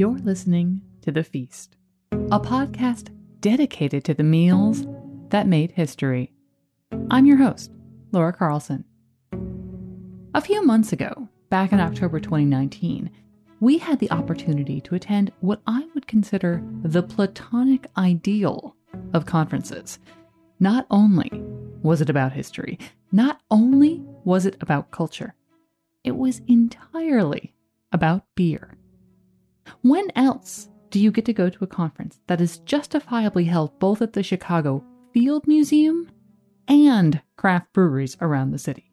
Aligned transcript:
You're 0.00 0.16
listening 0.16 0.80
to 1.02 1.12
The 1.12 1.22
Feast, 1.22 1.76
a 2.10 2.40
podcast 2.40 3.14
dedicated 3.40 4.02
to 4.06 4.14
the 4.14 4.22
meals 4.22 4.86
that 5.28 5.46
made 5.46 5.72
history. 5.72 6.32
I'm 7.10 7.26
your 7.26 7.36
host, 7.36 7.70
Laura 8.10 8.32
Carlson. 8.32 8.86
A 10.34 10.40
few 10.40 10.64
months 10.64 10.94
ago, 10.94 11.28
back 11.50 11.72
in 11.72 11.80
October 11.80 12.18
2019, 12.18 13.10
we 13.60 13.76
had 13.76 13.98
the 13.98 14.10
opportunity 14.10 14.80
to 14.80 14.94
attend 14.94 15.32
what 15.40 15.60
I 15.66 15.86
would 15.92 16.06
consider 16.06 16.64
the 16.82 17.02
platonic 17.02 17.86
ideal 17.98 18.74
of 19.12 19.26
conferences. 19.26 19.98
Not 20.58 20.86
only 20.90 21.30
was 21.82 22.00
it 22.00 22.08
about 22.08 22.32
history, 22.32 22.78
not 23.12 23.42
only 23.50 24.02
was 24.24 24.46
it 24.46 24.56
about 24.62 24.92
culture, 24.92 25.34
it 26.04 26.16
was 26.16 26.40
entirely 26.48 27.52
about 27.92 28.24
beer. 28.34 28.78
When 29.82 30.10
else 30.16 30.68
do 30.90 30.98
you 30.98 31.10
get 31.10 31.24
to 31.26 31.32
go 31.32 31.48
to 31.48 31.64
a 31.64 31.68
conference 31.68 32.20
that 32.26 32.40
is 32.40 32.58
justifiably 32.58 33.44
held 33.44 33.78
both 33.78 34.02
at 34.02 34.12
the 34.12 34.22
Chicago 34.22 34.84
Field 35.12 35.46
Museum 35.46 36.10
and 36.68 37.20
craft 37.36 37.72
breweries 37.72 38.16
around 38.20 38.50
the 38.50 38.58
city? 38.58 38.92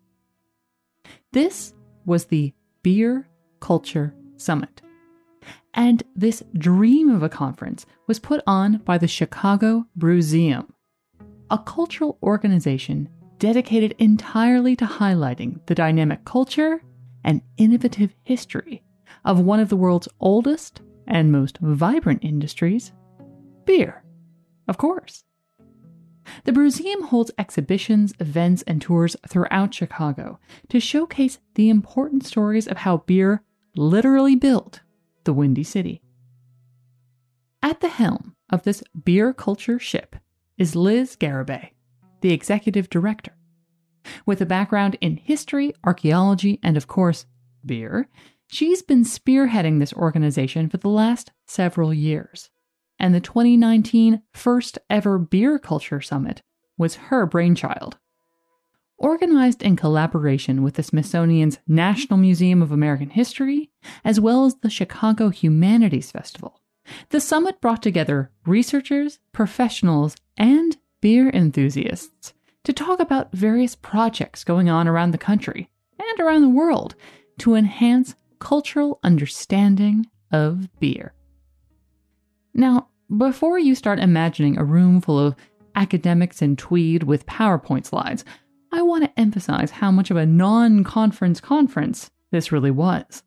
This 1.31 1.73
was 2.05 2.25
the 2.25 2.53
Beer 2.83 3.27
Culture 3.59 4.13
Summit. 4.37 4.81
And 5.73 6.03
this 6.15 6.43
dream 6.57 7.09
of 7.09 7.21
a 7.21 7.29
conference 7.29 7.85
was 8.07 8.19
put 8.19 8.41
on 8.47 8.77
by 8.77 8.97
the 8.97 9.07
Chicago 9.07 9.85
Brewseum, 9.97 10.69
a 11.51 11.57
cultural 11.57 12.17
organization 12.23 13.09
dedicated 13.37 13.93
entirely 13.99 14.75
to 14.75 14.85
highlighting 14.85 15.63
the 15.67 15.75
dynamic 15.75 16.25
culture 16.25 16.81
and 17.23 17.41
innovative 17.57 18.15
history 18.23 18.81
of 19.27 19.41
one 19.41 19.59
of 19.59 19.67
the 19.67 19.75
world's 19.75 20.07
oldest 20.21 20.81
and 21.05 21.31
most 21.31 21.57
vibrant 21.59 22.23
industries 22.23 22.93
beer. 23.65 24.03
Of 24.69 24.77
course. 24.77 25.25
The 26.45 26.53
Brewseum 26.53 27.03
holds 27.07 27.31
exhibitions, 27.37 28.13
events, 28.19 28.63
and 28.63 28.81
tours 28.81 29.15
throughout 29.27 29.73
Chicago 29.73 30.39
to 30.69 30.79
showcase 30.79 31.39
the 31.55 31.69
important 31.69 32.25
stories 32.25 32.67
of 32.67 32.77
how 32.77 32.97
beer 33.05 33.43
literally 33.75 34.35
built 34.35 34.81
the 35.25 35.33
Windy 35.33 35.63
City. 35.63 36.01
At 37.61 37.81
the 37.81 37.89
helm 37.89 38.35
of 38.49 38.63
this 38.63 38.81
beer 39.03 39.33
culture 39.33 39.79
ship 39.79 40.15
is 40.57 40.75
Liz 40.75 41.17
Garibay, 41.17 41.71
the 42.21 42.31
executive 42.31 42.89
director. 42.89 43.35
With 44.25 44.39
a 44.39 44.45
background 44.45 44.97
in 45.01 45.17
history, 45.17 45.73
archaeology, 45.83 46.59
and 46.63 46.77
of 46.77 46.87
course, 46.87 47.25
beer, 47.65 48.07
she's 48.47 48.81
been 48.81 49.03
spearheading 49.03 49.79
this 49.79 49.93
organization 49.93 50.69
for 50.69 50.77
the 50.77 50.89
last 50.89 51.31
several 51.45 51.93
years. 51.93 52.49
And 52.99 53.13
the 53.13 53.19
2019 53.19 54.21
first 54.33 54.79
ever 54.89 55.17
Beer 55.19 55.59
Culture 55.59 56.01
Summit 56.01 56.41
was 56.77 56.95
her 56.95 57.25
brainchild. 57.25 57.97
Organized 58.97 59.61
in 59.61 59.75
collaboration 59.75 60.63
with 60.63 60.73
the 60.73 60.83
Smithsonian's 60.83 61.59
National 61.67 62.17
Museum 62.17 62.63
of 62.63 62.71
American 62.71 63.11
History, 63.11 63.69
as 64.03 64.19
well 64.19 64.45
as 64.45 64.55
the 64.55 64.71
Chicago 64.71 65.29
Humanities 65.29 66.11
Festival, 66.11 66.61
the 67.09 67.21
summit 67.21 67.61
brought 67.61 67.83
together 67.83 68.31
researchers, 68.45 69.19
professionals, 69.33 70.15
and 70.35 70.77
beer 71.01 71.29
enthusiasts 71.29 72.33
to 72.63 72.73
talk 72.73 72.99
about 72.99 73.31
various 73.31 73.75
projects 73.75 74.43
going 74.43 74.67
on 74.69 74.87
around 74.87 75.11
the 75.11 75.17
country 75.17 75.69
and 75.99 76.19
around 76.19 76.41
the 76.41 76.49
world 76.49 76.95
to 77.37 77.53
enhance 77.53 78.15
cultural 78.39 78.99
understanding 79.03 80.07
of 80.31 80.67
beer. 80.79 81.13
Now, 82.53 82.89
before 83.15 83.59
you 83.59 83.75
start 83.75 83.99
imagining 83.99 84.57
a 84.57 84.63
room 84.63 84.99
full 85.01 85.19
of 85.19 85.35
academics 85.75 86.41
in 86.41 86.55
tweed 86.55 87.03
with 87.03 87.25
PowerPoint 87.25 87.85
slides, 87.85 88.25
I 88.71 88.81
want 88.81 89.05
to 89.05 89.19
emphasize 89.19 89.71
how 89.71 89.91
much 89.91 90.11
of 90.11 90.17
a 90.17 90.25
non 90.25 90.83
conference 90.83 91.39
conference 91.39 92.11
this 92.31 92.51
really 92.51 92.71
was. 92.71 93.23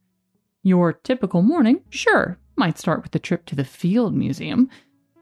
Your 0.62 0.93
typical 0.93 1.42
morning, 1.42 1.82
sure, 1.88 2.38
might 2.56 2.78
start 2.78 3.03
with 3.03 3.15
a 3.15 3.19
trip 3.19 3.47
to 3.47 3.56
the 3.56 3.65
Field 3.65 4.15
Museum, 4.15 4.69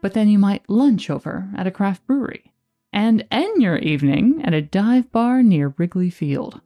but 0.01 0.13
then 0.13 0.27
you 0.27 0.37
might 0.37 0.69
lunch 0.69 1.09
over 1.09 1.49
at 1.55 1.67
a 1.67 1.71
craft 1.71 2.05
brewery 2.05 2.51
and 2.91 3.25
end 3.31 3.61
your 3.61 3.77
evening 3.77 4.41
at 4.43 4.53
a 4.53 4.61
dive 4.61 5.11
bar 5.11 5.41
near 5.43 5.73
Wrigley 5.77 6.09
Field. 6.09 6.59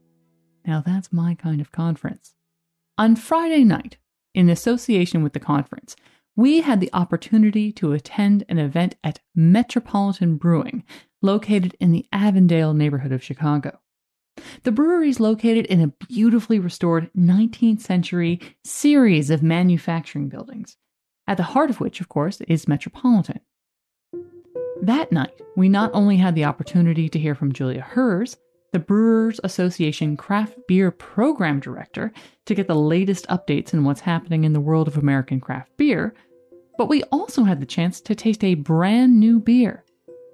Now 0.66 0.82
that's 0.84 1.14
my 1.14 1.36
kind 1.36 1.62
of 1.62 1.72
conference. 1.72 2.34
On 2.96 3.16
Friday 3.16 3.64
night, 3.64 3.98
in 4.36 4.50
association 4.50 5.24
with 5.24 5.34
the 5.34 5.40
conference, 5.40 5.96
we 6.36 6.62
had 6.62 6.80
the 6.80 6.92
opportunity 6.94 7.72
to 7.72 7.92
attend 7.92 8.44
an 8.48 8.60
event 8.60 8.96
at 9.04 9.20
Metropolitan 9.34 10.38
Brewing, 10.38 10.84
located 11.20 11.76
in 11.80 11.92
the 11.92 12.06
Avondale 12.12 12.76
neighborhood 12.76 13.12
of 13.12 13.24
Chicago. 13.24 13.80
The 14.62 14.72
brewery 14.72 15.10
is 15.10 15.20
located 15.20 15.66
in 15.66 15.82
a 15.82 16.06
beautifully 16.08 16.60
restored 16.60 17.10
19th 17.18 17.82
century 17.82 18.40
series 18.64 19.32
of 19.32 19.42
manufacturing 19.42 20.30
buildings, 20.30 20.78
at 21.28 21.38
the 21.38 21.44
heart 21.44 21.72
of 21.72 21.80
which, 21.80 22.00
of 22.00 22.10
course, 22.10 22.42
is 22.42 22.68
Metropolitan. 22.68 23.40
That 24.84 25.12
night, 25.12 25.42
we 25.56 25.68
not 25.68 25.90
only 25.96 26.18
had 26.18 26.36
the 26.36 26.46
opportunity 26.46 27.10
to 27.10 27.20
hear 27.20 27.34
from 27.34 27.54
Julia 27.54 27.82
Herz, 27.82 28.38
the 28.74 28.80
Brewers 28.80 29.40
Association 29.44 30.18
Craft 30.18 30.58
Beer 30.68 30.90
Program 30.92 31.60
Director, 31.60 32.12
to 32.46 32.56
get 32.56 32.68
the 32.68 32.76
latest 32.76 33.28
updates 33.28 33.72
in 33.72 33.84
what's 33.84 34.02
happening 34.02 34.44
in 34.44 34.52
the 34.52 34.60
world 34.60 34.88
of 34.88 34.98
American 34.98 35.40
craft 35.40 35.78
beer, 35.78 36.14
but 36.78 36.90
we 36.90 37.04
also 37.04 37.44
had 37.44 37.62
the 37.62 37.68
chance 37.68 38.02
to 38.02 38.16
taste 38.16 38.44
a 38.44 38.56
brand 38.56 39.20
new 39.20 39.40
beer, 39.40 39.86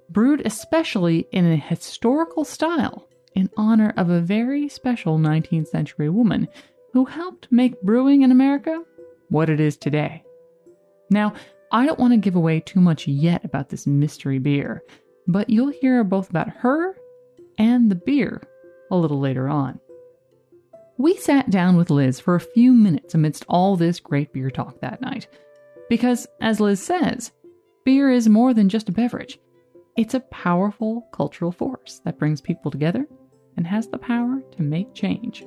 brewed 0.08 0.44
especially 0.46 1.28
in 1.32 1.46
a 1.46 1.56
historical 1.56 2.44
style 2.44 3.06
in 3.34 3.50
honor 3.58 3.92
of 3.98 4.08
a 4.08 4.22
very 4.22 4.68
special 4.68 5.18
19th 5.18 5.68
century 5.68 6.08
woman 6.08 6.48
who 6.94 7.04
helped 7.04 7.46
make 7.52 7.80
brewing 7.82 8.22
in 8.22 8.32
America 8.32 8.82
what 9.28 9.50
it 9.50 9.60
is 9.60 9.76
today. 9.76 10.24
Now, 11.10 11.34
I 11.72 11.84
don't 11.84 12.00
want 12.00 12.14
to 12.14 12.16
give 12.16 12.36
away 12.36 12.60
too 12.60 12.80
much 12.80 13.06
yet 13.06 13.44
about 13.44 13.68
this 13.68 13.86
mystery 13.86 14.38
beer, 14.38 14.82
but 15.28 15.50
you'll 15.50 15.68
hear 15.68 16.02
both 16.02 16.30
about 16.30 16.48
her 16.48 16.96
and 17.60 17.90
the 17.90 17.94
beer 17.94 18.42
a 18.90 18.96
little 18.96 19.20
later 19.20 19.46
on. 19.46 19.78
We 20.96 21.16
sat 21.16 21.50
down 21.50 21.76
with 21.76 21.90
Liz 21.90 22.18
for 22.18 22.34
a 22.34 22.40
few 22.40 22.72
minutes 22.72 23.14
amidst 23.14 23.44
all 23.48 23.76
this 23.76 24.00
great 24.00 24.32
beer 24.32 24.50
talk 24.50 24.80
that 24.80 25.02
night. 25.02 25.28
Because, 25.90 26.26
as 26.40 26.58
Liz 26.58 26.82
says, 26.82 27.32
beer 27.84 28.10
is 28.10 28.28
more 28.28 28.54
than 28.54 28.70
just 28.70 28.88
a 28.88 28.92
beverage. 28.92 29.38
It's 29.96 30.14
a 30.14 30.20
powerful 30.20 31.06
cultural 31.12 31.52
force 31.52 32.00
that 32.04 32.18
brings 32.18 32.40
people 32.40 32.70
together 32.70 33.06
and 33.58 33.66
has 33.66 33.88
the 33.88 33.98
power 33.98 34.42
to 34.56 34.62
make 34.62 34.94
change. 34.94 35.44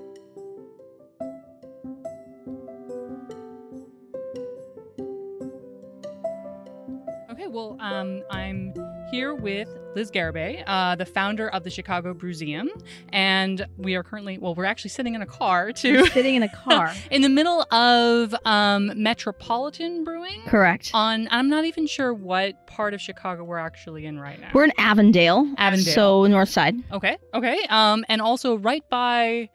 Um, 7.71 8.23
I'm 8.29 8.73
here 9.11 9.33
with 9.33 9.69
Liz 9.95 10.11
Garibay, 10.11 10.63
uh, 10.65 10.95
the 10.95 11.05
founder 11.05 11.49
of 11.49 11.63
the 11.63 11.69
Chicago 11.69 12.13
Brewseum, 12.13 12.67
and 13.09 13.65
we 13.77 13.95
are 13.95 14.03
currently 14.03 14.37
well, 14.37 14.55
we're 14.55 14.65
actually 14.65 14.89
sitting 14.89 15.15
in 15.15 15.21
a 15.21 15.25
car 15.25 15.71
too. 15.71 16.01
We're 16.01 16.07
sitting 16.07 16.35
in 16.35 16.43
a 16.43 16.49
car 16.49 16.93
in 17.11 17.21
the 17.21 17.29
middle 17.29 17.61
of 17.71 18.35
um, 18.45 18.91
Metropolitan 18.95 20.03
Brewing. 20.03 20.41
Correct. 20.47 20.91
On 20.93 21.27
I'm 21.31 21.49
not 21.49 21.65
even 21.65 21.87
sure 21.87 22.13
what 22.13 22.65
part 22.67 22.93
of 22.93 23.01
Chicago 23.01 23.43
we're 23.43 23.57
actually 23.57 24.05
in 24.05 24.19
right 24.19 24.39
now. 24.39 24.49
We're 24.53 24.65
in 24.65 24.73
Avondale. 24.77 25.53
Avondale. 25.57 25.93
So 25.93 26.25
north 26.25 26.49
side. 26.49 26.75
Okay. 26.91 27.17
Okay. 27.33 27.65
Um, 27.69 28.03
and 28.09 28.21
also 28.21 28.57
right 28.57 28.83
by 28.89 29.49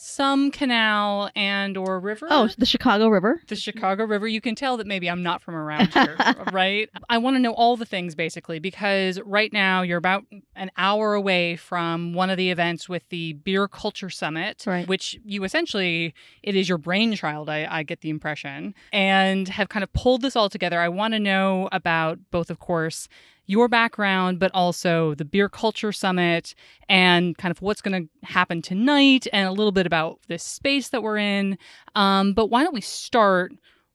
some 0.00 0.52
canal 0.52 1.28
and 1.34 1.76
or 1.76 1.98
river. 1.98 2.28
Oh, 2.30 2.48
the 2.56 2.64
Chicago 2.66 3.08
River. 3.08 3.42
The 3.48 3.56
Chicago 3.56 4.04
River. 4.04 4.28
You 4.28 4.40
can 4.40 4.54
tell 4.54 4.76
that 4.76 4.86
maybe 4.86 5.10
I'm 5.10 5.24
not 5.24 5.42
from 5.42 5.56
around 5.56 5.92
here, 5.92 6.16
right? 6.52 6.88
I 7.10 7.18
want 7.18 7.34
to 7.34 7.40
know 7.40 7.52
all 7.52 7.76
the 7.76 7.84
things 7.84 8.14
basically 8.14 8.60
because 8.60 9.20
right 9.24 9.52
now 9.52 9.82
you're 9.82 9.98
about 9.98 10.24
an 10.54 10.70
hour 10.76 11.14
away 11.14 11.56
from 11.56 12.12
one 12.14 12.30
of 12.30 12.36
the 12.36 12.50
events 12.50 12.88
with 12.88 13.08
the 13.08 13.32
Beer 13.32 13.66
Culture 13.66 14.08
Summit, 14.10 14.62
Right. 14.68 14.86
which 14.86 15.18
you 15.24 15.42
essentially 15.42 16.14
it 16.44 16.54
is 16.54 16.68
your 16.68 16.78
brainchild. 16.78 17.50
I, 17.50 17.66
I 17.68 17.82
get 17.82 18.00
the 18.00 18.10
impression, 18.10 18.74
and 18.92 19.48
have 19.48 19.68
kind 19.68 19.82
of 19.82 19.92
pulled 19.92 20.22
this 20.22 20.36
all 20.36 20.48
together. 20.48 20.78
I 20.80 20.88
want 20.88 21.14
to 21.14 21.18
know 21.20 21.68
about 21.72 22.18
both, 22.30 22.50
of 22.50 22.60
course, 22.60 23.08
your 23.48 23.66
background, 23.66 24.38
but 24.38 24.52
also 24.54 25.14
the 25.14 25.24
Beer 25.24 25.48
Culture 25.48 25.90
Summit 25.90 26.54
and 26.88 27.36
kind 27.36 27.50
of 27.50 27.60
what's 27.60 27.80
going 27.80 28.02
to 28.04 28.26
happen 28.28 28.62
tonight 28.62 29.26
and 29.32 29.48
a 29.48 29.52
little 29.52 29.72
bit 29.72 29.86
about 29.86 30.20
this 30.28 30.44
space 30.44 30.90
that 30.90 31.02
we're 31.02 31.18
in. 31.18 31.58
Um, 31.96 32.34
but 32.34 32.46
why 32.50 32.62
don't 32.62 32.74
we 32.74 32.80
start 32.82 33.52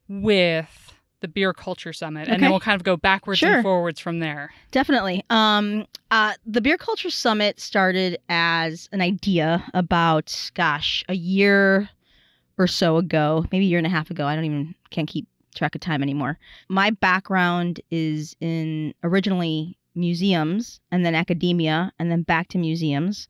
with 0.09 0.89
the 1.21 1.27
Beer 1.29 1.53
Culture 1.53 1.93
Summit 1.93 2.27
and 2.27 2.43
then 2.43 2.49
we'll 2.49 2.59
kind 2.59 2.75
of 2.75 2.83
go 2.83 2.97
backwards 2.97 3.39
Sure. 3.39 3.53
and 3.53 3.63
forwards 3.63 3.99
from 3.99 4.19
there. 4.19 4.51
Definitely. 4.71 5.23
Um, 5.29 5.85
uh, 6.11 6.33
the 6.45 6.59
Beer 6.59 6.77
Culture 6.77 7.09
Summit 7.09 7.61
started 7.61 8.17
as 8.27 8.89
an 8.91 8.99
idea 9.01 9.63
about, 9.73 10.51
gosh, 10.55 11.05
a 11.07 11.13
year 11.13 11.87
or 12.57 12.67
so 12.67 12.97
ago, 12.97 13.45
maybe 13.51 13.65
a 13.65 13.69
year 13.69 13.77
and 13.77 13.87
a 13.87 13.89
half 13.89 14.11
ago. 14.11 14.25
I 14.25 14.35
don't 14.35 14.43
even 14.45 14.75
can't 14.89 15.07
keep 15.07 15.27
track 15.53 15.75
of 15.75 15.81
time 15.81 16.03
anymore. 16.03 16.37
My 16.69 16.89
background 16.89 17.81
is 17.91 18.35
in 18.39 18.93
originally 19.03 19.77
museums 19.95 20.79
and 20.91 21.05
then 21.05 21.15
academia 21.15 21.91
and 21.99 22.11
then 22.11 22.23
back 22.23 22.47
to 22.49 22.57
museums. 22.57 23.27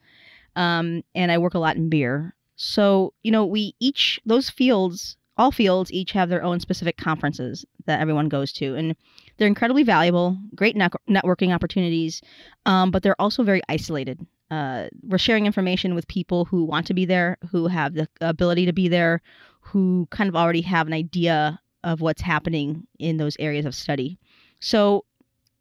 Um, 0.55 1.03
and 1.15 1.31
I 1.31 1.37
work 1.37 1.53
a 1.53 1.59
lot 1.59 1.75
in 1.75 1.89
beer. 1.89 2.35
So, 2.55 3.13
you 3.23 3.31
know, 3.31 3.45
we 3.45 3.75
each, 3.79 4.19
those 4.25 4.49
fields, 4.49 5.17
all 5.37 5.51
fields 5.51 5.91
each 5.91 6.11
have 6.11 6.29
their 6.29 6.43
own 6.43 6.59
specific 6.59 6.97
conferences 6.97 7.65
that 7.85 7.99
everyone 7.99 8.29
goes 8.29 8.53
to. 8.53 8.75
And 8.75 8.95
they're 9.37 9.47
incredibly 9.47 9.83
valuable, 9.83 10.37
great 10.55 10.75
ne- 10.75 10.89
networking 11.09 11.53
opportunities, 11.53 12.21
um, 12.65 12.91
but 12.91 13.03
they're 13.03 13.19
also 13.19 13.43
very 13.43 13.61
isolated. 13.67 14.25
Uh, 14.51 14.87
we're 15.01 15.17
sharing 15.17 15.47
information 15.47 15.95
with 15.95 16.07
people 16.07 16.45
who 16.45 16.63
want 16.63 16.85
to 16.85 16.93
be 16.93 17.05
there, 17.05 17.37
who 17.51 17.67
have 17.67 17.95
the 17.95 18.07
ability 18.21 18.67
to 18.67 18.73
be 18.73 18.87
there, 18.87 19.21
who 19.61 20.07
kind 20.11 20.29
of 20.29 20.35
already 20.35 20.61
have 20.61 20.85
an 20.85 20.93
idea 20.93 21.59
of 21.83 22.01
what's 22.01 22.21
happening 22.21 22.85
in 22.99 23.17
those 23.17 23.35
areas 23.39 23.65
of 23.65 23.75
study. 23.75 24.17
So 24.59 25.05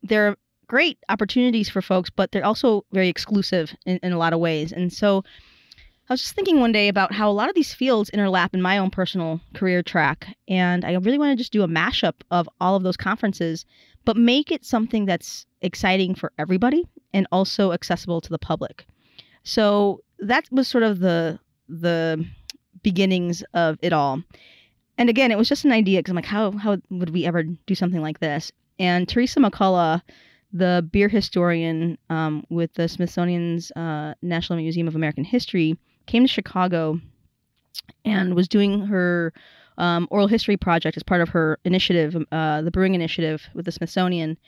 there 0.02 0.28
are 0.28 0.36
great 0.66 0.98
opportunities 1.08 1.69
for 1.69 1.82
folks, 1.82 2.10
but 2.10 2.32
they're 2.32 2.44
also 2.44 2.84
very 2.92 3.08
exclusive 3.08 3.74
in, 3.84 3.98
in 4.02 4.12
a 4.12 4.19
lot 4.19 4.32
of 4.32 4.40
ways. 4.40 4.72
And 4.72 4.92
so 4.92 5.24
I 6.08 6.12
was 6.12 6.22
just 6.22 6.34
thinking 6.34 6.60
one 6.60 6.72
day 6.72 6.88
about 6.88 7.12
how 7.12 7.30
a 7.30 7.32
lot 7.32 7.48
of 7.48 7.54
these 7.54 7.74
fields 7.74 8.10
interlap 8.10 8.54
in 8.54 8.62
my 8.62 8.78
own 8.78 8.90
personal 8.90 9.40
career 9.54 9.82
track. 9.82 10.36
And 10.48 10.84
I 10.84 10.92
really 10.94 11.19
want 11.19 11.30
to 11.30 11.36
just 11.36 11.52
do 11.52 11.62
a 11.62 11.69
mashup 11.69 12.14
of 12.30 12.48
all 12.60 12.76
of 12.76 12.82
those 12.82 12.96
conferences, 12.96 13.64
but 14.04 14.16
make 14.16 14.50
it 14.50 14.64
something 14.64 15.06
that's 15.06 15.46
exciting 15.60 16.14
for 16.14 16.32
everybody 16.38 16.88
and 17.14 17.26
also 17.30 17.72
accessible 17.72 18.20
to 18.20 18.30
the 18.30 18.38
public. 18.38 18.84
So 19.44 20.00
that 20.18 20.44
was 20.50 20.68
sort 20.68 20.84
of 20.84 21.00
the 21.00 21.38
the 21.68 22.25
beginnings 22.82 23.42
of 23.54 23.78
it 23.80 23.92
all. 23.92 24.22
And 25.02 25.10
again, 25.10 25.32
it 25.32 25.37
was 25.37 25.49
just 25.49 25.64
an 25.64 25.72
idea 25.72 25.99
because 25.99 26.10
I'm 26.12 26.14
like, 26.14 26.25
how 26.25 26.52
how 26.52 26.76
would 26.90 27.10
we 27.10 27.26
ever 27.26 27.43
do 27.43 27.75
something 27.75 28.00
like 28.00 28.20
this? 28.20 28.52
And 28.78 29.08
Theresa 29.08 29.40
McCulla, 29.40 30.00
the 30.52 30.88
beer 30.93 31.08
historian 31.08 31.99
um, 32.08 32.46
with 32.50 32.72
the 32.75 32.87
Smithsonian's 32.87 33.72
uh, 33.72 34.14
National 34.22 34.60
Museum 34.60 34.87
of 34.87 34.94
American 34.94 35.25
History, 35.25 35.76
came 36.06 36.22
to 36.22 36.28
Chicago 36.28 37.00
and 38.04 38.37
was 38.37 38.46
doing 38.46 38.87
her 38.87 39.32
um, 39.76 40.06
oral 40.12 40.28
history 40.28 40.56
project 40.56 40.96
as 40.96 41.02
part 41.02 41.20
of 41.20 41.31
her 41.31 41.58
initiative, 41.64 42.25
uh, 42.31 42.62
the 42.62 42.70
Brewing 42.70 42.94
Initiative 42.94 43.49
with 43.54 43.64
the 43.64 43.72
Smithsonian. 43.72 44.38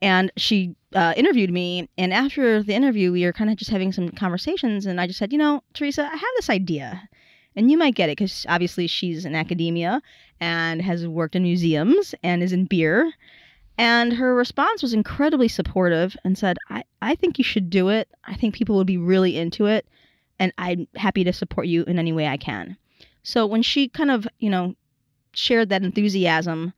And 0.00 0.30
she 0.36 0.76
uh, 0.94 1.14
interviewed 1.16 1.50
me. 1.50 1.88
And 1.98 2.12
after 2.12 2.62
the 2.62 2.74
interview, 2.74 3.10
we 3.10 3.24
were 3.24 3.32
kind 3.32 3.50
of 3.50 3.56
just 3.56 3.72
having 3.72 3.90
some 3.90 4.10
conversations. 4.10 4.86
And 4.86 5.00
I 5.00 5.08
just 5.08 5.18
said, 5.18 5.32
you 5.32 5.38
know, 5.38 5.64
Theresa, 5.74 6.02
I 6.04 6.14
have 6.14 6.34
this 6.36 6.48
idea. 6.48 7.08
And 7.56 7.70
you 7.70 7.78
might 7.78 7.94
get 7.94 8.10
it 8.10 8.18
because 8.18 8.44
obviously 8.48 8.86
she's 8.86 9.24
in 9.24 9.34
academia 9.34 10.02
and 10.40 10.82
has 10.82 11.06
worked 11.06 11.34
in 11.34 11.42
museums 11.42 12.14
and 12.22 12.42
is 12.42 12.52
in 12.52 12.66
beer. 12.66 13.12
And 13.78 14.12
her 14.12 14.34
response 14.34 14.82
was 14.82 14.92
incredibly 14.92 15.48
supportive 15.48 16.16
and 16.24 16.36
said, 16.36 16.58
I, 16.70 16.84
I 17.02 17.14
think 17.14 17.38
you 17.38 17.44
should 17.44 17.70
do 17.70 17.88
it. 17.88 18.08
I 18.24 18.34
think 18.34 18.54
people 18.54 18.76
would 18.76 18.86
be 18.86 18.98
really 18.98 19.38
into 19.38 19.66
it 19.66 19.86
and 20.38 20.52
I'm 20.58 20.86
happy 20.96 21.24
to 21.24 21.32
support 21.32 21.66
you 21.66 21.84
in 21.84 21.98
any 21.98 22.12
way 22.12 22.26
I 22.26 22.36
can. 22.36 22.76
So 23.22 23.46
when 23.46 23.62
she 23.62 23.88
kind 23.88 24.10
of, 24.10 24.28
you 24.38 24.50
know, 24.50 24.74
shared 25.32 25.70
that 25.70 25.82
enthusiasm, 25.82 26.72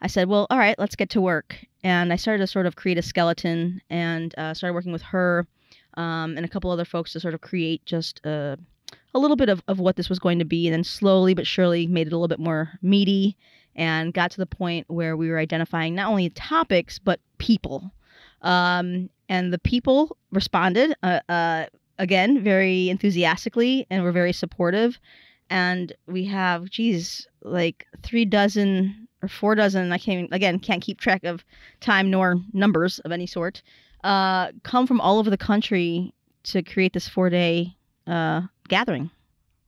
I 0.00 0.06
said, 0.06 0.28
well, 0.28 0.46
all 0.50 0.58
right, 0.58 0.78
let's 0.78 0.96
get 0.96 1.10
to 1.10 1.20
work. 1.20 1.56
And 1.82 2.12
I 2.12 2.16
started 2.16 2.38
to 2.38 2.46
sort 2.46 2.66
of 2.66 2.76
create 2.76 2.98
a 2.98 3.02
skeleton 3.02 3.82
and 3.90 4.34
uh, 4.38 4.54
started 4.54 4.74
working 4.74 4.92
with 4.92 5.02
her 5.02 5.46
um, 5.94 6.36
and 6.36 6.44
a 6.44 6.48
couple 6.48 6.70
other 6.70 6.84
folks 6.84 7.12
to 7.12 7.20
sort 7.20 7.34
of 7.34 7.40
create 7.40 7.84
just 7.84 8.24
a, 8.24 8.58
a 9.14 9.18
little 9.18 9.36
bit 9.36 9.48
of, 9.48 9.62
of 9.68 9.80
what 9.80 9.96
this 9.96 10.08
was 10.08 10.18
going 10.18 10.38
to 10.38 10.44
be. 10.44 10.66
And 10.66 10.74
then 10.74 10.84
slowly 10.84 11.34
but 11.34 11.46
surely 11.46 11.86
made 11.86 12.06
it 12.06 12.12
a 12.12 12.16
little 12.16 12.28
bit 12.28 12.40
more 12.40 12.70
meaty 12.82 13.36
and 13.76 14.12
got 14.12 14.30
to 14.32 14.38
the 14.38 14.46
point 14.46 14.86
where 14.88 15.16
we 15.16 15.30
were 15.30 15.38
identifying 15.38 15.94
not 15.94 16.08
only 16.08 16.30
topics, 16.30 16.98
but 16.98 17.20
people. 17.38 17.92
Um, 18.42 19.10
and 19.28 19.52
the 19.52 19.58
people 19.58 20.16
responded. 20.32 20.94
Uh, 21.02 21.20
uh, 21.28 21.66
again 22.00 22.42
very 22.42 22.88
enthusiastically 22.88 23.86
and 23.90 24.02
we're 24.02 24.10
very 24.10 24.32
supportive. 24.32 24.98
And 25.50 25.92
we 26.06 26.24
have, 26.26 26.70
geez, 26.70 27.28
like 27.42 27.86
three 28.02 28.24
dozen 28.24 29.08
or 29.22 29.28
four 29.28 29.54
dozen. 29.54 29.92
I 29.92 29.98
can't 29.98 30.28
again 30.32 30.58
can't 30.58 30.82
keep 30.82 31.00
track 31.00 31.24
of 31.24 31.44
time 31.80 32.10
nor 32.10 32.36
numbers 32.52 32.98
of 33.00 33.12
any 33.12 33.26
sort. 33.26 33.62
Uh, 34.02 34.52
come 34.62 34.86
from 34.86 35.00
all 35.00 35.18
over 35.18 35.28
the 35.28 35.36
country 35.36 36.14
to 36.44 36.62
create 36.62 36.94
this 36.94 37.08
four 37.08 37.28
day 37.30 37.76
uh, 38.06 38.42
gathering. 38.70 39.10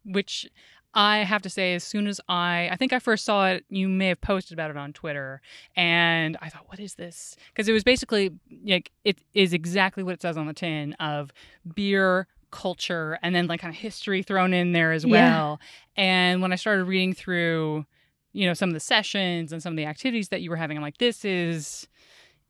Which 0.04 0.49
I 0.94 1.19
have 1.19 1.43
to 1.43 1.50
say, 1.50 1.75
as 1.75 1.84
soon 1.84 2.06
as 2.06 2.20
I, 2.28 2.69
I 2.70 2.76
think 2.76 2.93
I 2.93 2.99
first 2.99 3.25
saw 3.25 3.49
it, 3.49 3.64
you 3.69 3.88
may 3.88 4.08
have 4.08 4.20
posted 4.20 4.52
about 4.52 4.70
it 4.70 4.76
on 4.76 4.93
Twitter, 4.93 5.40
and 5.76 6.37
I 6.43 6.49
thought, 6.49 6.64
what 6.69 6.81
is 6.81 6.94
this? 6.94 7.37
Because 7.49 7.69
it 7.69 7.72
was 7.72 7.84
basically 7.84 8.32
like 8.64 8.90
it 9.04 9.19
is 9.34 9.52
exactly 9.52 10.02
what 10.02 10.14
it 10.14 10.22
says 10.22 10.37
on 10.37 10.46
the 10.46 10.54
tin 10.54 10.94
of 10.94 11.31
beer 11.75 12.26
culture 12.50 13.19
and 13.22 13.34
then 13.34 13.46
like 13.46 13.60
kind 13.60 13.75
of 13.75 13.81
history 13.81 14.22
thrown 14.22 14.52
in 14.52 14.72
there 14.72 14.93
as 14.93 15.06
well. 15.06 15.58
Yeah. 15.96 16.04
And 16.04 16.43
when 16.43 16.52
I 16.52 16.56
started 16.56 16.84
reading 16.84 17.14
through, 17.14 17.87
you 18.34 18.46
know, 18.46 18.54
some 18.54 18.69
of 18.69 18.75
the 18.75 18.81
sessions 18.81 19.52
and 19.52 19.62
some 19.62 19.72
of 19.72 19.76
the 19.78 19.87
activities 19.87 20.28
that 20.28 20.43
you 20.43 20.50
were 20.50 20.56
having, 20.56 20.76
I'm 20.76 20.82
like, 20.82 20.99
this 20.99 21.25
is 21.25 21.88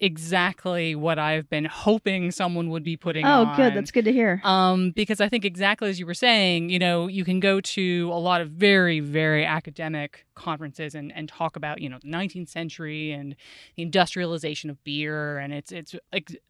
exactly 0.03 0.97
what 0.97 1.19
I've 1.19 1.49
been 1.49 1.65
hoping 1.65 2.33
someone 2.33 2.71
would 2.71 2.83
be 2.83 2.97
putting 2.97 3.25
oh, 3.25 3.45
on. 3.45 3.57
good. 3.57 3.73
That's 3.75 3.93
good 3.93 4.05
to 4.05 4.13
hear. 4.13 4.41
Um, 4.43 4.91
because 4.91 5.21
I 5.21 5.29
think 5.29 5.45
exactly 5.45 5.89
as 5.89 6.01
you 6.01 6.07
were 6.07 6.13
saying, 6.13 6.71
you 6.71 6.79
know, 6.81 7.07
you 7.07 7.25
can 7.25 7.39
go 7.39 7.61
to 7.61 8.11
a 8.13 8.19
lot 8.19 8.41
of 8.41 8.51
very, 8.51 8.99
very 8.99 9.47
academic 9.47 10.27
conferences 10.35 10.97
and, 10.97 11.13
and 11.13 11.29
talk 11.29 11.55
about, 11.55 11.81
you 11.81 11.89
know, 11.89 11.99
the 12.03 12.09
19th 12.09 12.49
century 12.49 13.13
and 13.13 13.37
the 13.77 13.85
industrialization 13.85 14.71
of 14.71 14.83
beer. 14.83 15.39
And 15.39 15.55
it's, 15.55 15.71
it's 15.71 15.95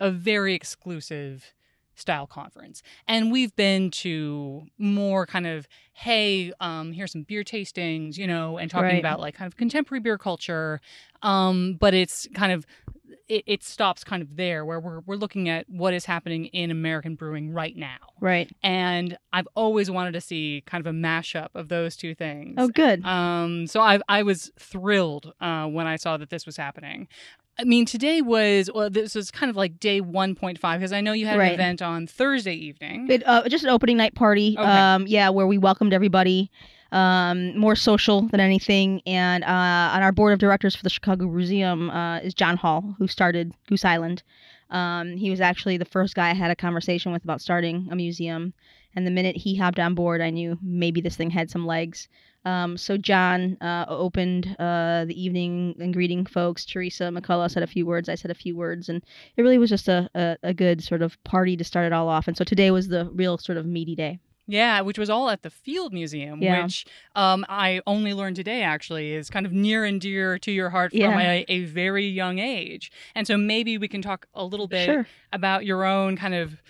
a 0.01 0.11
very 0.11 0.55
exclusive 0.55 1.53
style 1.95 2.27
conference. 2.27 2.83
And 3.07 3.33
we've 3.33 3.55
been 3.57 3.91
to 3.91 4.63
more 4.79 5.27
kind 5.27 5.47
of, 5.47 5.69
hey, 5.93 6.53
um, 6.61 6.93
here's 6.93 7.13
some 7.13 7.23
beer 7.23 7.45
tastings, 7.45 8.17
you 8.17 8.27
know, 8.27 8.59
and 8.59 8.71
talking 8.71 8.87
right. 8.87 8.99
about 8.99 9.21
like 9.21 9.35
kind 9.35 9.47
of 9.47 9.57
contemporary 9.57 10.01
beer 10.01 10.19
culture. 10.19 10.81
Um, 11.23 11.77
but 11.79 11.95
it's 11.95 12.29
kind 12.35 12.53
of 12.53 12.67
it, 13.29 13.45
it 13.47 13.65
stops 13.65 14.05
kind 14.05 14.23
of 14.23 14.37
there 14.37 14.65
where 14.65 14.81
we're, 14.81 15.01
we're 15.01 15.17
looking 15.17 15.49
at 15.49 15.69
what 15.69 15.95
is 15.95 16.05
happening 16.05 16.47
in 16.47 16.71
American 16.71 17.15
brewing 17.15 17.51
right 17.53 17.77
now. 17.77 17.97
Right. 18.21 18.55
And 18.63 19.17
I've 19.33 19.49
always 19.55 19.91
wanted 19.91 20.13
to 20.13 20.21
see 20.21 20.63
kind 20.67 20.87
of 20.87 20.93
a 20.93 20.97
mashup 20.97 21.49
of 21.55 21.69
those 21.69 21.97
two 21.97 22.15
things. 22.15 22.55
Oh, 22.59 22.69
good. 22.69 23.05
Um, 23.05 23.67
so 23.67 23.81
I, 23.81 24.01
I 24.09 24.23
was 24.23 24.51
thrilled 24.59 25.33
uh, 25.41 25.67
when 25.67 25.87
I 25.87 25.97
saw 25.97 26.17
that 26.17 26.31
this 26.31 26.47
was 26.47 26.57
happening. 26.57 27.09
I 27.59 27.65
mean, 27.65 27.85
today 27.85 28.23
was 28.23 28.71
well. 28.75 28.89
This 28.89 29.15
was 29.15 29.31
kind 29.31 29.51
of 29.51 29.57
like 29.57 29.79
day 29.79 30.01
one 30.01 30.35
point 30.35 30.59
five 30.59 30.81
because 30.81 30.93
I 30.93 31.01
know 31.01 31.13
you 31.13 31.27
had 31.27 31.39
right. 31.39 31.49
an 31.49 31.55
event 31.55 31.83
on 31.83 32.07
Thursday 32.07 32.55
evening. 32.55 33.11
It, 33.11 33.23
uh, 33.27 33.49
just 33.49 33.63
an 33.65 33.71
opening 33.71 33.97
night 33.99 34.15
party. 34.15 34.57
Okay. 34.59 34.67
Um, 34.67 35.07
yeah, 35.07 35.29
where 35.29 35.47
we 35.47 35.59
welcomed 35.59 35.93
everybody 35.93 36.51
um, 36.93 37.57
more 37.57 37.75
social 37.75 38.23
than 38.23 38.39
anything. 38.39 39.03
And 39.07 39.43
uh, 39.43 39.91
on 39.93 40.03
our 40.03 40.13
board 40.13 40.33
of 40.33 40.39
directors 40.39 40.77
for 40.77 40.83
the 40.83 40.91
Chicago 40.91 41.27
Brewseum 41.27 41.93
uh, 41.93 42.21
is 42.23 42.35
John 42.35 42.57
Hall, 42.57 42.95
who 42.99 43.09
started 43.09 43.53
Goose 43.67 43.85
Island. 43.85 44.23
Um, 44.71 45.17
he 45.17 45.31
was 45.31 45.41
actually 45.41 45.77
the 45.77 45.85
first 45.85 46.15
guy 46.15 46.31
I 46.31 46.35
had 46.35 46.51
a 46.51 46.57
conversation 46.57 47.13
with 47.13 47.25
about 47.25 47.41
starting 47.41 47.89
a 47.91 47.97
museum. 47.97 48.55
And 48.95 49.07
the 49.07 49.11
minute 49.11 49.37
he 49.37 49.57
hopped 49.57 49.79
on 49.79 49.95
board, 49.95 50.21
I 50.21 50.31
knew 50.31 50.59
maybe 50.63 51.01
this 51.01 51.17
thing 51.17 51.31
had 51.31 51.51
some 51.51 51.67
legs. 51.67 52.09
Um, 52.45 52.77
so 52.77 52.97
John 52.97 53.57
uh, 53.61 53.87
opened 53.89 54.57
uh, 54.59 55.05
the 55.05 55.15
evening 55.17 55.77
and 55.79 55.95
greeting 55.95 56.27
folks. 56.27 56.65
Theresa 56.65 57.05
McCulla 57.05 57.51
said 57.51 57.63
a 57.63 57.69
few 57.69 57.87
words. 57.87 58.09
I 58.09 58.17
said 58.17 58.31
a 58.31 58.35
few 58.35 58.57
words, 58.57 58.89
and 58.89 59.03
it 59.37 59.43
really 59.43 59.59
was 59.59 59.71
just 59.71 59.89
a, 59.89 60.11
a, 60.15 60.37
a 60.43 60.55
good 60.55 60.83
sort 60.83 61.03
of 61.03 61.23
party 61.25 61.57
to 61.57 61.65
start 61.65 61.87
it 61.87 61.93
all 61.93 62.09
off. 62.09 62.29
And 62.29 62.37
so 62.37 62.45
today 62.45 62.71
was 62.71 62.89
the 62.89 63.09
real 63.13 63.39
sort 63.39 63.59
of 63.59 63.67
meaty 63.67 63.95
day. 63.95 64.19
Yeah, 64.49 64.81
which 64.81 64.99
was 64.99 65.09
all 65.09 65.31
at 65.31 65.43
the 65.43 65.51
Field 65.51 65.93
Museum, 65.93 66.43
yeah. 66.43 66.65
which 66.65 66.85
um, 67.15 67.47
I 67.49 67.81
only 67.87 68.13
learned 68.13 68.37
today 68.37 68.63
actually 68.63 69.15
is 69.15 69.31
kind 69.31 69.47
of 69.47 69.53
near 69.53 69.85
and 69.85 70.01
dear 70.01 70.37
to 70.41 70.51
your 70.51 70.69
heart 70.69 70.91
from 70.91 71.01
yeah. 71.01 71.31
a, 71.31 71.45
a, 71.49 71.65
very 71.65 72.07
young 72.07 72.41
age. 72.41 72.91
And 73.15 73.25
so 73.25 73.37
maybe 73.37 73.79
we 73.79 73.87
can 73.87 74.03
talk 74.03 74.27
a 74.35 74.45
little 74.45 74.67
bit 74.67 74.87
sure. 74.87 75.07
about 75.33 75.65
your 75.65 75.85
own 75.85 76.17
kind 76.17 76.35
of 76.35 76.61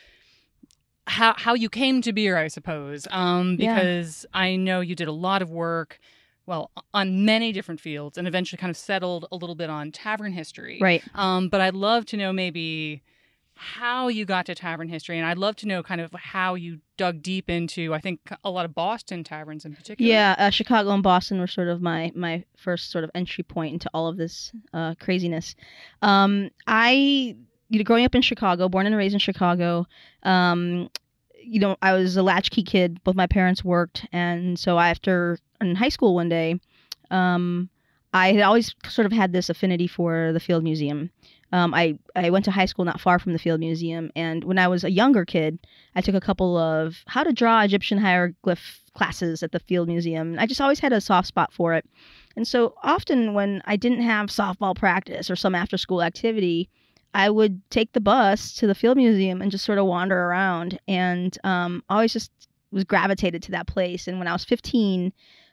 how 1.06 1.34
how 1.36 1.54
you 1.54 1.68
came 1.68 2.02
to 2.02 2.12
beer, 2.12 2.36
I 2.36 2.48
suppose, 2.48 3.06
um, 3.10 3.56
because 3.56 4.26
yeah. 4.32 4.40
I 4.40 4.56
know 4.56 4.80
you 4.80 4.94
did 4.94 5.08
a 5.08 5.12
lot 5.12 5.42
of 5.42 5.50
work. 5.50 5.98
Well, 6.44 6.72
on 6.92 7.24
many 7.24 7.52
different 7.52 7.80
fields, 7.80 8.18
and 8.18 8.26
eventually 8.26 8.58
kind 8.58 8.70
of 8.70 8.76
settled 8.76 9.26
a 9.30 9.36
little 9.36 9.54
bit 9.54 9.70
on 9.70 9.92
tavern 9.92 10.32
history. 10.32 10.78
Right. 10.80 11.02
Um, 11.14 11.48
but 11.48 11.60
I'd 11.60 11.74
love 11.74 12.04
to 12.06 12.16
know 12.16 12.32
maybe 12.32 13.02
how 13.54 14.08
you 14.08 14.24
got 14.24 14.46
to 14.46 14.54
tavern 14.54 14.88
history 14.88 15.18
and 15.18 15.26
i'd 15.26 15.38
love 15.38 15.54
to 15.54 15.66
know 15.66 15.82
kind 15.82 16.00
of 16.00 16.12
how 16.14 16.54
you 16.54 16.78
dug 16.96 17.22
deep 17.22 17.48
into 17.48 17.94
i 17.94 18.00
think 18.00 18.18
a 18.44 18.50
lot 18.50 18.64
of 18.64 18.74
boston 18.74 19.22
taverns 19.22 19.64
in 19.64 19.74
particular 19.74 20.10
yeah 20.10 20.34
uh, 20.38 20.50
chicago 20.50 20.90
and 20.90 21.02
boston 21.02 21.38
were 21.38 21.46
sort 21.46 21.68
of 21.68 21.80
my 21.80 22.10
my 22.14 22.42
first 22.56 22.90
sort 22.90 23.04
of 23.04 23.10
entry 23.14 23.44
point 23.44 23.72
into 23.72 23.88
all 23.94 24.08
of 24.08 24.16
this 24.16 24.52
uh, 24.72 24.94
craziness 24.98 25.54
um, 26.00 26.50
i 26.66 27.36
you 27.72 27.78
know 27.78 27.84
growing 27.84 28.04
up 28.04 28.14
in 28.14 28.22
chicago 28.22 28.68
born 28.68 28.86
and 28.86 28.96
raised 28.96 29.14
in 29.14 29.20
chicago 29.20 29.86
um, 30.24 30.88
you 31.42 31.58
know 31.58 31.76
i 31.82 31.92
was 31.92 32.16
a 32.16 32.22
latchkey 32.22 32.62
kid 32.62 33.02
both 33.02 33.16
my 33.16 33.26
parents 33.26 33.64
worked 33.64 34.06
and 34.12 34.58
so 34.58 34.78
after 34.78 35.38
in 35.60 35.74
high 35.74 35.88
school 35.88 36.14
one 36.14 36.28
day 36.28 36.60
um, 37.10 37.68
I 38.12 38.32
had 38.32 38.42
always 38.42 38.74
sort 38.86 39.06
of 39.06 39.12
had 39.12 39.32
this 39.32 39.48
affinity 39.48 39.86
for 39.86 40.32
the 40.32 40.40
Field 40.40 40.62
Museum. 40.64 41.10
Um, 41.52 41.74
I, 41.74 41.98
I 42.16 42.30
went 42.30 42.44
to 42.46 42.50
high 42.50 42.64
school 42.64 42.84
not 42.84 43.00
far 43.00 43.18
from 43.18 43.32
the 43.32 43.38
Field 43.38 43.60
Museum, 43.60 44.10
and 44.16 44.44
when 44.44 44.58
I 44.58 44.68
was 44.68 44.84
a 44.84 44.90
younger 44.90 45.24
kid, 45.24 45.58
I 45.94 46.00
took 46.00 46.14
a 46.14 46.20
couple 46.20 46.56
of 46.56 47.04
how 47.06 47.22
to 47.22 47.32
draw 47.32 47.62
Egyptian 47.62 47.98
hieroglyph 47.98 48.80
classes 48.94 49.42
at 49.42 49.52
the 49.52 49.60
Field 49.60 49.88
Museum. 49.88 50.36
I 50.38 50.46
just 50.46 50.60
always 50.60 50.80
had 50.80 50.92
a 50.92 51.00
soft 51.00 51.28
spot 51.28 51.52
for 51.52 51.74
it. 51.74 51.86
And 52.36 52.48
so 52.48 52.74
often 52.82 53.34
when 53.34 53.62
I 53.66 53.76
didn't 53.76 54.02
have 54.02 54.28
softball 54.28 54.74
practice 54.74 55.30
or 55.30 55.36
some 55.36 55.54
after 55.54 55.76
school 55.76 56.02
activity, 56.02 56.70
I 57.14 57.28
would 57.28 57.60
take 57.70 57.92
the 57.92 58.00
bus 58.00 58.54
to 58.54 58.66
the 58.66 58.74
Field 58.74 58.96
Museum 58.96 59.42
and 59.42 59.50
just 59.50 59.64
sort 59.64 59.78
of 59.78 59.86
wander 59.86 60.18
around, 60.18 60.78
and 60.88 61.36
um, 61.44 61.82
always 61.88 62.12
just 62.12 62.30
was 62.70 62.84
gravitated 62.84 63.42
to 63.42 63.50
that 63.50 63.66
place. 63.66 64.08
And 64.08 64.18
when 64.18 64.28
I 64.28 64.32
was 64.32 64.44
15, 64.44 65.12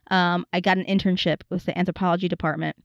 um, 0.09 0.45
I 0.53 0.61
got 0.61 0.77
an 0.77 0.85
internship 0.85 1.41
with 1.49 1.65
the 1.65 1.77
anthropology 1.77 2.27
department, 2.27 2.77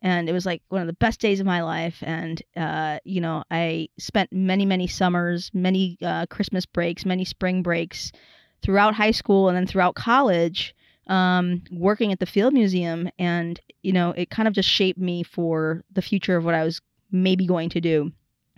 and 0.00 0.28
it 0.28 0.32
was 0.32 0.46
like 0.46 0.62
one 0.70 0.80
of 0.80 0.86
the 0.86 0.94
best 0.94 1.20
days 1.20 1.40
of 1.40 1.46
my 1.46 1.62
life. 1.62 1.98
And 2.02 2.42
uh, 2.56 2.98
you 3.04 3.20
know, 3.20 3.44
I 3.50 3.88
spent 3.98 4.32
many, 4.32 4.64
many 4.64 4.86
summers, 4.86 5.50
many 5.52 5.98
uh, 6.02 6.26
Christmas 6.26 6.64
breaks, 6.66 7.04
many 7.04 7.24
spring 7.24 7.62
breaks 7.62 8.12
throughout 8.62 8.94
high 8.94 9.10
school, 9.10 9.48
and 9.48 9.56
then 9.56 9.66
throughout 9.66 9.94
college, 9.94 10.74
um, 11.08 11.62
working 11.70 12.12
at 12.12 12.18
the 12.18 12.26
Field 12.26 12.54
Museum. 12.54 13.10
And 13.18 13.60
you 13.82 13.92
know, 13.92 14.12
it 14.12 14.30
kind 14.30 14.48
of 14.48 14.54
just 14.54 14.70
shaped 14.70 14.98
me 14.98 15.22
for 15.22 15.82
the 15.92 16.02
future 16.02 16.36
of 16.36 16.44
what 16.46 16.54
I 16.54 16.64
was 16.64 16.80
maybe 17.12 17.46
going 17.46 17.68
to 17.68 17.80
do. 17.80 18.10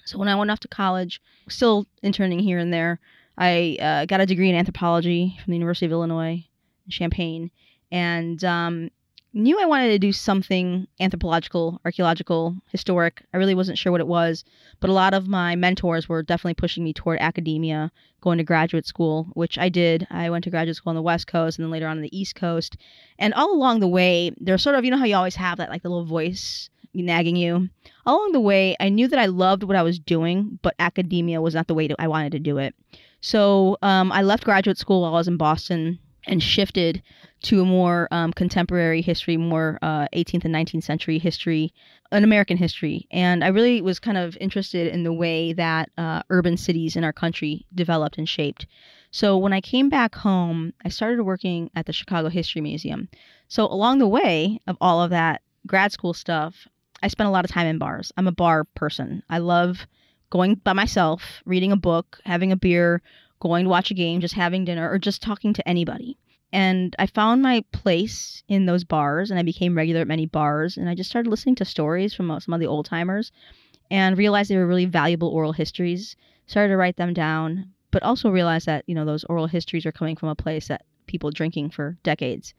So 0.05 0.19
when 0.19 0.29
I 0.29 0.35
went 0.35 0.51
off 0.51 0.61
to 0.61 0.69
college, 0.69 1.21
still 1.49 1.87
interning 2.03 2.39
here 2.39 2.59
and 2.59 2.73
there, 2.73 3.01
I 3.37 3.79
uh, 3.81 4.05
got 4.07 4.21
a 4.21 4.27
degree 4.27 4.49
in 4.49 4.55
anthropology 4.55 5.37
from 5.43 5.51
the 5.51 5.57
University 5.57 5.87
of 5.87 5.93
Illinois 5.93 6.47
in 6.85 6.91
Champaign, 6.91 7.51
and 7.91 8.43
um, 8.45 8.91
knew 9.33 9.61
I 9.61 9.67
wanted 9.67 9.89
to 9.89 9.99
do 9.99 10.13
something 10.13 10.87
anthropological, 11.01 11.81
archaeological, 11.85 12.57
historic. 12.71 13.25
I 13.33 13.39
really 13.39 13.57
wasn't 13.57 13.79
sure 13.79 13.91
what 13.91 14.01
it 14.01 14.07
was, 14.07 14.45
but 14.79 14.91
a 14.91 14.93
lot 14.93 15.13
of 15.13 15.27
my 15.27 15.57
mentors 15.57 16.09
were 16.09 16.23
definitely 16.23 16.55
pushing 16.55 16.85
me 16.85 16.93
toward 16.93 17.19
academia, 17.21 17.91
going 18.21 18.39
to 18.39 18.45
graduate 18.45 18.87
school, 18.87 19.29
which 19.35 19.59
I 19.59 19.69
did. 19.69 20.07
I 20.11 20.31
went 20.31 20.45
to 20.45 20.51
graduate 20.51 20.77
school 20.77 20.91
on 20.91 20.97
the 20.97 21.03
West 21.03 21.27
Coast 21.27 21.59
and 21.59 21.65
then 21.65 21.73
later 21.73 21.89
on, 21.89 21.97
on 21.97 22.03
the 22.03 22.17
East 22.17 22.37
Coast. 22.37 22.77
And 23.19 23.35
all 23.35 23.53
along 23.53 23.81
the 23.81 23.89
way, 23.89 24.31
there's 24.39 24.63
sort 24.63 24.77
of, 24.77 24.85
you 24.85 24.93
know 24.93 24.99
how 24.99 25.05
you 25.05 25.17
always 25.17 25.37
have 25.37 25.59
that 25.59 25.71
like 25.71 25.83
the 25.83 25.89
little 25.89 26.05
voice 26.05 26.71
nagging 27.03 27.37
you. 27.37 27.69
Along 28.07 28.33
the 28.33 28.41
way, 28.41 28.77
I 28.81 28.89
knew 28.89 29.09
that 29.09 29.19
I 29.19 29.27
loved 29.27 29.63
what 29.65 29.77
I 29.77 29.83
was 29.83 29.99
doing, 29.99 30.59
but 30.63 30.75
academia 30.79 31.41
was 31.41 31.55
not 31.55 31.67
the 31.67 31.75
way 31.75 31.89
to, 31.89 31.97
I 31.99 32.09
wanted 32.09 32.33
to 32.33 32.39
do 32.39 32.59
it. 32.59 32.75
So 33.21 33.79
um, 33.83 34.13
I 34.13 34.23
left 34.23 34.45
graduate 34.45 34.79
school 34.79 35.03
while 35.03 35.15
I 35.15 35.19
was 35.19 35.29
in 35.29 35.37
Boston 35.37 35.99
and 36.27 36.43
shifted 36.43 37.03
to 37.43 37.61
a 37.61 37.65
more 37.65 38.09
um, 38.11 38.33
contemporary 38.33 39.03
history, 39.03 39.37
more 39.37 39.79
uh, 39.83 40.07
18th 40.15 40.45
and 40.45 40.55
19th 40.55 40.83
century 40.83 41.19
history, 41.19 41.73
an 42.13 42.25
American 42.25 42.57
history. 42.57 43.07
And 43.11 43.45
I 43.45 43.49
really 43.49 43.81
was 43.83 43.99
kind 43.99 44.17
of 44.17 44.37
interested 44.41 44.87
in 44.87 45.05
the 45.05 45.13
way 45.13 45.53
that 45.53 45.91
uh, 45.99 46.23
urban 46.31 46.57
cities 46.57 46.97
in 46.97 47.05
our 47.05 47.13
country 47.13 47.67
developed 47.75 48.19
and 48.19 48.29
shaped. 48.29 48.67
So 49.11 49.37
when 49.37 49.53
I 49.53 49.61
came 49.61 49.89
back 49.89 50.15
home, 50.15 50.73
I 50.85 50.89
started 50.89 51.23
working 51.23 51.71
at 51.77 51.87
the 51.87 51.93
Chicago 51.93 52.29
History 52.29 52.61
Museum. 52.61 53.09
So 53.49 53.67
along 53.67 53.99
the 53.99 54.09
way 54.09 54.61
of 54.67 54.77
all 54.81 55.03
of 55.03 55.11
that 55.11 55.43
grad 55.67 55.93
school 55.93 56.15
stuff, 56.15 56.67
I 57.05 57.09
spent 57.09 57.29
a 57.29 57.31
lot 57.31 57.45
of 57.45 57.51
time 57.51 57.67
in 57.67 57.77
bars. 57.77 58.13
I'm 58.17 58.27
a 58.27 58.33
bar 58.33 58.65
person. 58.65 59.23
I 59.29 59.37
love 59.37 59.87
going 60.31 60.55
by 60.55 60.73
myself, 60.73 61.43
reading 61.45 61.71
a 61.71 61.77
book, 61.77 62.19
having 62.25 62.51
a 62.51 62.57
beer, 62.57 63.03
going 63.41 63.65
to 63.65 63.71
watch 63.71 63.91
a 63.91 63.95
game, 63.95 64.23
just 64.23 64.33
having 64.33 64.65
dinner, 64.65 64.91
or 64.91 64.99
just 64.99 65.21
talking 65.21 65.53
to 65.53 65.69
anybody. 65.69 66.17
And 66.51 66.97
I 66.99 67.07
found 67.07 67.43
my 67.43 67.63
place 67.73 68.43
in 68.49 68.65
those 68.65 68.85
bars, 68.85 69.31
and 69.31 69.39
I 69.39 69.43
became 69.43 69.77
regular 69.77 70.01
at 70.01 70.09
many 70.09 70.25
bars. 70.25 70.79
And 70.79 70.89
I 70.89 70.95
just 70.95 71.11
started 71.11 71.29
listening 71.29 71.57
to 71.57 71.67
stories 71.67 72.15
from 72.15 72.31
uh, 72.31 72.41
some 72.41 72.55
of 72.55 72.61
the 72.61 72.67
old 72.67 72.87
timers 72.87 73.31
and 73.91 74.17
realized 74.17 74.49
they 74.49 74.57
were 74.57 74.67
really 74.67 74.87
valuable 74.87 75.29
oral 75.29 75.53
histories. 75.53 76.17
Started 76.47 76.71
to 76.71 76.79
write 76.79 76.97
them 76.97 77.13
down, 77.13 77.71
but 77.91 78.03
also 78.03 78.31
realized 78.31 78.65
that, 78.65 78.85
you 78.87 78.95
know, 78.95 79.05
those 79.05 79.25
oral 79.25 79.47
histories 79.47 79.85
are 79.85 79.93
coming 79.93 80.17
from 80.17 80.31
a 80.31 80.35
place 80.35 80.69
that 80.69 80.87
people 81.07 81.31
drinking 81.31 81.69
for 81.69 81.99
decades. 82.03 82.55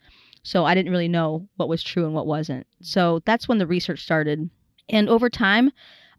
So 0.45 0.63
I 0.63 0.75
didn't 0.75 0.91
really 0.91 1.07
know 1.07 1.47
what 1.55 1.69
was 1.69 1.81
true 1.81 2.05
and 2.05 2.13
what 2.13 2.27
wasn't. 2.27 2.67
So 2.79 3.19
that's 3.25 3.47
when 3.47 3.57
the 3.57 3.65
research 3.65 4.03
started. 4.03 4.47
And 4.89 5.09
over 5.09 5.27
time, 5.27 5.71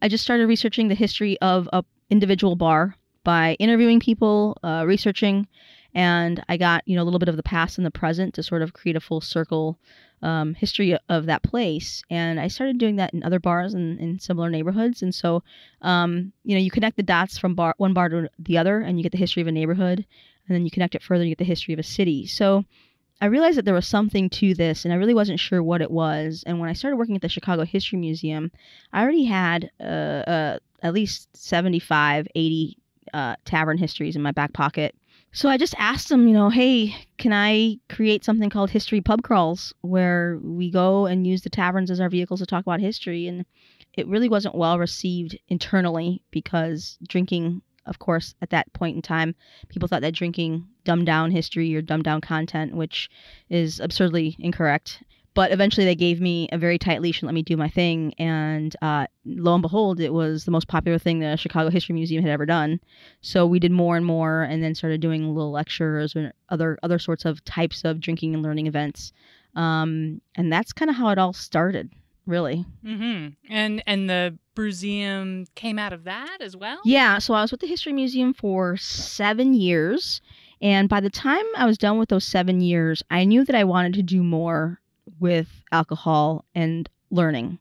I 0.02 0.08
just 0.08 0.24
started 0.24 0.48
researching 0.48 0.88
the 0.88 0.96
history 0.96 1.40
of 1.40 1.68
a 1.72 1.84
individual 2.10 2.56
bar 2.56 2.96
by 3.22 3.54
interviewing 3.60 4.00
people, 4.00 4.58
uh, 4.64 4.82
researching, 4.84 5.46
and 5.94 6.42
I 6.48 6.56
got 6.56 6.82
you 6.86 6.96
know 6.96 7.02
a 7.02 7.04
little 7.04 7.20
bit 7.20 7.28
of 7.28 7.36
the 7.36 7.44
past 7.44 7.78
and 7.78 7.86
the 7.86 7.90
present 7.92 8.34
to 8.34 8.42
sort 8.42 8.62
of 8.62 8.72
create 8.72 8.96
a 8.96 9.00
full 9.00 9.20
circle 9.20 9.78
um, 10.22 10.54
history 10.54 10.98
of 11.08 11.26
that 11.26 11.44
place. 11.44 12.02
And 12.10 12.40
I 12.40 12.48
started 12.48 12.78
doing 12.78 12.96
that 12.96 13.14
in 13.14 13.22
other 13.22 13.38
bars 13.38 13.74
and 13.74 13.98
in 14.00 14.18
similar 14.18 14.50
neighborhoods. 14.50 15.02
And 15.02 15.14
so, 15.14 15.44
um, 15.82 16.32
you 16.42 16.56
know, 16.56 16.60
you 16.60 16.72
connect 16.72 16.96
the 16.96 17.04
dots 17.04 17.38
from 17.38 17.54
bar 17.54 17.74
one 17.78 17.94
bar 17.94 18.08
to 18.08 18.28
the 18.40 18.58
other, 18.58 18.80
and 18.80 18.98
you 18.98 19.04
get 19.04 19.12
the 19.12 19.18
history 19.18 19.42
of 19.42 19.46
a 19.46 19.52
neighborhood, 19.52 20.04
and 20.48 20.54
then 20.56 20.64
you 20.64 20.70
connect 20.72 20.96
it 20.96 21.02
further, 21.02 21.22
you 21.22 21.30
get 21.30 21.38
the 21.38 21.44
history 21.44 21.74
of 21.74 21.78
a 21.78 21.84
city. 21.84 22.26
So. 22.26 22.64
I 23.20 23.26
realized 23.26 23.56
that 23.56 23.64
there 23.64 23.74
was 23.74 23.88
something 23.88 24.28
to 24.30 24.54
this, 24.54 24.84
and 24.84 24.92
I 24.92 24.96
really 24.96 25.14
wasn't 25.14 25.40
sure 25.40 25.62
what 25.62 25.80
it 25.80 25.90
was. 25.90 26.44
And 26.46 26.60
when 26.60 26.68
I 26.68 26.74
started 26.74 26.96
working 26.96 27.16
at 27.16 27.22
the 27.22 27.28
Chicago 27.28 27.64
History 27.64 27.98
Museum, 27.98 28.50
I 28.92 29.02
already 29.02 29.24
had 29.24 29.70
uh, 29.80 29.82
uh, 29.82 30.58
at 30.82 30.92
least 30.92 31.34
75, 31.34 32.28
80 32.34 32.76
uh, 33.14 33.36
tavern 33.44 33.78
histories 33.78 34.16
in 34.16 34.22
my 34.22 34.32
back 34.32 34.52
pocket. 34.52 34.94
So 35.32 35.48
I 35.48 35.56
just 35.56 35.74
asked 35.78 36.08
them, 36.08 36.28
you 36.28 36.34
know, 36.34 36.50
hey, 36.50 36.94
can 37.18 37.32
I 37.32 37.78
create 37.88 38.24
something 38.24 38.48
called 38.48 38.70
History 38.70 39.00
Pub 39.00 39.22
Crawls 39.22 39.74
where 39.82 40.38
we 40.42 40.70
go 40.70 41.06
and 41.06 41.26
use 41.26 41.42
the 41.42 41.50
taverns 41.50 41.90
as 41.90 42.00
our 42.00 42.08
vehicles 42.08 42.40
to 42.40 42.46
talk 42.46 42.62
about 42.62 42.80
history? 42.80 43.26
And 43.26 43.44
it 43.94 44.06
really 44.06 44.28
wasn't 44.28 44.54
well 44.54 44.78
received 44.78 45.38
internally 45.48 46.22
because 46.30 46.98
drinking, 47.06 47.62
of 47.86 47.98
course, 47.98 48.34
at 48.42 48.50
that 48.50 48.72
point 48.72 48.96
in 48.96 49.02
time, 49.02 49.34
people 49.68 49.88
thought 49.88 50.02
that 50.02 50.14
drinking 50.14 50.66
dumbed 50.84 51.06
down 51.06 51.30
history 51.30 51.74
or 51.74 51.82
dumbed 51.82 52.04
down 52.04 52.20
content, 52.20 52.74
which 52.74 53.08
is 53.48 53.80
absurdly 53.80 54.36
incorrect. 54.38 55.02
But 55.34 55.52
eventually, 55.52 55.84
they 55.84 55.94
gave 55.94 56.18
me 56.18 56.48
a 56.50 56.56
very 56.56 56.78
tight 56.78 57.02
leash 57.02 57.20
and 57.20 57.26
let 57.26 57.34
me 57.34 57.42
do 57.42 57.58
my 57.58 57.68
thing. 57.68 58.14
And 58.18 58.74
uh, 58.80 59.06
lo 59.26 59.52
and 59.52 59.60
behold, 59.60 60.00
it 60.00 60.14
was 60.14 60.46
the 60.46 60.50
most 60.50 60.66
popular 60.66 60.98
thing 60.98 61.18
the 61.18 61.36
Chicago 61.36 61.68
History 61.68 61.94
Museum 61.94 62.22
had 62.22 62.32
ever 62.32 62.46
done. 62.46 62.80
So 63.20 63.46
we 63.46 63.58
did 63.58 63.70
more 63.70 63.98
and 63.98 64.06
more, 64.06 64.44
and 64.44 64.62
then 64.62 64.74
started 64.74 65.02
doing 65.02 65.34
little 65.34 65.50
lectures 65.50 66.14
and 66.16 66.32
other 66.48 66.78
other 66.82 66.98
sorts 66.98 67.26
of 67.26 67.44
types 67.44 67.84
of 67.84 68.00
drinking 68.00 68.32
and 68.32 68.42
learning 68.42 68.66
events. 68.66 69.12
Um, 69.54 70.22
and 70.36 70.50
that's 70.50 70.72
kind 70.72 70.90
of 70.90 70.96
how 70.96 71.10
it 71.10 71.18
all 71.18 71.34
started, 71.34 71.92
really. 72.26 72.64
Mm-hmm. 72.82 73.52
And 73.52 73.82
and 73.86 74.08
the 74.08 74.38
Brewseum 74.56 75.46
came 75.54 75.78
out 75.78 75.92
of 75.92 76.04
that 76.04 76.38
as 76.40 76.56
well. 76.56 76.80
Yeah. 76.84 77.18
So 77.18 77.34
I 77.34 77.42
was 77.42 77.52
with 77.52 77.60
the 77.60 77.66
History 77.66 77.92
Museum 77.92 78.34
for 78.34 78.76
seven 78.76 79.54
years. 79.54 80.20
And 80.60 80.88
by 80.88 81.00
the 81.00 81.10
time 81.10 81.44
I 81.56 81.66
was 81.66 81.78
done 81.78 81.98
with 81.98 82.08
those 82.08 82.24
seven 82.24 82.60
years, 82.60 83.02
I 83.10 83.24
knew 83.24 83.44
that 83.44 83.54
I 83.54 83.64
wanted 83.64 83.92
to 83.94 84.02
do 84.02 84.22
more 84.22 84.80
with 85.20 85.48
alcohol 85.70 86.44
and 86.54 86.88
learning 87.10 87.58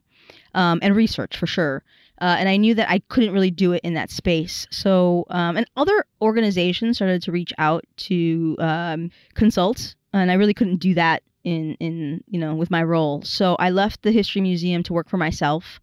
um, 0.54 0.80
and 0.82 0.96
research 0.96 1.36
for 1.36 1.46
sure. 1.46 1.84
Uh, 2.20 2.36
and 2.38 2.48
I 2.48 2.56
knew 2.56 2.74
that 2.74 2.90
I 2.90 3.00
couldn't 3.10 3.34
really 3.34 3.50
do 3.50 3.72
it 3.72 3.82
in 3.84 3.94
that 3.94 4.10
space. 4.10 4.66
So, 4.70 5.26
um, 5.28 5.58
and 5.58 5.66
other 5.76 6.04
organizations 6.22 6.96
started 6.96 7.22
to 7.22 7.32
reach 7.32 7.52
out 7.58 7.84
to 7.98 8.56
um, 8.58 9.10
consult, 9.34 9.94
and 10.14 10.30
I 10.30 10.34
really 10.34 10.54
couldn't 10.54 10.78
do 10.78 10.94
that 10.94 11.22
in 11.44 11.74
in 11.74 12.24
you 12.26 12.40
know 12.40 12.54
with 12.54 12.70
my 12.70 12.82
role. 12.82 13.20
So 13.20 13.54
I 13.56 13.68
left 13.68 14.00
the 14.00 14.12
history 14.12 14.40
museum 14.40 14.82
to 14.84 14.94
work 14.94 15.10
for 15.10 15.18
myself 15.18 15.78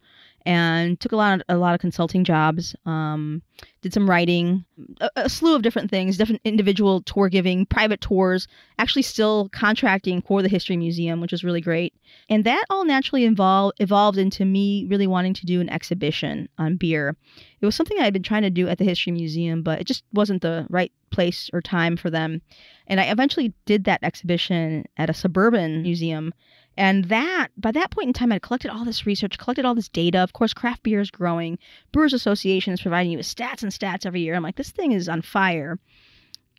and 0.46 1.00
took 1.00 1.12
a 1.12 1.16
lot 1.16 1.36
of, 1.36 1.42
a 1.50 1.58
lot 1.58 1.74
of 1.74 1.80
consulting 1.80 2.24
jobs. 2.24 2.76
Um, 2.86 3.42
did 3.82 3.94
some 3.94 4.10
writing, 4.10 4.66
a, 5.00 5.10
a, 5.16 5.30
slew 5.30 5.56
of 5.56 5.62
different 5.62 5.90
things, 5.90 6.18
different 6.18 6.42
individual 6.44 7.02
tour 7.02 7.30
giving, 7.30 7.66
private 7.66 8.02
tours. 8.02 8.48
Actually, 8.78 9.02
still 9.02 9.50
contracting 9.50 10.22
for 10.22 10.42
the 10.42 10.50
History 10.50 10.78
Museum, 10.78 11.22
which 11.22 11.32
was 11.32 11.44
really 11.44 11.62
great. 11.62 11.94
And 12.30 12.44
that 12.46 12.66
all 12.70 12.86
naturally 12.86 13.26
evolved 13.26 13.78
evolved 13.80 14.18
into 14.18 14.46
me 14.46 14.86
really 14.90 15.08
wanting 15.08 15.34
to 15.36 15.46
do 15.46 15.62
an 15.62 15.70
exhibition 15.70 16.50
on 16.58 16.78
beer. 16.78 17.16
It 17.62 17.66
was 17.66 17.76
something 17.76 17.98
I 18.00 18.04
had 18.04 18.14
been 18.14 18.24
trying 18.24 18.42
to 18.42 18.50
do 18.50 18.68
at 18.68 18.78
the 18.78 18.86
History 18.86 19.12
Museum, 19.12 19.64
but 19.64 19.80
it 19.80 19.88
just 19.88 20.04
wasn't 20.14 20.42
the 20.42 20.66
right 20.70 20.92
place 21.12 21.50
or 21.54 21.62
time 21.62 21.96
for 21.96 22.10
them. 22.10 22.42
And 22.88 23.00
I 23.00 23.06
eventually 23.06 23.54
did 23.66 23.86
that 23.86 24.04
exhibition 24.04 24.86
at 24.98 25.10
a 25.10 25.14
suburban 25.14 25.82
museum 25.82 26.34
and 26.76 27.06
that, 27.06 27.50
by 27.58 27.72
that 27.72 27.92
point 27.92 28.08
in 28.08 28.14
time, 28.14 28.32
I'd 28.32 28.42
collected 28.42 28.72
all 28.72 28.86
this 28.86 29.06
research, 29.06 29.38
collected 29.38 29.66
all 29.66 29.76
this 29.76 29.90
data. 29.90 30.20
Of 30.20 30.34
course, 30.34 30.54
craft 30.54 30.84
beer 30.84 31.00
is 31.00 31.12
growing. 31.12 31.60
Brewers 31.92 32.14
Association 32.14 32.74
is 32.74 32.82
providing 32.82 33.12
you 33.12 33.18
with 33.18 33.28
stats 33.28 33.62
and 33.62 33.72
stats 33.72 34.06
every 34.06 34.22
year. 34.22 34.34
I'm 34.36 34.44
like, 34.44 34.56
this 34.56 34.72
thing 34.72 34.92
is 34.92 35.08
on 35.08 35.22
fire. 35.22 35.78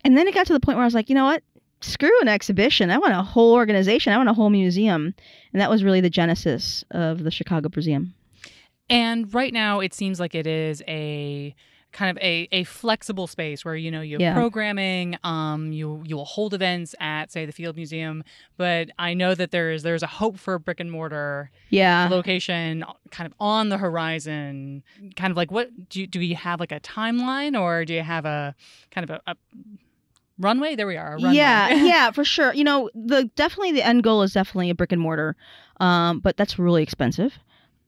And 0.05 0.17
then 0.17 0.29
it 0.29 0.35
got 0.35 0.47
to 0.47 0.53
the 0.53 0.61
point 0.61 0.77
where 0.77 0.85
I 0.85 0.87
was 0.87 0.95
like, 0.95 1.09
you 1.09 1.15
know 1.15 1.25
what? 1.25 1.43
Screw 1.81 2.21
an 2.21 2.29
exhibition. 2.29 2.91
I 2.91 2.99
want 2.99 3.13
a 3.13 3.23
whole 3.23 3.55
organization. 3.55 4.13
I 4.13 4.17
want 4.17 4.29
a 4.29 4.35
whole 4.35 4.51
museum. 4.51 5.15
And 5.53 5.61
that 5.61 5.71
was 5.71 5.83
really 5.83 6.01
the 6.01 6.11
genesis 6.11 6.85
of 6.93 7.25
the 7.25 7.31
Chicago 7.31 7.69
Brewseum. 7.69 8.13
And 8.89 9.33
right 9.35 9.53
now, 9.53 9.81
it 9.81 9.95
seems 9.95 10.21
like 10.21 10.35
it 10.35 10.47
is 10.47 10.83
a 10.87 11.55
kind 11.95 12.11
of 12.11 12.23
a, 12.23 12.47
a 12.53 12.65
flexible 12.65 13.27
space 13.27 13.65
where 13.65 13.75
you 13.77 13.91
know 13.91 14.03
you 14.03 14.17
have 14.17 14.21
Yeah. 14.21 14.35
programming 14.35 15.17
um 15.25 15.73
you 15.73 16.03
you 16.05 16.17
will 16.17 16.25
hold 16.27 16.53
events 16.53 16.95
at 17.01 17.33
say 17.33 17.47
the 17.47 17.53
field 17.53 17.77
museum 17.77 18.23
but 18.57 18.91
i 18.99 19.15
know 19.15 19.35
that 19.35 19.51
there's 19.53 19.83
there's 19.85 20.03
a 20.03 20.07
hope 20.09 20.37
for 20.39 20.55
a 20.55 20.61
brick 20.61 20.81
and 20.81 20.91
mortar 20.91 21.51
Yeah. 21.71 22.09
location 22.11 22.85
kind 23.11 23.27
of 23.27 23.33
on 23.41 23.69
the 23.71 23.79
horizon 23.79 24.83
kind 25.17 25.31
of 25.31 25.37
like 25.37 25.51
what 25.51 25.89
do 25.89 26.01
you, 26.01 26.07
do 26.07 26.19
we 26.19 26.35
have 26.35 26.61
like 26.61 26.73
a 26.73 26.81
timeline 26.81 27.59
or 27.59 27.85
do 27.85 27.95
you 27.95 28.03
have 28.03 28.25
a 28.27 28.55
kind 28.91 29.09
of 29.09 29.21
a, 29.27 29.31
a 29.31 29.37
runway 30.39 30.75
there 30.75 30.87
we 30.87 30.97
are 30.97 31.13
runway. 31.13 31.35
Yeah, 31.35 31.69
yeah, 31.85 32.11
for 32.11 32.25
sure. 32.25 32.53
You 32.55 32.65
know, 32.65 32.91
the 32.95 33.31
definitely 33.37 33.73
the 33.73 33.87
end 33.87 34.03
goal 34.03 34.23
is 34.23 34.33
definitely 34.33 34.71
a 34.71 34.75
brick 34.75 34.91
and 34.93 35.01
mortar, 35.01 35.37
um, 35.81 36.19
but 36.21 36.37
that's 36.37 36.59
really 36.59 36.83
expensive 36.83 37.39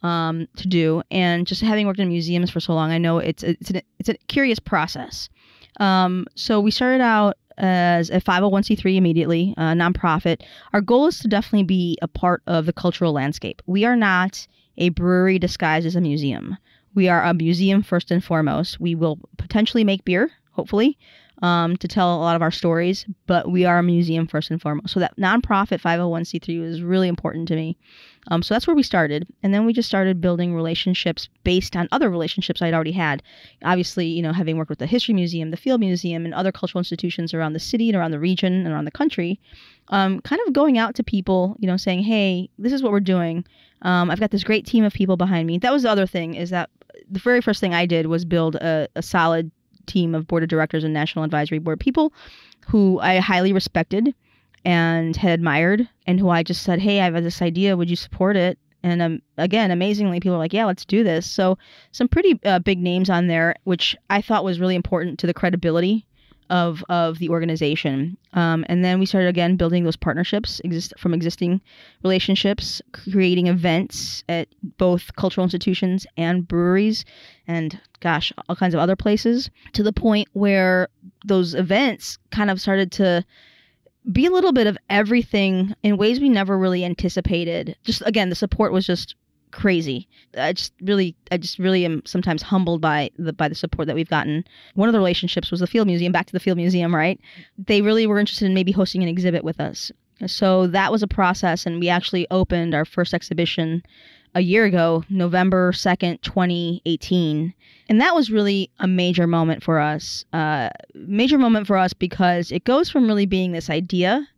um, 0.06 0.48
to 0.56 0.68
do. 0.68 1.02
And 1.10 1.46
just 1.46 1.60
having 1.60 1.86
worked 1.86 2.00
in 2.00 2.08
museums 2.08 2.50
for 2.50 2.60
so 2.60 2.74
long, 2.74 2.90
I 2.90 2.98
know 2.98 3.18
it's 3.18 3.42
a, 3.42 3.50
it's 3.50 3.70
an, 3.70 3.82
it's 3.98 4.08
a 4.08 4.14
curious 4.28 4.58
process. 4.58 5.28
Um, 5.80 6.26
so 6.34 6.60
we 6.60 6.70
started 6.70 7.02
out 7.02 7.36
as 7.58 8.10
a 8.10 8.20
501c3 8.20 8.96
immediately, 8.96 9.54
a 9.56 9.72
nonprofit. 9.72 10.42
Our 10.72 10.80
goal 10.80 11.06
is 11.06 11.18
to 11.20 11.28
definitely 11.28 11.64
be 11.64 11.98
a 12.02 12.08
part 12.08 12.42
of 12.46 12.66
the 12.66 12.72
cultural 12.72 13.12
landscape. 13.12 13.62
We 13.66 13.84
are 13.84 13.96
not 13.96 14.46
a 14.78 14.90
brewery 14.90 15.38
disguised 15.38 15.86
as 15.86 15.96
a 15.96 16.00
museum. 16.00 16.56
We 16.94 17.08
are 17.08 17.24
a 17.24 17.34
museum 17.34 17.82
first 17.82 18.10
and 18.10 18.22
foremost. 18.22 18.80
We 18.80 18.94
will 18.94 19.18
potentially 19.38 19.84
make 19.84 20.04
beer, 20.04 20.30
hopefully, 20.52 20.98
um, 21.42 21.76
to 21.78 21.88
tell 21.88 22.14
a 22.14 22.20
lot 22.20 22.36
of 22.36 22.42
our 22.42 22.50
stories, 22.50 23.06
but 23.26 23.50
we 23.50 23.64
are 23.64 23.78
a 23.78 23.82
museum 23.82 24.26
first 24.26 24.50
and 24.50 24.60
foremost. 24.60 24.92
So 24.92 25.00
that 25.00 25.16
nonprofit 25.16 25.80
501c3 25.80 26.60
was 26.60 26.82
really 26.82 27.08
important 27.08 27.48
to 27.48 27.56
me. 27.56 27.76
Um, 28.28 28.42
so 28.42 28.54
that's 28.54 28.66
where 28.66 28.74
we 28.74 28.82
started, 28.82 29.26
and 29.42 29.54
then 29.54 29.64
we 29.66 29.72
just 29.72 29.88
started 29.88 30.20
building 30.20 30.54
relationships 30.54 31.28
based 31.44 31.76
on 31.76 31.88
other 31.92 32.10
relationships 32.10 32.60
I'd 32.60 32.74
already 32.74 32.92
had. 32.92 33.22
Obviously, 33.64 34.06
you 34.06 34.22
know, 34.22 34.32
having 34.32 34.56
worked 34.56 34.70
with 34.70 34.80
the 34.80 34.86
History 34.86 35.14
Museum, 35.14 35.50
the 35.50 35.56
Field 35.56 35.80
Museum, 35.80 36.24
and 36.24 36.34
other 36.34 36.50
cultural 36.50 36.80
institutions 36.80 37.32
around 37.32 37.52
the 37.52 37.60
city 37.60 37.88
and 37.88 37.96
around 37.96 38.10
the 38.10 38.18
region 38.18 38.52
and 38.52 38.68
around 38.68 38.84
the 38.84 38.90
country, 38.90 39.38
um, 39.88 40.20
kind 40.22 40.40
of 40.46 40.52
going 40.52 40.76
out 40.76 40.94
to 40.96 41.04
people, 41.04 41.56
you 41.60 41.68
know, 41.68 41.76
saying, 41.76 42.02
"Hey, 42.02 42.48
this 42.58 42.72
is 42.72 42.82
what 42.82 42.92
we're 42.92 43.00
doing. 43.00 43.44
Um, 43.82 44.10
I've 44.10 44.20
got 44.20 44.30
this 44.32 44.44
great 44.44 44.66
team 44.66 44.84
of 44.84 44.92
people 44.92 45.16
behind 45.16 45.46
me." 45.46 45.58
That 45.58 45.72
was 45.72 45.84
the 45.84 45.90
other 45.90 46.06
thing 46.06 46.34
is 46.34 46.50
that 46.50 46.70
the 47.10 47.20
very 47.20 47.40
first 47.40 47.60
thing 47.60 47.74
I 47.74 47.86
did 47.86 48.06
was 48.06 48.24
build 48.24 48.56
a, 48.56 48.88
a 48.96 49.02
solid 49.02 49.50
team 49.86 50.14
of 50.14 50.26
board 50.26 50.42
of 50.42 50.48
directors 50.48 50.84
and 50.84 50.92
national 50.92 51.24
advisory 51.24 51.58
board 51.58 51.78
people 51.78 52.12
who 52.66 52.98
I 53.00 53.18
highly 53.18 53.52
respected 53.52 54.14
and 54.64 55.16
had 55.16 55.32
admired 55.32 55.88
and 56.06 56.18
who 56.18 56.28
I 56.28 56.42
just 56.42 56.62
said, 56.62 56.80
Hey, 56.80 57.00
I 57.00 57.04
have 57.04 57.22
this 57.22 57.42
idea. 57.42 57.76
Would 57.76 57.90
you 57.90 57.96
support 57.96 58.36
it? 58.36 58.58
And 58.82 59.02
um, 59.02 59.22
again, 59.36 59.70
amazingly, 59.70 60.20
people 60.20 60.32
were 60.32 60.38
like, 60.38 60.52
Yeah, 60.52 60.66
let's 60.66 60.84
do 60.84 61.02
this. 61.02 61.28
So, 61.28 61.58
some 61.92 62.08
pretty 62.08 62.38
uh, 62.44 62.60
big 62.60 62.78
names 62.78 63.10
on 63.10 63.26
there, 63.26 63.56
which 63.64 63.96
I 64.10 64.20
thought 64.20 64.44
was 64.44 64.60
really 64.60 64.76
important 64.76 65.18
to 65.20 65.26
the 65.26 65.34
credibility 65.34 66.06
of 66.50 66.84
of 66.88 67.18
the 67.18 67.28
organization. 67.28 68.16
Um, 68.32 68.64
and 68.68 68.84
then 68.84 68.98
we 68.98 69.06
started 69.06 69.28
again 69.28 69.56
building 69.56 69.84
those 69.84 69.96
partnerships 69.96 70.60
exist 70.60 70.92
from 70.98 71.14
existing 71.14 71.60
relationships, 72.02 72.80
creating 72.92 73.46
events 73.46 74.22
at 74.28 74.48
both 74.78 75.14
cultural 75.16 75.44
institutions 75.44 76.06
and 76.16 76.46
breweries, 76.46 77.04
and 77.46 77.80
gosh, 78.00 78.32
all 78.48 78.56
kinds 78.56 78.74
of 78.74 78.80
other 78.80 78.96
places. 78.96 79.50
To 79.72 79.82
the 79.82 79.92
point 79.92 80.28
where 80.32 80.88
those 81.24 81.54
events 81.54 82.18
kind 82.30 82.50
of 82.50 82.60
started 82.60 82.92
to 82.92 83.24
be 84.12 84.26
a 84.26 84.30
little 84.30 84.52
bit 84.52 84.66
of 84.66 84.78
everything 84.88 85.74
in 85.82 85.96
ways 85.96 86.20
we 86.20 86.28
never 86.28 86.56
really 86.58 86.84
anticipated. 86.84 87.76
Just 87.84 88.02
again, 88.06 88.28
the 88.28 88.34
support 88.36 88.72
was 88.72 88.86
just 88.86 89.14
crazy. 89.50 90.08
I 90.36 90.52
just 90.52 90.72
really, 90.82 91.16
I 91.30 91.38
just 91.38 91.58
really 91.58 91.84
am 91.84 92.02
sometimes 92.04 92.42
humbled 92.42 92.80
by 92.80 93.10
the 93.18 93.32
by 93.32 93.48
the 93.48 93.54
support 93.54 93.86
that 93.86 93.96
we've 93.96 94.08
gotten. 94.08 94.44
One 94.74 94.88
of 94.88 94.92
the 94.92 94.98
relationships 94.98 95.50
was 95.50 95.60
the 95.60 95.66
Field 95.66 95.86
Museum. 95.86 96.12
Back 96.12 96.26
to 96.26 96.32
the 96.32 96.40
Field 96.40 96.58
Museum, 96.58 96.94
right? 96.94 97.20
They 97.58 97.82
really 97.82 98.06
were 98.06 98.18
interested 98.18 98.46
in 98.46 98.54
maybe 98.54 98.72
hosting 98.72 99.02
an 99.02 99.08
exhibit 99.08 99.44
with 99.44 99.60
us. 99.60 99.90
So 100.26 100.66
that 100.68 100.90
was 100.90 101.02
a 101.02 101.08
process, 101.08 101.66
and 101.66 101.78
we 101.78 101.88
actually 101.88 102.26
opened 102.30 102.74
our 102.74 102.84
first 102.84 103.12
exhibition 103.12 103.82
a 104.34 104.40
year 104.40 104.64
ago, 104.64 105.02
November 105.08 105.72
2nd, 105.72 106.20
2018. 106.20 107.54
And 107.88 108.00
that 108.00 108.14
was 108.14 108.30
really 108.30 108.70
a 108.78 108.86
major 108.86 109.26
moment 109.26 109.62
for 109.62 109.78
us. 109.78 110.24
Uh, 110.32 110.68
major 110.94 111.38
moment 111.38 111.66
for 111.66 111.76
us 111.76 111.94
because 111.94 112.52
it 112.52 112.64
goes 112.64 112.90
from 112.90 113.06
really 113.06 113.26
being 113.26 113.52
this 113.52 113.70
idea 113.70 114.28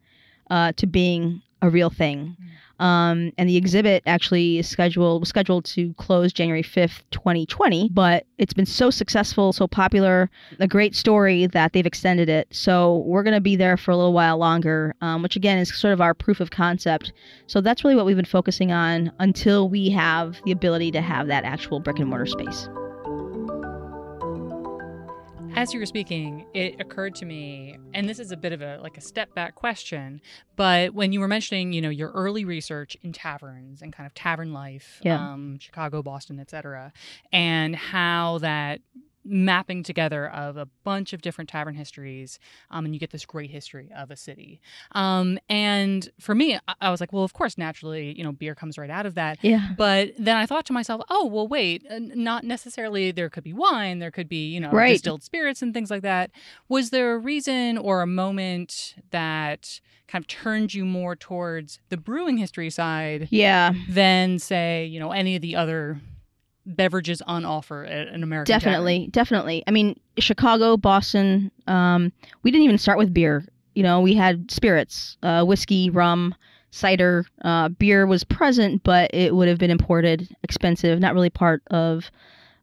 uh, 0.51 0.73
to 0.77 0.87
being 0.87 1.43
a 1.63 1.69
real 1.69 1.91
thing. 1.91 2.37
Um, 2.79 3.33
and 3.37 3.49
the 3.49 3.57
exhibit 3.57 4.03
actually 4.07 4.59
is 4.59 4.69
scheduled 4.69 5.21
was 5.21 5.29
scheduled 5.29 5.65
to 5.67 5.93
close 5.95 6.33
January 6.33 6.63
5th, 6.63 7.03
2020, 7.11 7.91
but 7.93 8.25
it's 8.39 8.53
been 8.53 8.67
so 8.67 8.91
successful, 8.91 9.53
so 9.53 9.67
popular, 9.67 10.31
a 10.61 10.69
great 10.69 10.95
story 10.95 11.47
that 11.47 11.73
they've 11.73 11.87
extended 11.87 12.29
it. 12.29 12.49
So 12.51 12.99
we're 13.07 13.23
going 13.23 13.35
to 13.35 13.41
be 13.41 13.57
there 13.57 13.77
for 13.77 13.91
a 13.91 13.97
little 13.97 14.13
while 14.13 14.39
longer, 14.39 14.95
um, 15.01 15.23
which 15.23 15.37
again 15.37 15.59
is 15.59 15.77
sort 15.77 15.93
of 15.93 16.01
our 16.01 16.15
proof 16.15 16.41
of 16.41 16.51
concept. 16.51 17.13
So 17.47 17.61
that's 17.61 17.85
really 17.85 17.97
what 17.97 18.07
we've 18.07 18.17
been 18.17 18.25
focusing 18.25 18.73
on 18.73 19.13
until 19.19 19.69
we 19.69 19.91
have 19.91 20.41
the 20.45 20.53
ability 20.53 20.93
to 20.93 21.01
have 21.01 21.27
that 21.27 21.45
actual 21.45 21.81
brick 21.81 21.99
and 21.99 22.09
mortar 22.09 22.27
space. 22.27 22.69
As 25.59 25.75
you 25.75 25.81
were 25.81 25.87
speaking, 25.87 26.47
it 26.55 26.81
occurred 26.81 27.17
to 27.17 27.25
me, 27.25 27.77
and 27.93 28.09
this 28.09 28.21
is 28.21 28.31
a 28.31 28.37
bit 28.37 28.53
of 28.53 28.63
a 28.63 28.79
like 28.81 28.97
a 28.97 29.01
step 29.01 29.35
back 29.35 29.57
question, 29.57 30.21
but 30.55 30.95
when 30.95 31.13
you 31.13 31.19
were 31.19 31.27
mentioning, 31.27 31.73
you 31.73 31.81
know, 31.81 31.89
your 31.89 32.13
early 32.13 32.45
research 32.45 32.97
in 33.03 33.13
taverns 33.13 33.83
and 33.83 33.93
kind 33.93 34.07
of 34.07 34.15
tavern 34.15 34.53
life, 34.53 35.01
Yeah. 35.03 35.17
um, 35.33 35.59
Chicago, 35.59 36.01
Boston, 36.01 36.39
et 36.39 36.49
cetera, 36.49 36.93
and 37.33 37.75
how 37.75 38.39
that 38.39 38.83
mapping 39.29 39.83
together 39.83 40.29
of 40.29 40.57
a 40.57 40.67
bunch 40.85 41.13
of 41.13 41.23
different 41.23 41.51
tavern 41.51 41.75
histories, 41.75 42.39
um, 42.71 42.85
and 42.85 42.95
you 42.95 42.99
get 43.01 43.11
this 43.11 43.25
great 43.27 43.51
history 43.51 43.91
of 43.95 44.11
a 44.11 44.17
city. 44.17 44.61
Um, 44.93 45.39
and 45.49 46.09
for 46.19 46.35
me, 46.35 46.57
I, 46.67 46.75
I 46.81 46.91
was 46.91 47.01
like, 47.01 47.13
well, 47.13 47.25
of 47.25 47.33
course, 47.35 47.59
naturally, 47.59 48.17
you 48.17 48.25
know, 48.25 48.33
beer 48.33 48.55
comes 48.55 48.79
right 48.79 48.91
out 48.91 49.07
of 49.07 49.15
that. 49.17 49.39
Yeah. 49.43 49.71
But 49.77 50.13
then 50.19 50.37
I 50.37 50.47
thought 50.47 50.65
to 50.67 50.73
myself, 50.73 51.03
oh, 51.11 51.27
well, 51.27 51.47
wait, 51.47 51.85
not 51.91 52.45
necessarily 52.45 53.11
there 53.13 53.29
could 53.29 53.45
be 53.45 53.53
wine, 53.53 53.99
there 53.99 54.11
could 54.11 54.29
be, 54.29 54.49
you 54.49 54.61
know, 54.61 54.71
Right. 54.71 54.93
distilled 54.93 55.23
spirits 55.23 55.63
and 55.63 55.75
things 55.75 55.91
like 55.91 56.03
that. 56.03 56.31
Was 56.69 56.91
there 56.91 57.15
a 57.15 57.19
reason 57.19 57.77
or 57.79 58.03
a 58.03 58.07
moment 58.07 58.95
that 59.11 59.81
kind 60.07 60.23
of 60.23 60.27
turned 60.27 60.73
you 60.73 60.85
more 60.87 61.15
towards 61.15 61.81
the 61.91 61.97
brewing 61.99 62.39
history 62.39 62.71
side 62.71 63.29
Yeah. 63.31 63.73
than, 63.91 64.39
say, 64.39 64.87
you 64.87 64.99
know, 64.99 65.11
any 65.13 65.37
of 65.37 65.43
the 65.43 65.55
other 65.55 66.01
beverages 66.77 67.23
on 67.23 67.45
offer 67.45 67.85
at 67.85 68.09
an 68.09 68.23
American 68.23 68.53
tavern? 68.53 68.73
Definitely, 68.73 69.09
definitely. 69.11 69.65
I 69.67 69.71
mean, 69.71 69.99
Chicago, 70.19 70.77
Boston. 70.77 71.51
Um, 71.67 72.13
we 72.43 72.51
didn't 72.51 72.65
even 72.65 72.79
start 72.79 72.99
with 72.99 73.13
beer. 73.13 73.45
You 73.75 73.83
know, 73.83 74.01
we 74.01 74.15
had 74.15 74.51
spirits, 74.51 75.17
uh, 75.23 75.45
whiskey, 75.45 75.91
rum, 75.91 76.35
cider. 76.71 77.27
Uh, 77.43 77.69
beer 77.69 78.07
was 78.07 78.25
present, 78.25 78.83
but 78.83 79.13
it 79.15 79.35
would 79.35 79.49
have 79.49 79.59
been 79.59 79.71
imported, 79.71 80.29
expensive, 80.43 80.99
not 81.01 81.15
really 81.15 81.31
part 81.31 81.63
of 81.71 82.11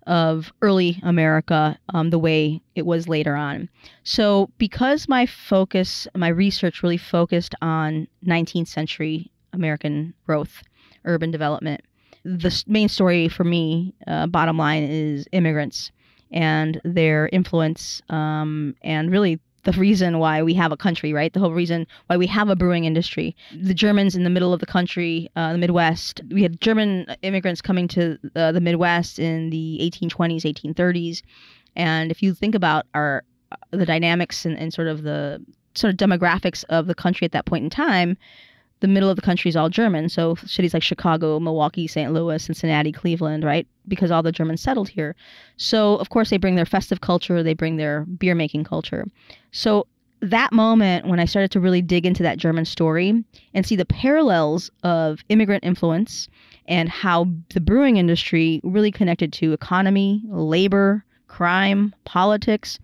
of 0.08 0.54
early 0.62 1.00
America 1.02 1.78
um, 1.96 2.12
the 2.12 2.20
way 2.20 2.62
it 2.76 2.86
was 2.86 3.08
later 3.08 3.36
on. 3.36 3.68
So, 4.04 4.52
because 4.60 5.08
my 5.10 5.26
focus, 5.26 6.08
my 6.16 6.28
research 6.28 6.84
really 6.84 6.98
focused 6.98 7.56
on 7.62 8.08
19th 8.26 8.68
century 8.68 9.32
American 9.52 10.14
growth, 10.28 10.62
urban 11.06 11.32
development, 11.32 11.82
the 12.26 12.64
main 12.68 12.90
story 12.90 13.28
for 13.28 13.44
me, 13.44 13.94
uh, 14.08 14.26
bottom 14.28 14.58
line, 14.58 14.84
is 14.84 15.28
immigrants 15.32 15.92
and 16.32 16.82
their 16.84 17.30
influence, 17.32 18.02
um, 18.10 18.76
and 18.82 19.12
really 19.12 19.40
the 19.64 19.72
reason 19.74 20.20
why 20.20 20.44
we 20.44 20.54
have 20.54 20.72
a 20.72 20.78
country, 20.78 21.14
right? 21.14 21.34
The 21.34 21.40
whole 21.40 21.54
reason 21.54 21.88
why 22.08 22.18
we 22.18 22.28
have 22.28 22.50
a 22.50 22.56
brewing 22.56 22.86
industry. 22.86 23.36
The 23.56 23.74
Germans 23.74 24.16
in 24.16 24.24
the 24.24 24.30
middle 24.30 24.54
of 24.54 24.60
the 24.60 24.66
country, 24.66 25.30
uh, 25.36 25.54
the 25.54 25.58
Midwest, 25.58 26.22
we 26.32 26.44
had 26.44 26.60
German 26.62 27.06
immigrants 27.22 27.62
coming 27.62 27.88
to 27.90 28.18
uh, 28.36 28.52
the 28.52 28.62
Midwest 28.62 29.20
in 29.20 29.52
the 29.52 29.80
1820s, 29.82 30.42
1830s, 30.42 31.22
and 31.76 32.12
if 32.12 32.24
you 32.24 32.34
think 32.34 32.56
about 32.56 32.86
our 32.96 33.24
uh, 33.52 33.58
the 33.72 33.86
dynamics 33.86 34.46
and, 34.46 34.58
and 34.58 34.74
sort 34.74 34.88
of 34.88 35.04
the 35.04 35.44
sort 35.76 35.94
of 35.94 35.98
demographics 35.98 36.64
of 36.70 36.88
the 36.88 36.96
country 36.96 37.26
at 37.26 37.32
that 37.34 37.46
point 37.46 37.64
in 37.64 37.70
time, 37.70 38.18
the 38.82 38.88
middle 38.88 39.10
of 39.10 39.16
the 39.16 39.22
country 39.22 39.50
is 39.50 39.56
all 39.56 39.70
German. 39.70 40.10
So 40.10 40.36
cities 40.46 40.74
like 40.74 40.84
Chicago, 40.84 41.40
Milwaukee, 41.40 41.88
St. 41.88 42.12
Louis, 42.12 42.44
Cincinnati, 42.44 42.92
Cleveland, 42.92 43.44
right? 43.44 43.68
Because 43.88 44.12
all 44.12 44.24
the 44.24 44.32
Germans 44.32 44.62
settled 44.62 44.90
here. 44.90 45.16
So 45.58 45.96
of 45.96 46.10
course 46.10 46.30
they 46.30 46.38
bring 46.38 46.56
their 46.56 46.66
festive 46.66 47.02
culture, 47.02 47.42
they 47.42 47.54
bring 47.54 47.78
their 47.78 48.02
beer 48.02 48.36
making 48.36 48.66
culture. 48.66 49.06
So 49.52 49.88
that 50.22 50.54
moment 50.54 51.08
when 51.08 51.20
I 51.20 51.26
started 51.26 51.52
to 51.52 51.60
really 51.60 51.82
dig 51.82 52.06
into 52.06 52.24
that 52.24 52.38
German 52.38 52.66
story 52.66 53.24
and 53.54 53.66
see 53.66 53.76
the 53.76 53.86
parallels 53.86 54.72
of 54.84 55.24
immigrant 55.30 55.64
influence 55.64 56.28
and 56.68 56.90
how 56.90 57.28
the 57.54 57.62
brewing 57.62 57.98
industry 57.98 58.60
really 58.64 58.92
connected 58.92 59.32
to 59.34 59.54
economy, 59.54 60.24
labor, 60.28 61.06
crime, 61.28 61.94
politics, 62.06 62.80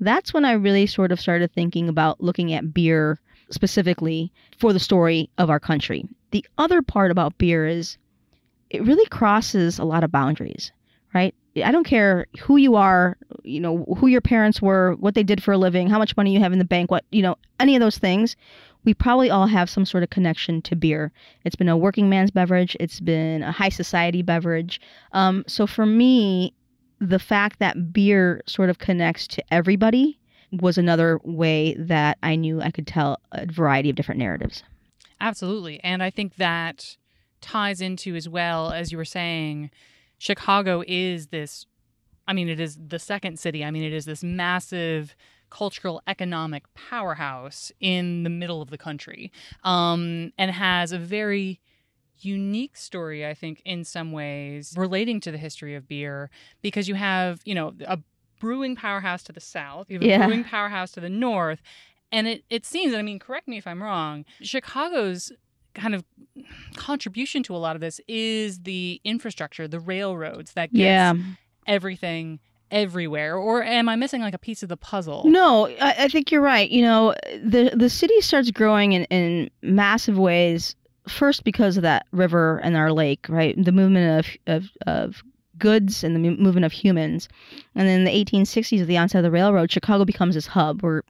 that's 0.00 0.34
when 0.34 0.44
I 0.44 0.52
really 0.52 0.86
sort 0.86 1.12
of 1.12 1.20
started 1.20 1.52
thinking 1.52 1.88
about 1.88 2.20
looking 2.20 2.52
at 2.52 2.74
beer 2.74 3.18
specifically 3.50 4.32
for 4.58 4.72
the 4.72 4.80
story 4.80 5.30
of 5.38 5.50
our 5.50 5.60
country. 5.60 6.06
The 6.30 6.44
other 6.58 6.82
part 6.82 7.10
about 7.10 7.38
beer 7.38 7.66
is 7.66 7.96
it 8.70 8.82
really 8.84 9.06
crosses 9.06 9.78
a 9.78 9.84
lot 9.84 10.04
of 10.04 10.10
boundaries, 10.10 10.72
right? 11.14 11.34
I 11.62 11.70
don't 11.70 11.86
care 11.86 12.26
who 12.40 12.56
you 12.56 12.74
are, 12.74 13.16
you 13.44 13.60
know, 13.60 13.84
who 13.98 14.08
your 14.08 14.20
parents 14.20 14.60
were, 14.60 14.94
what 14.94 15.14
they 15.14 15.22
did 15.22 15.42
for 15.42 15.52
a 15.52 15.58
living, 15.58 15.88
how 15.88 15.98
much 15.98 16.16
money 16.16 16.32
you 16.32 16.40
have 16.40 16.52
in 16.52 16.58
the 16.58 16.64
bank, 16.64 16.90
what, 16.90 17.04
you 17.12 17.22
know, 17.22 17.36
any 17.60 17.76
of 17.76 17.80
those 17.80 17.98
things, 17.98 18.34
we 18.84 18.92
probably 18.94 19.30
all 19.30 19.46
have 19.46 19.70
some 19.70 19.86
sort 19.86 20.02
of 20.02 20.10
connection 20.10 20.60
to 20.62 20.76
beer. 20.76 21.12
It's 21.44 21.56
been 21.56 21.68
a 21.68 21.76
working 21.76 22.08
man's 22.08 22.30
beverage, 22.30 22.76
it's 22.80 23.00
been 23.00 23.42
a 23.42 23.52
high 23.52 23.68
society 23.68 24.22
beverage. 24.22 24.80
Um, 25.12 25.44
so 25.46 25.66
for 25.66 25.86
me, 25.86 26.52
the 27.00 27.18
fact 27.18 27.60
that 27.60 27.92
beer 27.92 28.42
sort 28.46 28.70
of 28.70 28.78
connects 28.78 29.26
to 29.28 29.44
everybody 29.52 30.18
was 30.60 30.78
another 30.78 31.18
way 31.24 31.74
that 31.78 32.18
I 32.22 32.36
knew 32.36 32.60
I 32.60 32.70
could 32.70 32.86
tell 32.86 33.20
a 33.32 33.46
variety 33.46 33.90
of 33.90 33.96
different 33.96 34.18
narratives. 34.18 34.62
Absolutely. 35.20 35.80
And 35.82 36.02
I 36.02 36.10
think 36.10 36.36
that 36.36 36.96
ties 37.40 37.80
into 37.80 38.14
as 38.14 38.28
well, 38.28 38.70
as 38.70 38.90
you 38.90 38.98
were 38.98 39.04
saying, 39.04 39.70
Chicago 40.18 40.82
is 40.86 41.28
this, 41.28 41.66
I 42.26 42.32
mean, 42.32 42.48
it 42.48 42.60
is 42.60 42.78
the 42.88 42.98
second 42.98 43.38
city. 43.38 43.64
I 43.64 43.70
mean, 43.70 43.82
it 43.82 43.92
is 43.92 44.06
this 44.06 44.22
massive 44.24 45.14
cultural 45.50 46.02
economic 46.06 46.64
powerhouse 46.74 47.70
in 47.80 48.24
the 48.24 48.30
middle 48.30 48.60
of 48.60 48.70
the 48.70 48.78
country 48.78 49.30
um, 49.62 50.32
and 50.36 50.50
has 50.50 50.90
a 50.90 50.98
very 50.98 51.60
unique 52.18 52.76
story, 52.76 53.26
I 53.26 53.34
think, 53.34 53.62
in 53.64 53.84
some 53.84 54.12
ways 54.12 54.74
relating 54.76 55.20
to 55.20 55.30
the 55.30 55.38
history 55.38 55.74
of 55.74 55.86
beer 55.86 56.30
because 56.62 56.88
you 56.88 56.94
have, 56.94 57.40
you 57.44 57.54
know, 57.54 57.74
a 57.86 57.98
brewing 58.40 58.76
powerhouse 58.76 59.22
to 59.24 59.32
the 59.32 59.40
south, 59.40 59.90
you 59.90 59.96
have 59.96 60.02
a 60.02 60.06
Yeah. 60.06 60.26
brewing 60.26 60.44
powerhouse 60.44 60.90
to 60.92 61.00
the 61.00 61.08
north. 61.10 61.60
And 62.12 62.28
it, 62.28 62.44
it 62.50 62.64
seems, 62.64 62.92
and 62.92 62.98
I 62.98 63.02
mean, 63.02 63.18
correct 63.18 63.48
me 63.48 63.56
if 63.58 63.66
I'm 63.66 63.82
wrong, 63.82 64.24
Chicago's 64.40 65.32
kind 65.74 65.94
of 65.94 66.04
contribution 66.76 67.42
to 67.44 67.56
a 67.56 67.58
lot 67.58 67.74
of 67.76 67.80
this 67.80 68.00
is 68.06 68.60
the 68.60 69.00
infrastructure, 69.04 69.66
the 69.66 69.80
railroads 69.80 70.52
that 70.52 70.72
gets 70.72 70.78
Yeah. 70.80 71.14
everything 71.66 72.38
everywhere. 72.70 73.36
Or 73.36 73.62
am 73.62 73.88
I 73.88 73.96
missing 73.96 74.20
like 74.20 74.34
a 74.34 74.38
piece 74.38 74.62
of 74.62 74.68
the 74.68 74.76
puzzle? 74.76 75.24
No, 75.26 75.66
I, 75.80 75.94
I 76.04 76.08
think 76.08 76.30
you're 76.30 76.40
right. 76.40 76.68
You 76.70 76.82
know, 76.82 77.14
the 77.44 77.72
the 77.74 77.90
city 77.90 78.20
starts 78.20 78.50
growing 78.50 78.92
in, 78.92 79.04
in 79.04 79.50
massive 79.62 80.18
ways. 80.18 80.76
First, 81.08 81.44
because 81.44 81.76
of 81.76 81.82
that 81.82 82.06
river 82.12 82.58
and 82.64 82.76
our 82.76 82.90
lake, 82.90 83.26
right? 83.28 83.54
The 83.62 83.72
movement 83.72 84.26
of 84.46 84.54
of, 84.54 84.70
of 84.86 85.22
goods 85.58 86.04
and 86.04 86.14
the 86.14 86.20
movement 86.20 86.64
of 86.64 86.72
humans, 86.72 87.28
and 87.74 87.88
then 87.88 88.00
in 88.00 88.04
the 88.04 88.24
1860s, 88.24 88.82
at 88.82 88.86
the 88.86 88.98
onset 88.98 89.20
of 89.20 89.22
the 89.24 89.30
railroad, 89.30 89.70
Chicago 89.70 90.04
becomes 90.04 90.34
this 90.34 90.46
hub. 90.46 90.82
We're 90.82 91.02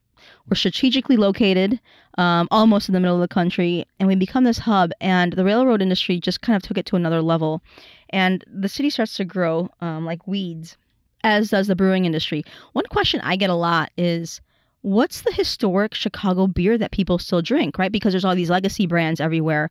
we're 0.49 0.57
strategically 0.57 1.17
located, 1.17 1.81
um, 2.17 2.49
almost 2.51 2.89
in 2.89 2.95
the 2.95 3.01
middle 3.01 3.17
of 3.17 3.21
the 3.21 3.35
country, 3.35 3.85
and 3.99 4.09
we 4.09 4.15
become 4.15 4.45
this 4.45 4.59
hub. 4.59 4.93
And 5.01 5.33
the 5.35 5.45
railroad 5.45 5.83
industry 5.83 6.19
just 6.19 6.41
kind 6.41 6.57
of 6.57 6.63
took 6.63 6.79
it 6.79 6.87
to 6.87 6.97
another 6.97 7.23
level, 7.23 7.63
and 8.11 8.45
the 8.47 8.69
city 8.69 8.91
starts 8.91 9.17
to 9.17 9.25
grow 9.25 9.69
um, 9.81 10.05
like 10.05 10.27
weeds, 10.27 10.77
as 11.23 11.51
does 11.51 11.67
the 11.67 11.77
brewing 11.77 12.05
industry. 12.05 12.45
One 12.73 12.87
question 12.87 13.21
I 13.23 13.37
get 13.37 13.51
a 13.51 13.55
lot 13.55 13.91
is 13.97 14.41
what's 14.83 15.23
the 15.23 15.33
historic 15.33 15.95
Chicago 15.95 16.47
beer 16.47 16.77
that 16.77 16.91
people 16.91 17.19
still 17.19 17.41
drink, 17.41 17.79
right? 17.79 17.91
Because 17.93 18.13
there's 18.13 18.25
all 18.25 18.35
these 18.35 18.51
legacy 18.51 18.87
brands 18.87 19.21
everywhere. 19.21 19.71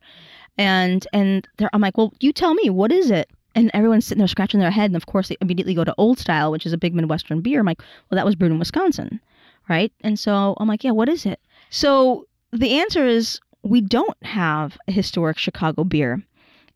And 0.58 1.06
and 1.12 1.48
I'm 1.72 1.80
like, 1.80 1.96
"Well, 1.96 2.12
you 2.20 2.32
tell 2.32 2.54
me, 2.54 2.70
what 2.70 2.92
is 2.92 3.10
it?" 3.10 3.30
And 3.54 3.70
everyone's 3.72 4.06
sitting 4.06 4.18
there 4.18 4.28
scratching 4.28 4.60
their 4.60 4.70
head 4.70 4.90
and 4.90 4.96
of 4.96 5.06
course 5.06 5.28
they 5.28 5.36
immediately 5.40 5.74
go 5.74 5.84
to 5.84 5.94
Old 5.96 6.18
Style, 6.18 6.50
which 6.50 6.66
is 6.66 6.72
a 6.72 6.78
big 6.78 6.94
Midwestern 6.94 7.40
beer. 7.40 7.60
I'm 7.60 7.66
like, 7.66 7.82
"Well, 8.10 8.16
that 8.16 8.26
was 8.26 8.34
brewed 8.34 8.52
in 8.52 8.58
Wisconsin." 8.58 9.20
Right? 9.68 9.92
And 10.02 10.18
so 10.18 10.54
I'm 10.58 10.68
like, 10.68 10.84
"Yeah, 10.84 10.90
what 10.90 11.08
is 11.08 11.24
it?" 11.24 11.40
So 11.70 12.26
the 12.52 12.78
answer 12.78 13.06
is 13.06 13.40
we 13.62 13.80
don't 13.80 14.22
have 14.24 14.78
a 14.86 14.92
historic 14.92 15.38
Chicago 15.38 15.84
beer. 15.84 16.22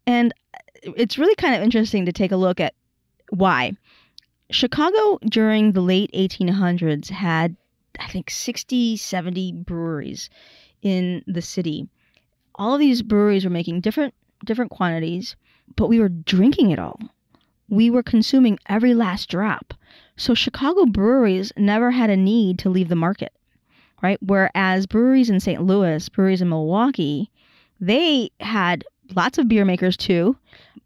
And 0.07 0.33
it's 0.83 1.19
really 1.19 1.35
kind 1.35 1.55
of 1.55 1.63
interesting 1.63 2.07
to 2.07 2.13
take 2.13 2.33
a 2.33 2.37
look 2.37 2.61
at 2.61 2.75
why. 3.31 3.73
Chicago 4.51 5.19
during 5.29 5.73
the 5.73 5.83
late 5.83 6.11
1800s 6.15 7.11
had, 7.11 7.57
I 8.01 8.09
think, 8.09 8.31
60, 8.31 8.97
70 8.97 9.53
breweries 9.53 10.31
in 10.81 11.23
the 11.27 11.43
city. 11.43 11.89
All 12.55 12.75
of 12.75 12.81
these 12.81 13.03
breweries 13.03 13.45
were 13.45 13.51
making 13.51 13.83
different 13.83 14.15
different 14.45 14.71
quantities, 14.71 15.37
but 15.77 15.89
we 15.89 16.01
were 16.01 16.09
drinking 16.09 16.71
it 16.71 16.79
all. 16.79 16.99
We 17.69 17.91
were 17.91 18.03
consuming 18.03 18.59
every 18.69 18.95
last 18.95 19.29
drop. 19.29 19.75
So 20.17 20.35
Chicago 20.35 20.87
breweries 20.87 21.53
never 21.57 21.91
had 21.91 22.11
a 22.11 22.17
need 22.17 22.59
to 22.61 22.71
leave 22.71 22.89
the 22.89 22.97
market, 22.97 23.33
right? 24.03 24.19
Whereas 24.21 24.87
breweries 24.87 25.31
in 25.31 25.41
St. 25.41 25.63
Louis, 25.63 26.09
breweries 26.09 26.43
in 26.43 26.49
Milwaukee, 26.49 27.31
they 27.81 28.31
had 28.41 28.85
lots 29.15 29.39
of 29.39 29.49
beer 29.49 29.65
makers 29.65 29.97
too, 29.97 30.37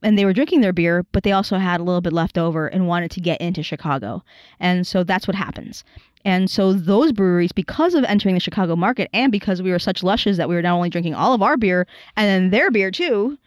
and 0.03 0.19
they 0.19 0.25
were 0.25 0.33
drinking 0.33 0.61
their 0.61 0.73
beer, 0.73 1.05
but 1.13 1.23
they 1.23 1.33
also 1.33 1.59
had 1.59 1.81
a 1.81 1.85
little 1.85 2.01
bit 2.01 2.13
left 2.13 2.37
over 2.37 2.67
and 2.67 2.89
wanted 2.89 3.11
to 3.13 3.21
get 3.21 3.41
into 3.41 3.63
Chicago. 3.63 4.23
And 4.61 4.87
so 4.87 5.05
that's 5.05 5.27
what 5.27 5.35
happens. 5.35 5.85
And 6.25 6.51
so 6.51 6.73
those 6.73 7.13
breweries, 7.13 7.53
because 7.53 7.95
of 7.95 8.05
entering 8.05 8.35
the 8.35 8.41
Chicago 8.41 8.77
market 8.77 9.09
and 9.13 9.33
because 9.33 9.63
we 9.63 9.71
were 9.71 9.79
such 9.79 10.03
lushes 10.03 10.37
that 10.37 10.49
we 10.49 10.55
were 10.55 10.63
not 10.63 10.75
only 10.75 10.91
drinking 10.91 11.15
all 11.15 11.35
of 11.35 11.43
our 11.43 11.57
beer 11.57 11.87
and 12.17 12.29
then 12.29 12.51
their 12.51 12.71
beer 12.71 12.91
too, 12.91 13.39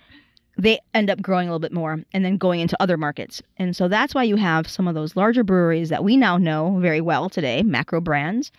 they 0.57 0.79
end 0.93 1.09
up 1.09 1.21
growing 1.21 1.47
a 1.47 1.51
little 1.51 1.59
bit 1.59 1.73
more 1.73 2.03
and 2.13 2.23
then 2.23 2.37
going 2.37 2.59
into 2.59 2.81
other 2.81 2.97
markets. 2.97 3.41
And 3.57 3.75
so 3.75 3.87
that's 3.87 4.15
why 4.15 4.23
you 4.23 4.35
have 4.37 4.69
some 4.69 4.87
of 4.87 4.95
those 4.95 5.15
larger 5.15 5.43
breweries 5.43 5.89
that 5.89 6.03
we 6.03 6.17
now 6.17 6.37
know 6.37 6.77
very 6.79 7.01
well 7.01 7.29
today, 7.29 7.63
macro 7.63 8.01
brands, 8.01 8.51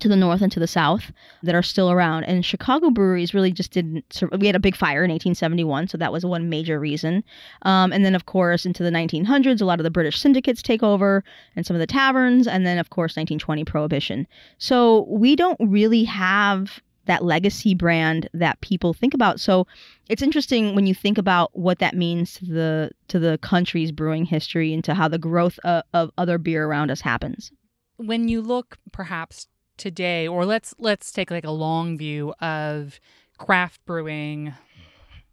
to 0.00 0.08
the 0.08 0.16
north 0.16 0.40
and 0.40 0.50
to 0.50 0.60
the 0.60 0.66
south 0.66 1.12
that 1.42 1.54
are 1.54 1.62
still 1.62 1.90
around. 1.90 2.24
And 2.24 2.44
Chicago 2.44 2.90
breweries 2.90 3.34
really 3.34 3.52
just 3.52 3.72
didn't. 3.72 4.22
We 4.38 4.46
had 4.46 4.56
a 4.56 4.60
big 4.60 4.76
fire 4.76 5.04
in 5.04 5.10
1871, 5.10 5.88
so 5.88 5.98
that 5.98 6.12
was 6.12 6.24
one 6.24 6.48
major 6.48 6.80
reason. 6.80 7.22
Um, 7.62 7.92
and 7.92 8.04
then, 8.04 8.14
of 8.14 8.26
course, 8.26 8.64
into 8.64 8.82
the 8.82 8.90
1900s, 8.90 9.60
a 9.60 9.64
lot 9.64 9.80
of 9.80 9.84
the 9.84 9.90
British 9.90 10.18
syndicates 10.18 10.62
take 10.62 10.82
over 10.82 11.22
and 11.56 11.66
some 11.66 11.76
of 11.76 11.80
the 11.80 11.86
taverns. 11.86 12.46
And 12.46 12.66
then, 12.66 12.78
of 12.78 12.90
course, 12.90 13.12
1920 13.12 13.64
prohibition. 13.64 14.26
So 14.58 15.06
we 15.08 15.36
don't 15.36 15.60
really 15.60 16.04
have 16.04 16.80
that 17.06 17.24
legacy 17.24 17.74
brand 17.74 18.28
that 18.32 18.60
people 18.60 18.92
think 18.92 19.12
about. 19.14 19.40
So 19.40 19.66
it's 20.08 20.22
interesting 20.22 20.74
when 20.74 20.86
you 20.86 20.94
think 20.94 21.18
about 21.18 21.50
what 21.58 21.78
that 21.80 21.96
means 21.96 22.34
to 22.34 22.44
the 22.46 22.90
to 23.08 23.18
the 23.18 23.38
country's 23.42 23.90
brewing 23.92 24.24
history 24.24 24.72
and 24.72 24.84
to 24.84 24.94
how 24.94 25.08
the 25.08 25.18
growth 25.18 25.58
of, 25.64 25.82
of 25.92 26.10
other 26.16 26.38
beer 26.38 26.64
around 26.66 26.90
us 26.90 27.00
happens. 27.00 27.50
when 27.96 28.28
you 28.28 28.40
look 28.40 28.78
perhaps 28.92 29.46
today 29.76 30.28
or 30.28 30.44
let's 30.44 30.74
let's 30.78 31.10
take 31.12 31.30
like 31.30 31.44
a 31.44 31.50
long 31.50 31.96
view 31.98 32.32
of 32.40 33.00
craft 33.38 33.84
brewing 33.86 34.52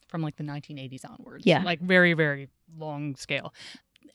from 0.07 0.21
like 0.21 0.37
the 0.37 0.43
1980s 0.43 1.03
onwards 1.07 1.45
Yeah. 1.45 1.61
like 1.63 1.79
very 1.81 2.13
very 2.13 2.49
long 2.77 3.15
scale 3.15 3.53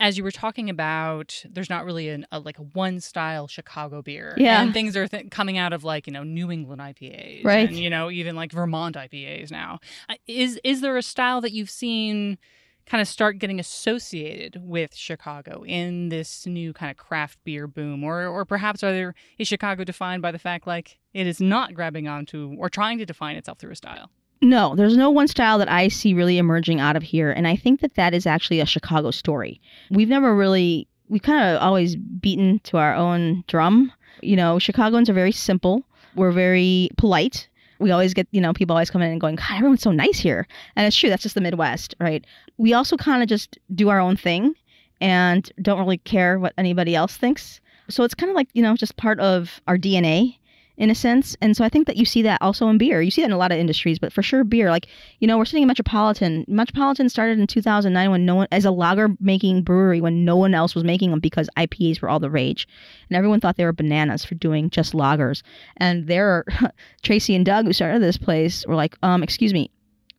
as 0.00 0.16
you 0.18 0.24
were 0.24 0.30
talking 0.30 0.68
about 0.70 1.44
there's 1.50 1.70
not 1.70 1.84
really 1.84 2.08
an, 2.08 2.26
a 2.32 2.38
like 2.38 2.58
a 2.58 2.62
one 2.62 3.00
style 3.00 3.46
chicago 3.48 4.02
beer 4.02 4.34
Yeah. 4.36 4.62
and 4.62 4.72
things 4.72 4.96
are 4.96 5.06
th- 5.08 5.30
coming 5.30 5.58
out 5.58 5.72
of 5.72 5.84
like 5.84 6.06
you 6.06 6.12
know 6.12 6.22
new 6.22 6.50
england 6.50 6.80
ipas 6.80 7.44
Right. 7.44 7.68
and 7.68 7.78
you 7.78 7.90
know 7.90 8.10
even 8.10 8.36
like 8.36 8.52
vermont 8.52 8.96
ipas 8.96 9.50
now 9.50 9.78
is 10.26 10.58
is 10.64 10.80
there 10.80 10.96
a 10.96 11.02
style 11.02 11.40
that 11.40 11.52
you've 11.52 11.70
seen 11.70 12.38
kind 12.86 13.00
of 13.00 13.08
start 13.08 13.38
getting 13.38 13.58
associated 13.58 14.60
with 14.62 14.94
Chicago 14.94 15.64
in 15.66 16.10
this 16.10 16.46
new 16.46 16.74
kind 16.74 16.90
of 16.90 16.98
craft 16.98 17.38
beer 17.42 17.66
boom, 17.66 18.04
or 18.04 18.26
or 18.26 18.44
perhaps 18.44 18.82
are 18.84 18.92
there 18.92 19.14
is 19.38 19.48
Chicago 19.48 19.84
defined 19.84 20.20
by 20.20 20.30
the 20.30 20.38
fact 20.38 20.66
like 20.66 20.98
it 21.14 21.26
is 21.26 21.40
not 21.40 21.72
grabbing 21.72 22.08
onto 22.08 22.54
or 22.58 22.68
trying 22.68 22.98
to 22.98 23.06
define 23.06 23.36
itself 23.36 23.58
through 23.58 23.70
a 23.70 23.76
style? 23.76 24.10
No, 24.40 24.74
there's 24.74 24.96
no 24.96 25.10
one 25.10 25.28
style 25.28 25.58
that 25.58 25.70
I 25.70 25.88
see 25.88 26.12
really 26.12 26.38
emerging 26.38 26.80
out 26.80 26.96
of 26.96 27.02
here. 27.02 27.30
And 27.30 27.48
I 27.48 27.56
think 27.56 27.80
that 27.80 27.94
that 27.94 28.14
is 28.14 28.26
actually 28.26 28.60
a 28.60 28.66
Chicago 28.66 29.10
story. 29.10 29.60
We've 29.90 30.08
never 30.08 30.34
really, 30.34 30.86
we've 31.08 31.22
kind 31.22 31.48
of 31.48 31.62
always 31.62 31.96
beaten 31.96 32.58
to 32.64 32.76
our 32.76 32.94
own 32.94 33.44
drum. 33.46 33.92
You 34.20 34.36
know, 34.36 34.58
Chicagoans 34.58 35.08
are 35.08 35.14
very 35.14 35.32
simple, 35.32 35.82
we're 36.14 36.32
very 36.32 36.90
polite. 36.96 37.48
We 37.80 37.90
always 37.90 38.14
get, 38.14 38.28
you 38.30 38.40
know, 38.40 38.52
people 38.52 38.76
always 38.76 38.90
come 38.90 39.02
in 39.02 39.10
and 39.10 39.20
going, 39.20 39.34
God, 39.34 39.56
everyone's 39.56 39.82
so 39.82 39.90
nice 39.90 40.18
here. 40.18 40.46
And 40.76 40.86
it's 40.86 40.96
true, 40.96 41.10
that's 41.10 41.22
just 41.22 41.34
the 41.34 41.40
Midwest, 41.40 41.94
right? 41.98 42.24
We 42.56 42.72
also 42.72 42.96
kind 42.96 43.22
of 43.22 43.28
just 43.28 43.58
do 43.74 43.88
our 43.88 43.98
own 43.98 44.16
thing 44.16 44.54
and 45.00 45.50
don't 45.60 45.80
really 45.80 45.98
care 45.98 46.38
what 46.38 46.54
anybody 46.56 46.94
else 46.94 47.16
thinks. 47.16 47.60
So 47.90 48.04
it's 48.04 48.14
kind 48.14 48.30
of 48.30 48.36
like, 48.36 48.48
you 48.52 48.62
know, 48.62 48.76
just 48.76 48.96
part 48.96 49.18
of 49.20 49.60
our 49.66 49.76
DNA 49.76 50.38
in 50.76 50.90
a 50.90 50.94
sense. 50.94 51.36
And 51.40 51.56
so 51.56 51.64
I 51.64 51.68
think 51.68 51.86
that 51.86 51.96
you 51.96 52.04
see 52.04 52.22
that 52.22 52.42
also 52.42 52.68
in 52.68 52.78
beer. 52.78 53.00
You 53.00 53.10
see 53.10 53.22
that 53.22 53.28
in 53.28 53.32
a 53.32 53.38
lot 53.38 53.52
of 53.52 53.58
industries, 53.58 53.98
but 53.98 54.12
for 54.12 54.22
sure 54.22 54.44
beer. 54.44 54.70
Like, 54.70 54.88
you 55.20 55.28
know, 55.28 55.38
we're 55.38 55.44
sitting 55.44 55.62
in 55.62 55.68
Metropolitan. 55.68 56.44
Metropolitan 56.48 57.08
started 57.08 57.38
in 57.38 57.46
2009 57.46 58.10
when 58.10 58.26
no 58.26 58.34
one, 58.34 58.48
as 58.50 58.64
a 58.64 58.70
lager 58.70 59.10
making 59.20 59.62
brewery, 59.62 60.00
when 60.00 60.24
no 60.24 60.36
one 60.36 60.54
else 60.54 60.74
was 60.74 60.84
making 60.84 61.10
them 61.10 61.20
because 61.20 61.48
IPAs 61.56 62.00
were 62.00 62.08
all 62.08 62.20
the 62.20 62.30
rage. 62.30 62.66
And 63.08 63.16
everyone 63.16 63.40
thought 63.40 63.56
they 63.56 63.64
were 63.64 63.72
bananas 63.72 64.24
for 64.24 64.34
doing 64.34 64.70
just 64.70 64.92
lagers. 64.92 65.42
And 65.76 66.06
there, 66.06 66.44
Tracy 67.02 67.34
and 67.34 67.46
Doug, 67.46 67.66
who 67.66 67.72
started 67.72 68.02
this 68.02 68.18
place, 68.18 68.66
were 68.66 68.74
like, 68.74 68.96
um, 69.02 69.22
excuse 69.22 69.52
me, 69.52 69.70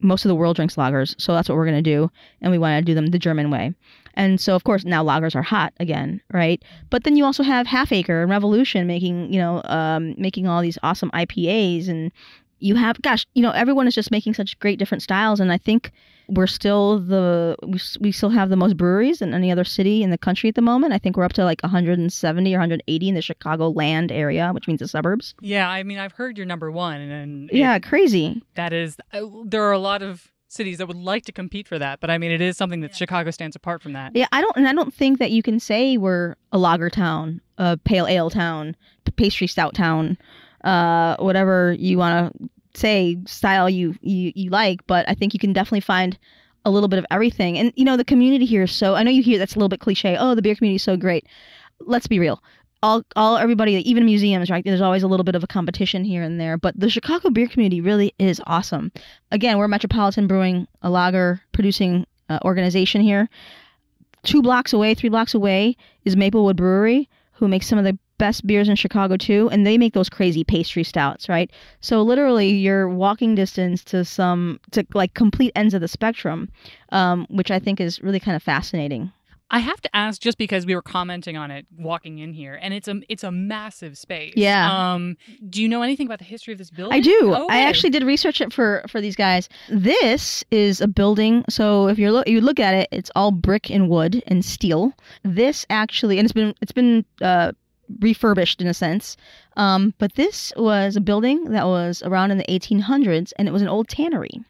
most 0.02 0.26
of 0.26 0.30
the 0.30 0.36
world 0.36 0.56
drinks 0.56 0.76
lagers, 0.76 1.20
so 1.20 1.34
that's 1.34 1.50
what 1.50 1.56
we're 1.56 1.66
going 1.66 1.82
to 1.84 1.90
do. 1.90 2.12
And 2.42 2.52
we 2.52 2.58
want 2.58 2.80
to 2.80 2.86
do 2.86 2.94
them 2.94 3.08
the 3.08 3.20
German 3.20 3.50
way. 3.50 3.74
And 4.16 4.40
so, 4.40 4.56
of 4.56 4.64
course, 4.64 4.86
now 4.86 5.04
lagers 5.04 5.36
are 5.36 5.42
hot 5.42 5.74
again, 5.80 6.22
right? 6.32 6.64
But 6.90 7.04
then 7.04 7.16
you 7.18 7.26
also 7.26 7.44
have 7.44 7.68
Half 7.68 7.92
Acre 7.92 8.22
and 8.22 8.32
Revolution 8.32 8.88
making, 8.88 9.32
you 9.32 9.40
know, 9.40 9.62
um, 9.66 10.16
making 10.18 10.48
all 10.48 10.62
these 10.62 10.78
awesome 10.84 11.12
IPAs, 11.12 11.88
and 11.90 12.12
you 12.60 12.76
have, 12.76 13.02
gosh, 13.02 13.26
you 13.34 13.42
know, 13.42 13.52
everyone 13.52 13.88
is 13.88 13.94
just 13.96 14.12
making 14.12 14.34
such 14.34 14.58
great 14.60 14.80
different 14.80 15.02
styles, 15.04 15.40
and 15.40 15.52
I 15.52 15.58
think 15.58 15.92
we're 16.28 16.48
still 16.48 16.98
the 17.00 17.56
we, 17.62 17.80
we 18.00 18.12
still 18.12 18.30
have 18.32 18.50
the 18.50 18.56
most 18.56 18.78
breweries 18.78 19.22
in 19.22 19.34
any 19.36 19.52
other 19.52 19.64
city 19.64 20.02
in 20.02 20.10
the 20.10 20.18
country 20.18 20.50
at 20.50 20.56
the 20.56 20.62
moment. 20.62 20.92
I 20.92 20.98
think 20.98 21.18
we're 21.18 21.24
up 21.24 21.34
to 21.34 21.44
like 21.44 21.62
170 21.62 22.56
or 22.56 22.58
180 22.58 23.10
in 23.10 23.14
the 23.14 23.22
Chicago 23.22 23.70
land 23.70 24.12
area, 24.12 24.50
which 24.52 24.68
means 24.68 24.80
the 24.80 24.88
suburbs. 24.88 25.36
Yeah, 25.42 25.70
I 25.70 25.84
mean, 25.84 26.00
I've 26.00 26.14
heard 26.14 26.38
you're 26.38 26.48
number 26.48 26.72
one, 26.72 27.00
and 27.02 27.50
Yeah, 27.54 27.78
crazy. 27.80 28.42
that 28.56 28.74
is. 28.74 28.98
Uh, 29.14 29.22
there 29.46 29.64
are 29.66 29.74
a 29.74 29.78
lot 29.78 30.02
of 30.02 30.32
cities 30.56 30.78
that 30.80 30.88
would 30.88 30.98
like 30.98 31.26
to 31.26 31.32
compete 31.32 31.68
for 31.68 31.78
that, 31.78 32.00
but 32.00 32.10
I 32.10 32.18
mean, 32.18 32.32
it 32.32 32.42
is 32.42 32.58
something 32.58 32.82
that 32.82 32.96
Chicago 32.96 33.32
stands 33.32 33.56
apart 33.56 33.82
from 33.82 33.94
that. 33.94 34.16
Yeah, 34.16 34.28
I 34.32 34.42
don't, 34.42 34.56
and 34.58 34.68
I 34.68 34.74
don't 34.74 34.94
think 34.94 35.20
that 35.20 35.32
you 35.32 35.44
can 35.44 35.60
say 35.60 35.98
we're 35.98 36.36
a 36.52 36.58
lager 36.58 36.90
town, 36.90 37.42
a 37.58 37.78
pale 37.78 38.08
ale 38.08 38.30
town, 38.30 38.76
pastry 39.16 39.48
stout 39.48 39.76
town, 39.76 40.18
uh, 40.64 41.16
whatever 41.18 41.74
you 41.74 41.98
want 41.98 42.34
to 42.34 42.50
say 42.74 43.18
style 43.26 43.70
you, 43.70 43.96
you 44.02 44.32
you 44.36 44.50
like. 44.50 44.86
But 44.88 45.08
I 45.08 45.14
think 45.14 45.34
you 45.34 45.40
can 45.40 45.54
definitely 45.54 45.82
find 45.82 46.18
a 46.66 46.72
little 46.72 46.90
bit 46.90 47.00
of 47.00 47.06
everything. 47.12 47.58
And 47.58 47.72
you 47.76 47.86
know, 47.86 47.98
the 47.98 48.06
community 48.06 48.46
here 48.46 48.64
is 48.64 48.72
so. 48.72 48.96
I 48.96 49.04
know 49.04 49.12
you 49.12 49.24
hear 49.24 49.38
that's 49.38 49.56
a 49.56 49.60
little 49.60 49.70
bit 49.70 49.80
cliche. 49.80 50.18
Oh, 50.18 50.36
the 50.36 50.42
beer 50.42 50.56
community 50.56 50.78
is 50.78 50.84
so 50.84 50.98
great. 50.98 51.28
Let's 51.80 52.08
be 52.08 52.20
real. 52.20 52.42
All, 52.86 53.04
all 53.16 53.38
everybody, 53.38 53.74
even 53.90 54.06
museums, 54.06 54.50
right? 54.52 54.64
There's 54.64 54.82
always 54.82 55.02
a 55.02 55.08
little 55.08 55.24
bit 55.24 55.36
of 55.36 55.44
a 55.44 55.48
competition 55.48 56.04
here 56.04 56.22
and 56.22 56.40
there, 56.40 56.56
but 56.58 56.80
the 56.80 56.90
Chicago 56.90 57.32
beer 57.32 57.48
community 57.48 57.82
really 57.82 58.14
is 58.20 58.40
awesome. 58.46 58.92
Again, 59.32 59.58
we're 59.58 59.66
a 59.66 59.70
Metropolitan 59.70 60.28
Brewing, 60.28 60.68
a 60.82 60.90
lager 60.90 61.42
producing 61.52 62.06
uh, 62.30 62.40
organization 62.44 63.02
here 63.02 63.28
two 64.26 64.42
blocks 64.42 64.74
away, 64.74 64.94
three 64.94 65.10
blocks 65.10 65.34
away 65.34 65.78
is 66.04 66.18
Maplewood 66.18 66.58
Brewery, 66.58 67.10
who 67.34 67.48
makes 67.48 67.68
some 67.68 67.80
of 67.80 67.86
the 67.86 67.98
best 68.18 68.46
beers 68.48 68.70
in 68.70 68.76
Chicago 68.76 69.18
too, 69.18 69.50
and 69.52 69.66
they 69.66 69.78
make 69.78 69.94
those 69.94 70.10
crazy 70.10 70.44
pastry 70.44 70.84
stouts, 70.84 71.30
right? 71.30 71.52
So 71.82 72.02
literally, 72.02 72.50
you're 72.50 72.90
walking 72.90 73.36
distance 73.36 73.84
to 73.86 74.04
some 74.04 74.60
to 74.72 74.86
like 74.94 75.14
complete 75.14 75.52
ends 75.56 75.74
of 75.74 75.82
the 75.82 75.88
spectrum, 75.88 76.50
um, 76.90 77.28
which 77.30 77.52
I 77.52 77.60
think 77.60 77.80
is 77.80 78.02
really 78.02 78.20
kind 78.20 78.36
of 78.36 78.44
fascinating. 78.44 79.12
I 79.52 79.60
have 79.60 79.80
to 79.82 79.96
ask, 79.96 80.20
just 80.20 80.38
because 80.38 80.66
we 80.66 80.74
were 80.74 80.82
commenting 80.82 81.38
on 81.38 81.52
it 81.52 81.68
walking 81.78 82.18
in 82.18 82.34
here, 82.34 82.58
and 82.62 82.74
it's 82.74 82.88
a 82.88 83.02
it's 83.08 83.24
a 83.24 83.32
massive 83.32 83.98
space. 83.98 84.34
Yeah. 84.36 84.94
Um, 84.94 85.18
do 85.50 85.62
you 85.62 85.70
know 85.70 85.84
anything 85.84 86.08
about 86.08 86.20
the 86.20 86.26
history 86.26 86.52
of 86.52 86.58
this 86.58 86.72
building? 86.72 86.98
I 86.98 87.00
do. 87.00 87.34
Okay. 87.34 87.54
I 87.54 87.62
actually 87.62 87.92
did 87.92 88.04
research 88.04 88.42
it 88.42 88.52
for 88.52 88.84
for 88.90 89.00
these 89.00 89.16
guys. 89.16 89.48
This 89.70 90.44
is 90.50 90.82
a 90.82 90.88
building. 90.88 91.46
So 91.48 91.88
if 91.88 92.00
you're 92.00 92.12
look 92.12 92.28
you 92.28 92.42
look 92.42 92.60
at 92.60 92.74
it, 92.74 92.90
it's 92.92 93.12
all 93.16 93.32
brick 93.32 93.70
and 93.70 93.88
wood 93.88 94.24
and 94.26 94.44
steel. 94.44 94.94
This 95.24 95.66
actually, 95.70 96.18
and 96.18 96.26
it's 96.26 96.34
been 96.34 96.56
it's 96.62 96.72
been 96.72 97.06
uh, 97.22 97.52
refurbished 98.00 98.62
in 98.62 98.68
a 98.68 98.74
sense. 98.74 99.16
Um, 99.58 99.94
but 100.00 100.16
this 100.16 100.52
was 100.58 100.96
a 100.96 101.02
building 101.02 101.52
that 101.52 101.66
was 101.66 102.02
around 102.04 102.32
in 102.32 102.38
the 102.38 102.46
1800s, 102.46 103.32
and 103.38 103.48
it 103.48 103.52
was 103.52 103.62
an 103.62 103.68
old 103.68 103.88
tannery. 103.88 104.44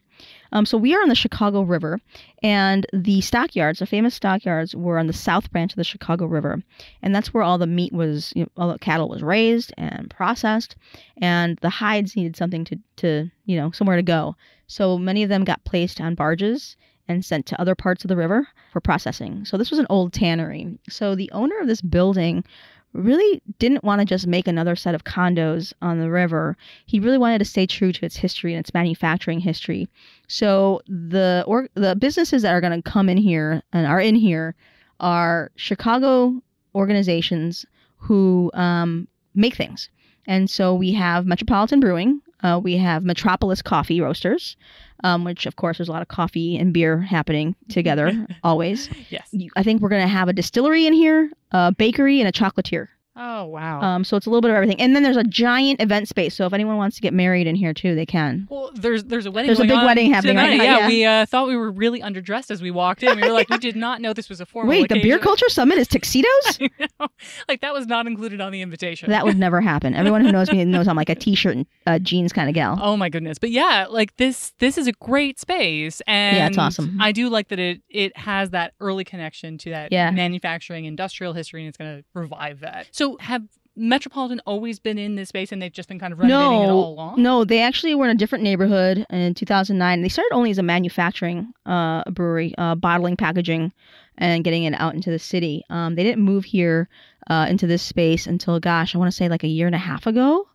Um, 0.55 0.65
so 0.65 0.77
we 0.77 0.95
are 0.95 1.01
on 1.01 1.09
the 1.09 1.15
Chicago 1.15 1.63
River, 1.63 1.99
and 2.41 2.87
the 2.93 3.19
stockyards, 3.19 3.79
the 3.79 3.85
famous 3.85 4.15
stockyards, 4.15 4.73
were 4.73 4.97
on 4.97 5.07
the 5.07 5.11
south 5.13 5.51
branch 5.51 5.73
of 5.73 5.75
the 5.75 5.83
Chicago 5.83 6.25
River, 6.25 6.63
and 7.01 7.13
that's 7.13 7.33
where 7.33 7.43
all 7.43 7.57
the 7.57 7.67
meat 7.67 7.91
was, 7.91 8.31
you 8.37 8.43
know, 8.43 8.49
all 8.55 8.71
the 8.71 8.79
cattle 8.79 9.09
was 9.09 9.21
raised 9.21 9.73
and 9.77 10.09
processed, 10.09 10.77
and 11.17 11.57
the 11.61 11.69
hides 11.69 12.15
needed 12.15 12.37
something 12.37 12.63
to, 12.63 12.79
to, 12.95 13.29
you 13.43 13.57
know, 13.57 13.69
somewhere 13.71 13.97
to 13.97 14.01
go. 14.01 14.37
So 14.67 14.97
many 14.97 15.23
of 15.23 15.29
them 15.29 15.43
got 15.43 15.65
placed 15.65 15.99
on 15.99 16.15
barges 16.15 16.77
and 17.09 17.25
sent 17.25 17.45
to 17.47 17.59
other 17.59 17.75
parts 17.75 18.05
of 18.05 18.07
the 18.07 18.15
river 18.15 18.47
for 18.71 18.79
processing. 18.79 19.43
So 19.43 19.57
this 19.57 19.69
was 19.69 19.79
an 19.79 19.87
old 19.89 20.13
tannery. 20.13 20.79
So 20.89 21.15
the 21.15 21.29
owner 21.33 21.59
of 21.59 21.67
this 21.67 21.81
building 21.81 22.45
really 22.95 23.41
didn't 23.59 23.83
want 23.83 23.99
to 23.99 24.05
just 24.05 24.27
make 24.27 24.47
another 24.47 24.75
set 24.75 24.95
of 24.95 25.03
condos 25.03 25.73
on 25.81 25.99
the 25.99 26.09
river. 26.09 26.57
He 26.85 26.99
really 26.99 27.17
wanted 27.17 27.39
to 27.39 27.45
stay 27.45 27.67
true 27.67 27.91
to 27.91 28.05
its 28.05 28.15
history 28.15 28.53
and 28.53 28.59
its 28.59 28.73
manufacturing 28.73 29.39
history. 29.39 29.89
So 30.27 30.81
the 30.87 31.43
or 31.45 31.69
the 31.75 31.95
businesses 31.95 32.41
that 32.41 32.53
are 32.53 32.61
going 32.61 32.81
to 32.81 32.89
come 32.89 33.09
in 33.09 33.17
here 33.17 33.61
and 33.73 33.85
are 33.85 33.99
in 33.99 34.15
here 34.15 34.55
are 34.99 35.51
Chicago 35.55 36.41
organizations 36.73 37.65
who 37.97 38.51
um, 38.53 39.07
make 39.33 39.55
things. 39.55 39.89
And 40.27 40.49
so 40.49 40.73
we 40.73 40.93
have 40.93 41.25
Metropolitan 41.25 41.79
Brewing, 41.79 42.21
uh, 42.43 42.59
we 42.63 42.77
have 42.77 43.03
Metropolis 43.03 43.61
Coffee 43.61 44.01
Roasters, 44.01 44.55
um, 45.03 45.23
which 45.23 45.45
of 45.45 45.55
course 45.55 45.77
there's 45.77 45.89
a 45.89 45.91
lot 45.91 46.01
of 46.01 46.07
coffee 46.07 46.57
and 46.57 46.73
beer 46.73 46.99
happening 47.01 47.55
together 47.69 48.25
always. 48.43 48.89
Yes. 49.09 49.27
You- 49.31 49.49
I 49.55 49.63
think 49.63 49.81
we're 49.81 49.89
going 49.89 50.01
to 50.01 50.07
have 50.07 50.27
a 50.27 50.33
distillery 50.33 50.85
in 50.87 50.93
here, 50.93 51.29
a 51.51 51.71
bakery, 51.71 52.19
and 52.21 52.27
a 52.27 52.31
chocolatier. 52.31 52.87
Oh 53.17 53.45
wow. 53.45 53.81
Um, 53.81 54.03
so 54.03 54.17
it's 54.17 54.25
a 54.25 54.29
little 54.29 54.41
bit 54.41 54.51
of 54.51 54.55
everything. 54.55 54.79
And 54.81 54.93
then 54.95 55.03
there's 55.03 55.15
a 55.17 55.23
giant 55.23 55.81
event 55.81 56.07
space. 56.09 56.35
So 56.35 56.45
if 56.45 56.51
anyone 56.53 56.75
wants 56.75 56.95
to 56.97 57.01
get 57.01 57.13
married 57.13 57.47
in 57.47 57.55
here 57.55 57.73
too, 57.73 57.95
they 57.95 58.05
can. 58.05 58.45
well, 58.49 58.71
there's 58.73 59.05
there's 59.05 59.25
a 59.25 59.31
wedding. 59.31 59.47
There's 59.47 59.59
a 59.59 59.63
big 59.63 59.71
on 59.71 59.85
wedding 59.85 60.11
happening 60.11 60.35
right 60.35 60.57
now, 60.57 60.63
Yeah, 60.63 60.77
yeah. 60.79 60.87
we 60.87 61.05
uh, 61.05 61.25
thought 61.25 61.47
we 61.47 61.55
were 61.55 61.71
really 61.71 62.01
underdressed 62.01 62.51
as 62.51 62.61
we 62.61 62.71
walked 62.71 63.03
in. 63.03 63.15
We 63.15 63.25
were 63.25 63.31
like, 63.33 63.49
we 63.49 63.57
did 63.57 63.75
not 63.77 64.01
know 64.01 64.11
this 64.13 64.27
was 64.27 64.41
a 64.41 64.45
formal. 64.45 64.69
Wait, 64.69 64.89
the 64.89 65.01
beer 65.01 65.17
culture 65.17 65.47
summit 65.49 65.77
is 65.77 65.87
tuxedos? 65.87 66.27
I 66.61 66.69
know. 66.99 67.07
Like 67.47 67.61
that 67.61 67.73
was 67.73 67.87
not 67.87 68.05
included 68.05 68.41
on 68.41 68.51
the 68.51 68.61
invitation. 68.61 69.09
that 69.09 69.23
would 69.25 69.37
never 69.39 69.61
happen. 69.61 69.93
Everyone 69.95 70.23
who 70.25 70.31
knows 70.33 70.51
me 70.51 70.63
knows 70.65 70.87
I'm 70.87 70.97
like 70.97 71.09
a 71.09 71.15
t-shirt 71.15 71.55
and 71.55 71.65
uh, 71.87 71.99
jeans 71.99 72.33
kind 72.33 72.49
of 72.49 72.55
gal. 72.55 72.77
Oh 72.81 72.97
my 72.97 73.07
goodness. 73.07 73.39
But 73.39 73.51
yeah, 73.51 73.85
like 73.89 74.17
this 74.17 74.51
this 74.59 74.77
is 74.77 74.87
a 74.87 74.91
great 74.93 75.39
space 75.39 76.01
and 76.07 76.35
Yeah, 76.37 76.47
it's 76.47 76.57
awesome. 76.57 76.97
I 76.99 77.13
do 77.13 77.29
like 77.29 77.47
that 77.47 77.59
it 77.59 77.81
it 77.89 78.17
has 78.17 78.49
that 78.49 78.73
early 78.81 79.05
connection 79.05 79.57
to 79.59 79.69
that 79.69 79.93
Yeah. 79.93 80.11
manufacturing 80.11 80.83
industrial 80.85 81.31
history 81.31 81.61
and 81.61 81.69
it's 81.69 81.77
going 81.77 81.97
to 81.99 82.03
revive 82.13 82.59
that. 82.59 82.87
So 82.91 83.04
have 83.19 83.43
Metropolitan 83.75 84.41
always 84.45 84.79
been 84.79 84.97
in 84.97 85.15
this 85.15 85.29
space 85.29 85.51
and 85.51 85.61
they've 85.61 85.71
just 85.71 85.89
been 85.89 85.99
kind 85.99 86.13
of 86.13 86.19
renovating 86.19 86.63
it 86.63 86.69
all 86.69 86.93
along? 86.93 87.21
No, 87.21 87.43
they 87.43 87.61
actually 87.61 87.93
were 87.95 88.05
in 88.05 88.11
a 88.11 88.19
different 88.19 88.43
neighborhood 88.43 89.05
in 89.09 89.33
2009. 89.33 90.01
They 90.01 90.09
started 90.09 90.33
only 90.33 90.51
as 90.51 90.57
a 90.57 90.63
manufacturing 90.63 91.51
uh, 91.65 92.03
brewery, 92.11 92.53
uh, 92.57 92.75
bottling, 92.75 93.17
packaging, 93.17 93.73
and 94.17 94.43
getting 94.43 94.63
it 94.63 94.73
out 94.75 94.95
into 94.95 95.11
the 95.11 95.19
city. 95.19 95.63
Um, 95.69 95.95
they 95.95 96.03
didn't 96.03 96.23
move 96.23 96.45
here 96.45 96.87
uh, 97.29 97.47
into 97.49 97.67
this 97.67 97.81
space 97.81 98.27
until, 98.27 98.59
gosh, 98.59 98.95
I 98.95 98.97
want 98.97 99.11
to 99.11 99.15
say 99.15 99.27
like 99.27 99.43
a 99.43 99.47
year 99.47 99.67
and 99.67 99.75
a 99.75 99.79
half 99.79 100.07
ago. 100.07 100.47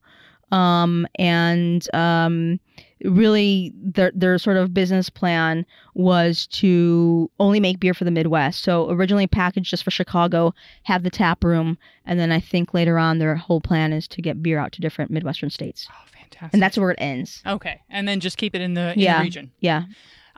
Um, 0.51 1.07
and 1.17 1.87
um, 1.95 2.59
really, 3.05 3.73
their 3.77 4.13
their 4.15 4.39
sort 4.39 4.57
of 4.57 4.75
business 4.75 5.09
plan 5.11 5.65
was 5.95 6.47
to 6.49 7.31
only 7.41 7.61
make 7.61 7.81
beer 7.81 7.95
for 7.95 8.05
the 8.05 8.11
Midwest. 8.11 8.63
So 8.63 8.91
originally 8.91 9.27
packaged 9.27 9.71
just 9.71 9.85
for 9.85 9.91
Chicago, 9.91 10.55
have 10.85 11.03
the 11.03 11.11
tap 11.11 11.43
room, 11.45 11.79
and 12.07 12.19
then 12.21 12.31
I 12.33 12.41
think 12.41 12.75
later 12.75 12.99
on 12.99 13.19
their 13.19 13.37
whole 13.37 13.61
plan 13.61 13.93
is 13.93 14.07
to 14.09 14.23
get 14.23 14.43
beer 14.43 14.59
out 14.59 14.73
to 14.73 14.81
different 14.81 15.11
Midwestern 15.11 15.51
states 15.51 15.87
Oh, 15.91 15.95
fantastic. 16.13 16.51
and 16.55 16.63
that's 16.63 16.79
where 16.79 16.91
it 16.91 16.99
ends. 17.01 17.43
Okay. 17.47 17.81
And 17.89 18.07
then 18.07 18.21
just 18.21 18.37
keep 18.37 18.55
it 18.55 18.61
in 18.61 18.75
the, 18.75 18.93
in 18.93 18.99
Yeah. 19.01 19.19
the 19.19 19.25
region. 19.25 19.51
Yeah. 19.61 19.85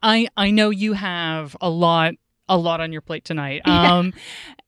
I 0.03 0.27
I 0.37 0.51
know 0.51 0.71
you 0.71 0.95
have 0.95 1.57
a 1.61 1.71
lot 1.71 2.15
a 2.49 2.57
lot 2.57 2.81
on 2.81 2.93
your 2.93 3.01
plate 3.01 3.25
tonight. 3.25 3.63
Yeah. 3.67 3.95
Um 3.95 4.15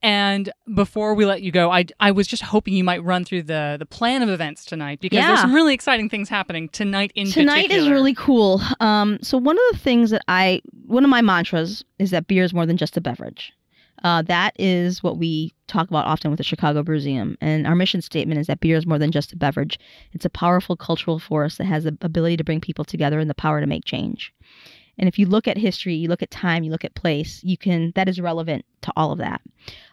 and 0.01 0.51
before 0.75 1.15
we 1.15 1.25
let 1.25 1.41
you 1.41 1.51
go, 1.51 1.71
I 1.71 1.85
I 1.99 2.11
was 2.11 2.27
just 2.27 2.43
hoping 2.43 2.73
you 2.73 2.83
might 2.83 3.03
run 3.03 3.25
through 3.25 3.43
the 3.43 3.75
the 3.79 3.85
plan 3.85 4.21
of 4.21 4.29
events 4.29 4.63
tonight 4.65 4.99
because 4.99 5.17
there's 5.25 5.41
some 5.41 5.53
really 5.53 5.73
exciting 5.73 6.09
things 6.09 6.29
happening 6.29 6.69
tonight 6.69 7.11
in 7.15 7.27
Tonight 7.27 7.71
is 7.71 7.89
really 7.89 8.13
cool. 8.13 8.61
Um, 8.79 9.17
so 9.21 9.37
one 9.37 9.57
of 9.57 9.63
the 9.71 9.77
things 9.79 10.11
that 10.11 10.21
I, 10.27 10.61
one 10.85 11.03
of 11.03 11.09
my 11.09 11.21
mantras 11.21 11.83
is 11.99 12.11
that 12.11 12.27
beer 12.27 12.43
is 12.43 12.53
more 12.53 12.65
than 12.65 12.77
just 12.77 12.97
a 12.97 13.01
beverage. 13.01 13.53
Uh, 14.03 14.21
that 14.21 14.53
is 14.59 15.01
what 15.01 15.17
we 15.17 15.53
talk 15.67 15.87
about 15.89 16.05
often 16.05 16.29
with 16.29 16.37
the 16.37 16.43
Chicago 16.43 16.83
Brewseum. 16.83 17.35
And 17.41 17.65
our 17.65 17.75
mission 17.75 18.01
statement 18.01 18.39
is 18.39 18.47
that 18.47 18.59
beer 18.59 18.77
is 18.77 18.85
more 18.85 18.99
than 18.99 19.11
just 19.11 19.33
a 19.33 19.37
beverage. 19.37 19.79
It's 20.13 20.25
a 20.25 20.29
powerful 20.29 20.75
cultural 20.75 21.17
force 21.17 21.57
that 21.57 21.65
has 21.65 21.85
the 21.85 21.97
ability 22.01 22.37
to 22.37 22.43
bring 22.43 22.61
people 22.61 22.85
together 22.85 23.19
and 23.19 23.29
the 23.29 23.33
power 23.35 23.59
to 23.59 23.65
make 23.65 23.85
change. 23.85 24.31
And 24.97 25.07
if 25.07 25.19
you 25.19 25.25
look 25.25 25.47
at 25.47 25.57
history, 25.57 25.95
you 25.95 26.07
look 26.07 26.21
at 26.21 26.31
time, 26.31 26.63
you 26.63 26.71
look 26.71 26.85
at 26.85 26.95
place, 26.95 27.43
you 27.43 27.57
can 27.57 27.91
that 27.95 28.09
is 28.09 28.19
relevant 28.19 28.65
to 28.81 28.93
all 28.95 29.11
of 29.11 29.17
that. 29.19 29.41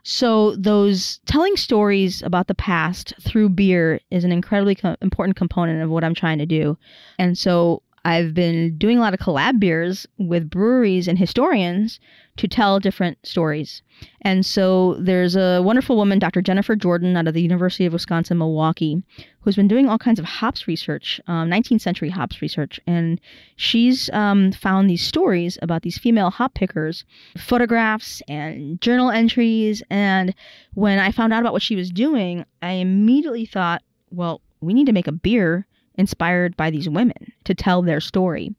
So 0.03 0.57
those 0.57 1.21
telling 1.27 1.57
stories 1.57 2.23
about 2.23 2.47
the 2.47 2.55
past 2.55 3.15
through 3.21 3.51
beer 3.51 4.01
is 4.11 4.25
an 4.25 4.33
incredibly 4.33 4.75
co- 4.75 4.97
important 5.01 5.37
component 5.37 5.83
of 5.83 5.91
what 5.91 6.05
I'm 6.05 6.15
trying 6.15 6.39
to 6.39 6.47
do. 6.47 6.77
And 7.19 7.37
so 7.37 7.83
I've 8.05 8.35
been 8.35 8.77
doing 8.79 8.99
a 8.99 9.01
lot 9.01 9.15
of 9.15 9.21
collab 9.21 9.61
beers 9.61 10.07
with 10.19 10.51
breweries 10.51 11.07
and 11.07 11.19
historians 11.19 12.01
to 12.37 12.49
tell 12.49 12.81
different 12.81 13.19
stories. 13.25 13.83
And 14.23 14.45
so 14.45 14.95
there's 14.99 15.37
a 15.37 15.61
wonderful 15.63 15.97
woman, 15.97 16.19
Dr. 16.19 16.43
Jennifer 16.43 16.75
Jordan, 16.75 17.17
out 17.17 17.29
of 17.29 17.35
the 17.35 17.43
University 17.43 17.85
of 17.85 17.93
Wisconsin 17.93 18.39
Milwaukee, 18.39 19.03
who's 19.41 19.55
been 19.55 19.69
doing 19.69 19.89
all 19.89 19.99
kinds 19.99 20.19
of 20.19 20.25
hops 20.25 20.67
research, 20.67 21.21
um, 21.27 21.49
19th 21.51 21.83
century 21.83 22.09
hops 22.09 22.43
research. 22.43 22.81
And 22.87 23.21
she's 23.57 24.11
um, 24.11 24.51
found 24.53 24.89
these 24.89 25.03
stories 25.07 25.59
about 25.63 25.83
these 25.83 25.99
female 25.99 26.31
hop 26.31 26.55
pickers, 26.55 27.05
photographs 27.37 28.23
and 28.29 28.81
journal 28.81 29.11
entries. 29.11 29.83
And 29.91 30.35
when 30.75 30.99
I 30.99 31.13
found 31.13 31.33
out 31.33 31.41
about 31.41 31.53
what 31.53 31.63
she 31.63 31.77
was 31.77 31.91
doing, 31.91 32.45
I 32.63 32.73
immediately 32.73 33.47
thought, 33.47 33.83
well, 34.11 34.41
we 34.61 34.75
need 34.75 34.87
to 34.87 34.93
make 34.93 35.07
a 35.07 35.13
beer 35.13 35.67
inspired 35.97 36.57
by 36.57 36.71
these 36.71 36.89
women 36.89 37.33
to 37.45 37.55
tell 37.55 37.83
their 37.83 38.01
story. 38.01 38.55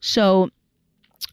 So 0.00 0.50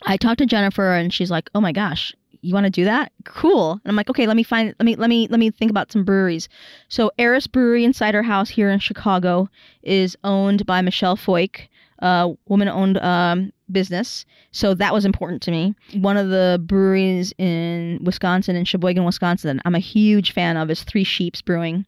I 0.06 0.18
talked 0.18 0.40
to 0.40 0.46
Jennifer 0.46 0.94
and 0.94 1.14
she's 1.14 1.32
like, 1.32 1.50
"Oh 1.56 1.62
my 1.62 1.72
gosh, 1.72 2.16
you 2.42 2.54
want 2.54 2.66
to 2.66 2.70
do 2.70 2.86
that? 2.86 3.12
Cool." 3.26 3.74
And 3.74 3.82
I'm 3.86 3.96
like, 3.96 4.10
"Okay, 4.10 4.28
let 4.28 4.38
me 4.38 4.44
find 4.44 4.76
let 4.80 4.86
me 4.86 4.96
let 4.96 5.10
me 5.10 5.28
let 5.28 5.40
me 5.40 5.52
think 5.52 5.72
about 5.72 5.92
some 5.92 6.04
breweries." 6.04 6.48
So 6.88 7.12
Eris 7.18 7.48
Brewery 7.48 7.84
and 7.84 7.96
Cider 7.96 8.24
House 8.24 8.50
here 8.50 8.70
in 8.70 8.80
Chicago 8.80 9.50
is 9.84 10.16
owned 10.24 10.66
by 10.66 10.82
Michelle 10.82 11.18
Foik. 11.18 11.68
Uh, 12.02 12.30
woman-owned 12.48 12.98
um, 13.00 13.52
business, 13.72 14.26
so 14.52 14.74
that 14.74 14.94
was 14.94 15.06
important 15.06 15.42
to 15.44 15.52
me. 15.52 15.76
One 15.96 16.18
of 16.18 16.30
the 16.30 16.62
breweries 16.66 17.34
in 17.38 18.00
Wisconsin, 18.04 18.56
in 18.56 18.66
Sheboygan, 18.66 19.04
Wisconsin, 19.06 19.62
I'm 19.66 19.76
a 19.76 19.80
huge 19.80 20.32
fan 20.34 20.58
of 20.58 20.70
is 20.70 20.84
Three 20.84 21.04
Sheeps 21.04 21.42
Brewing. 21.42 21.86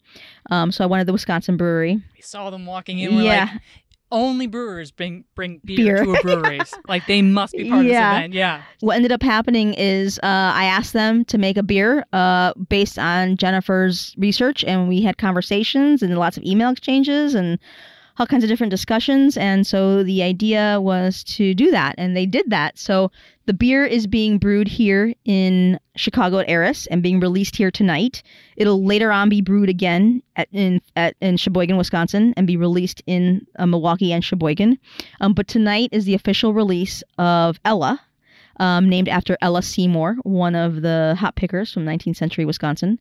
Um, 0.50 0.72
so 0.72 0.84
I 0.84 0.88
wanted 0.88 1.08
the 1.08 1.14
Wisconsin 1.14 1.58
brewery. 1.58 1.96
We 2.16 2.22
saw 2.22 2.50
them 2.50 2.66
walking 2.66 3.00
in. 3.00 3.16
We're 3.16 3.24
Yeah. 3.24 3.50
like, 3.52 3.62
only 4.14 4.46
brewers 4.46 4.92
bring 4.92 5.24
bring 5.36 5.62
beer, 5.64 5.78
Beer. 5.96 6.04
to 6.04 6.12
a 6.12 6.22
brewery. 6.22 6.60
like 6.90 7.08
they 7.08 7.22
must 7.22 7.54
be 7.54 7.70
part 7.70 7.86
Yeah. 7.86 8.10
of 8.12 8.14
this 8.16 8.18
event. 8.18 8.34
Yeah. 8.34 8.62
what 8.82 8.98
ended 8.98 9.14
up 9.14 9.24
happening 9.24 9.74
is 9.76 10.20
uh, 10.22 10.52
I 10.54 10.66
asked 10.66 10.92
them 10.92 11.24
to 11.26 11.38
make 11.38 11.56
a 11.56 11.64
beer 11.64 12.04
uh, 12.12 12.52
based 12.68 13.00
on 13.00 13.38
Jennifer's 13.38 14.14
research, 14.18 14.66
and 14.66 14.90
we 14.90 15.02
had 15.02 15.18
conversations 15.18 16.04
and 16.04 16.18
lots 16.18 16.36
of 16.36 16.44
email 16.44 16.70
exchanges 16.72 17.34
and 17.36 17.58
all 18.18 18.28
kinds 18.28 18.44
of 18.44 18.50
different 18.50 18.72
discussions. 18.72 19.38
And 19.38 19.66
so 19.66 20.04
the 20.04 20.24
idea 20.24 20.80
was 20.82 21.24
to 21.26 21.54
do 21.54 21.72
that, 21.72 21.96
and 21.98 22.16
they 22.16 22.26
did 22.26 22.50
that. 22.50 22.78
So 22.78 23.12
the 23.46 23.54
beer 23.54 23.86
is 23.86 24.08
being 24.08 24.38
brewed 24.38 24.68
here 24.68 25.14
in 25.26 25.80
Chicago 25.96 26.40
at 26.40 26.50
Eris 26.50 26.88
and 26.88 27.04
being 27.04 27.20
released 27.20 27.56
here 27.56 27.72
tonight. 27.72 28.24
It'll 28.56 28.84
later 28.84 29.12
on 29.12 29.30
be 29.30 29.42
brewed 29.42 29.70
again 29.70 30.22
at 30.36 30.48
in 30.52 30.82
at 30.96 31.16
in 31.22 31.38
Sheboygan, 31.38 31.78
Wisconsin, 31.78 32.34
and 32.38 32.48
be 32.48 32.58
released 32.58 33.02
in 33.08 33.46
uh, 33.58 33.66
Milwaukee 33.66 34.14
and 34.14 34.24
Sheboygan. 34.24 34.78
Um, 35.20 35.34
but 35.34 35.48
tonight 35.48 35.90
is 35.92 36.06
the 36.06 36.14
official 36.14 36.54
release 36.54 37.04
of 37.18 37.60
Ella, 37.66 38.02
um, 38.58 38.88
named 38.88 39.10
after 39.10 39.38
Ella 39.42 39.62
Seymour, 39.62 40.18
one 40.24 40.56
of 40.56 40.82
the 40.82 41.16
hop 41.20 41.36
pickers 41.36 41.74
from 41.74 41.86
19th 41.86 42.18
century 42.18 42.46
Wisconsin. 42.46 43.00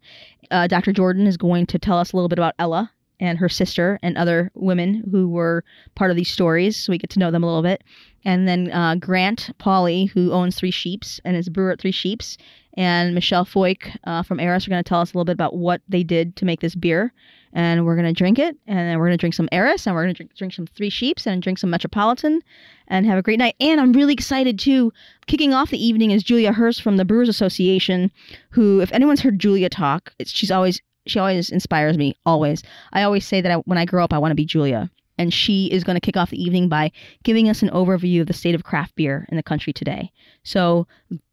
Uh, 0.51 0.67
Dr. 0.67 0.93
Jordan 0.93 1.27
is 1.27 1.37
going 1.37 1.67
to 1.67 1.79
tell 1.79 1.99
us 1.99 2.13
a 2.13 2.17
little 2.17 2.29
bit 2.29 2.39
about 2.39 2.55
Ella 2.59 2.91
and 3.21 3.39
her 3.39 3.49
sister 3.49 3.99
and 4.03 4.19
other 4.19 4.51
women 4.55 5.05
who 5.11 5.29
were 5.29 5.63
part 5.95 6.11
of 6.11 6.17
these 6.17 6.31
stories, 6.31 6.77
so 6.77 6.91
we 6.91 6.99
get 6.99 7.11
to 7.11 7.19
know 7.19 7.31
them 7.31 7.45
a 7.45 7.47
little 7.47 7.63
bit. 7.63 7.85
And 8.25 8.49
then 8.49 8.73
uh, 8.73 8.97
Grant 8.97 9.51
Pauly, 9.59 10.11
who 10.11 10.33
owns 10.33 10.57
Three 10.57 10.71
Sheeps 10.71 11.21
and 11.25 11.37
is 11.37 11.47
a 11.47 11.51
brewer 11.51 11.71
at 11.71 11.81
Three 11.81 11.93
Sheeps, 11.93 12.37
and 12.75 13.15
Michelle 13.15 13.45
Foik 13.45 13.97
uh, 14.05 14.23
from 14.23 14.41
Eris 14.41 14.67
are 14.67 14.71
going 14.71 14.83
to 14.83 14.89
tell 14.89 15.01
us 15.01 15.11
a 15.13 15.17
little 15.17 15.25
bit 15.25 15.33
about 15.33 15.57
what 15.57 15.83
they 15.89 16.03
did 16.03 16.37
to 16.37 16.45
make 16.45 16.61
this 16.61 16.75
beer. 16.75 17.13
And 17.53 17.85
we're 17.85 17.97
going 17.97 18.07
to 18.07 18.13
drink 18.13 18.39
it, 18.39 18.57
and 18.69 18.79
then 18.79 18.99
we're 18.99 19.07
going 19.07 19.19
to 19.19 19.21
drink 19.21 19.35
some 19.35 19.49
Eris, 19.51 19.85
and 19.85 19.97
we're 19.97 20.05
going 20.05 20.15
to 20.15 20.19
drink, 20.19 20.37
drink 20.37 20.53
some 20.53 20.69
Three 20.69 20.89
Sheeps, 20.89 21.27
and 21.27 21.43
drink 21.43 21.59
some 21.59 21.71
Metropolitan, 21.71 22.43
and 22.87 23.07
have 23.07 23.19
a 23.19 23.23
great 23.23 23.41
night. 23.41 23.57
And 23.59 23.81
I'm 23.81 23.93
really 23.93 24.13
excited 24.13 24.57
too. 24.57 24.93
Kicking 25.27 25.53
off 25.53 25.71
the 25.71 25.85
evening 25.85 26.13
is 26.13 26.23
Julia 26.23 26.53
Herz 26.53 26.79
from 26.79 26.97
the 26.97 27.05
Brewers 27.05 27.29
Association, 27.29 28.13
who, 28.51 28.81
if 28.81 28.93
anyone's 28.93 29.21
heard 29.21 29.41
Julia 29.41 29.69
talk, 29.69 30.13
she's 30.25 30.53
always 30.53 30.81
she 31.07 31.19
always 31.19 31.51
inspires 31.51 31.97
me. 31.97 32.15
Always, 32.27 32.63
I 32.93 33.03
always 33.03 33.27
say 33.27 33.41
that 33.41 33.53
I, 33.53 33.57
when 33.57 33.79
I 33.79 33.85
grow 33.85 34.05
up, 34.05 34.13
I 34.13 34.19
want 34.19 34.33
to 34.33 34.37
be 34.37 34.45
Julia. 34.45 34.91
And 35.19 35.35
she 35.35 35.67
is 35.67 35.85
going 35.85 35.97
to 35.97 36.01
kick 36.01 36.17
off 36.17 36.31
the 36.31 36.43
evening 36.43 36.69
by 36.69 36.93
giving 37.25 37.49
us 37.49 37.63
an 37.63 37.69
overview 37.71 38.23
of 38.23 38.27
the 38.27 38.33
state 38.33 38.55
of 38.55 38.65
craft 38.65 38.95
beer 38.95 39.27
in 39.29 39.37
the 39.37 39.43
country 39.43 39.73
today. 39.73 40.11
So, 40.45 40.87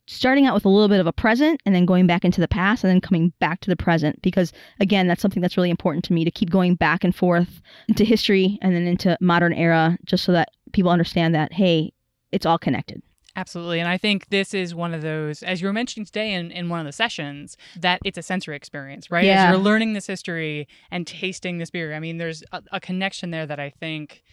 starting 0.08 0.46
out 0.46 0.54
with 0.54 0.66
a 0.66 0.70
little 0.70 0.88
bit 0.88 1.00
of 1.00 1.08
a 1.08 1.14
present 1.14 1.62
and 1.66 1.76
then 1.76 1.86
going 1.86 2.08
back 2.08 2.24
into 2.26 2.42
the 2.42 2.48
past 2.48 2.84
and 2.84 2.90
then 2.90 3.02
coming 3.02 3.34
back 3.40 3.60
to 3.60 3.70
the 3.70 3.76
present 3.76 4.22
because 4.22 4.54
again 4.80 5.06
that's 5.06 5.22
something 5.22 5.42
that's 5.42 5.58
really 5.58 5.70
important 5.70 6.04
to 6.06 6.14
me 6.14 6.24
to 6.24 6.32
keep 6.32 6.50
going 6.50 6.76
back 6.76 7.04
and 7.04 7.14
forth 7.14 7.62
into 7.90 8.06
history 8.06 8.58
and 8.62 8.74
then 8.74 8.88
into 8.88 9.18
modern 9.20 9.52
era 9.52 9.98
just 10.06 10.24
so 10.24 10.32
that 10.32 10.50
people 10.72 10.90
understand 10.90 11.36
that 11.36 11.52
hey 11.52 11.92
it's 12.32 12.46
all 12.46 12.58
connected 12.58 13.02
Absolutely. 13.38 13.80
And 13.80 13.88
I 13.88 14.00
think 14.00 14.30
this 14.30 14.56
is 14.56 14.74
one 14.74 14.96
of 14.96 15.04
those, 15.04 15.44
as 15.44 15.62
you 15.62 15.68
were 15.68 15.74
mentioning 15.74 16.06
today 16.06 16.34
in, 16.34 16.50
in 16.50 16.70
one 16.70 16.80
of 16.80 16.88
the 16.88 16.92
sessions, 16.92 17.56
that 17.80 18.02
it's 18.04 18.18
a 18.18 18.24
sensory 18.24 18.56
experience, 18.56 19.12
right? 19.12 19.24
Yeah. 19.26 19.46
As 19.46 19.52
you're 19.52 19.64
learning 19.64 19.94
this 19.94 20.08
history 20.08 20.68
and 20.90 21.06
tasting 21.06 21.60
this 21.60 21.70
beer. 21.70 21.94
I 21.94 22.00
mean, 22.00 22.18
there's 22.18 22.44
a, 22.52 22.64
a 22.72 22.80
connection 22.80 23.30
there 23.30 23.46
that 23.46 23.60
I 23.60 23.70
think 23.70 24.24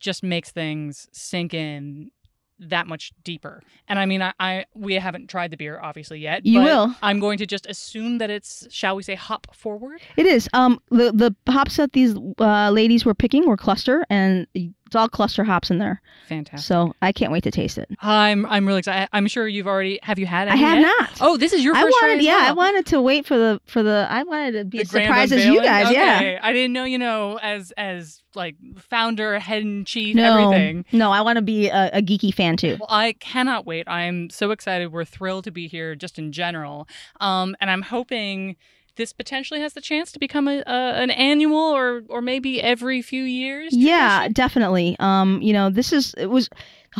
just 0.00 0.22
makes 0.22 0.50
things 0.50 1.08
sink 1.12 1.52
in 1.52 2.10
that 2.58 2.86
much 2.86 3.12
deeper. 3.22 3.62
And 3.88 3.98
I 3.98 4.06
mean, 4.06 4.22
I, 4.22 4.32
I 4.38 4.64
we 4.74 4.94
haven't 4.94 5.28
tried 5.28 5.50
the 5.50 5.56
beer 5.56 5.78
obviously 5.80 6.20
yet. 6.20 6.46
You 6.46 6.60
but 6.60 6.64
will. 6.64 6.96
I'm 7.02 7.20
going 7.20 7.36
to 7.38 7.46
just 7.46 7.66
assume 7.66 8.18
that 8.18 8.30
it's, 8.30 8.66
shall 8.70 8.96
we 8.96 9.02
say, 9.02 9.14
hop 9.14 9.54
forward. 9.54 10.00
it 10.16 10.24
is 10.26 10.48
um 10.52 10.80
the 10.90 11.12
the 11.12 11.52
hops 11.52 11.76
that 11.76 11.92
these 11.92 12.14
uh, 12.38 12.70
ladies 12.70 13.04
were 13.04 13.14
picking 13.14 13.46
were 13.46 13.56
cluster 13.56 14.06
and 14.08 14.46
it's 14.94 15.00
all 15.00 15.08
cluster 15.08 15.42
hops 15.42 15.70
in 15.70 15.78
there 15.78 16.00
Fantastic. 16.28 16.64
so 16.66 16.94
i 17.02 17.10
can't 17.10 17.32
wait 17.32 17.42
to 17.42 17.50
taste 17.50 17.78
it 17.78 17.88
I'm 18.00 18.46
I'm 18.46 18.66
really 18.66 18.78
excited. 18.78 19.08
I'm 19.12 19.26
sure 19.26 19.48
you've 19.48 19.66
already 19.66 19.98
have 20.02 20.18
you 20.18 20.26
had 20.26 20.46
it? 20.48 20.52
i 20.52 20.56
have 20.56 20.78
yet? 20.78 20.82
not 20.82 21.10
Oh, 21.20 21.36
this 21.36 21.52
is 21.52 21.64
your 21.64 21.74
I 21.74 21.80
first 21.82 21.96
try 21.98 22.08
wanted, 22.08 22.20
as 22.20 22.24
yeah, 22.26 22.44
I 22.48 22.52
wanted 22.52 22.86
to 22.86 23.00
wait 23.02 23.26
for 23.26 23.36
the 23.36 23.60
for 23.66 23.82
the. 23.82 24.06
I 24.10 24.22
wanted 24.24 24.52
to 24.52 24.64
be 24.64 24.78
The 24.78 24.82
as 24.82 24.90
surprised 24.90 25.32
as 25.32 25.44
you 25.46 25.60
guys. 25.62 25.90
Yeah. 25.92 26.38
I 26.42 26.52
didn't 26.52 26.72
know, 26.72 26.84
you 26.84 26.98
know, 26.98 27.38
as 27.42 27.72
as 27.76 28.22
like 28.34 28.56
founder, 28.78 29.38
head 29.38 29.62
and 29.62 29.86
chief, 29.86 30.14
No, 30.16 30.50
everything. 30.50 30.84
no, 30.92 31.12
I 31.12 31.20
want 31.22 31.36
to 31.36 31.42
be 31.42 31.68
a, 31.68 31.90
a 31.94 32.02
geeky 32.02 32.32
fan 32.34 32.56
too. 32.56 32.76
Well, 32.80 32.88
I 32.90 33.12
cannot 33.14 33.64
wait. 33.66 33.88
I'm 33.88 34.28
so 34.30 34.50
excited. 34.50 34.92
We're 34.92 35.04
thrilled 35.04 35.44
to 35.44 35.50
be 35.50 35.68
here 35.68 35.94
just 35.94 36.18
in 36.18 36.32
general. 36.32 36.88
Um, 37.20 37.56
and 37.60 37.70
I'm 37.70 37.82
hoping 37.82 38.56
this 38.96 39.12
potentially 39.12 39.60
has 39.60 39.72
the 39.74 39.80
chance 39.80 40.12
to 40.12 40.18
become 40.18 40.48
a, 40.48 40.62
a 40.66 40.92
an 40.94 41.10
annual 41.10 41.56
or 41.56 42.02
or 42.08 42.20
maybe 42.20 42.62
every 42.62 43.02
few 43.02 43.22
years. 43.22 43.74
Yeah, 43.74 44.28
definitely. 44.28 44.96
Um, 44.98 45.40
you 45.42 45.52
know, 45.52 45.70
this 45.70 45.92
is 45.92 46.14
it 46.16 46.26
was 46.26 46.48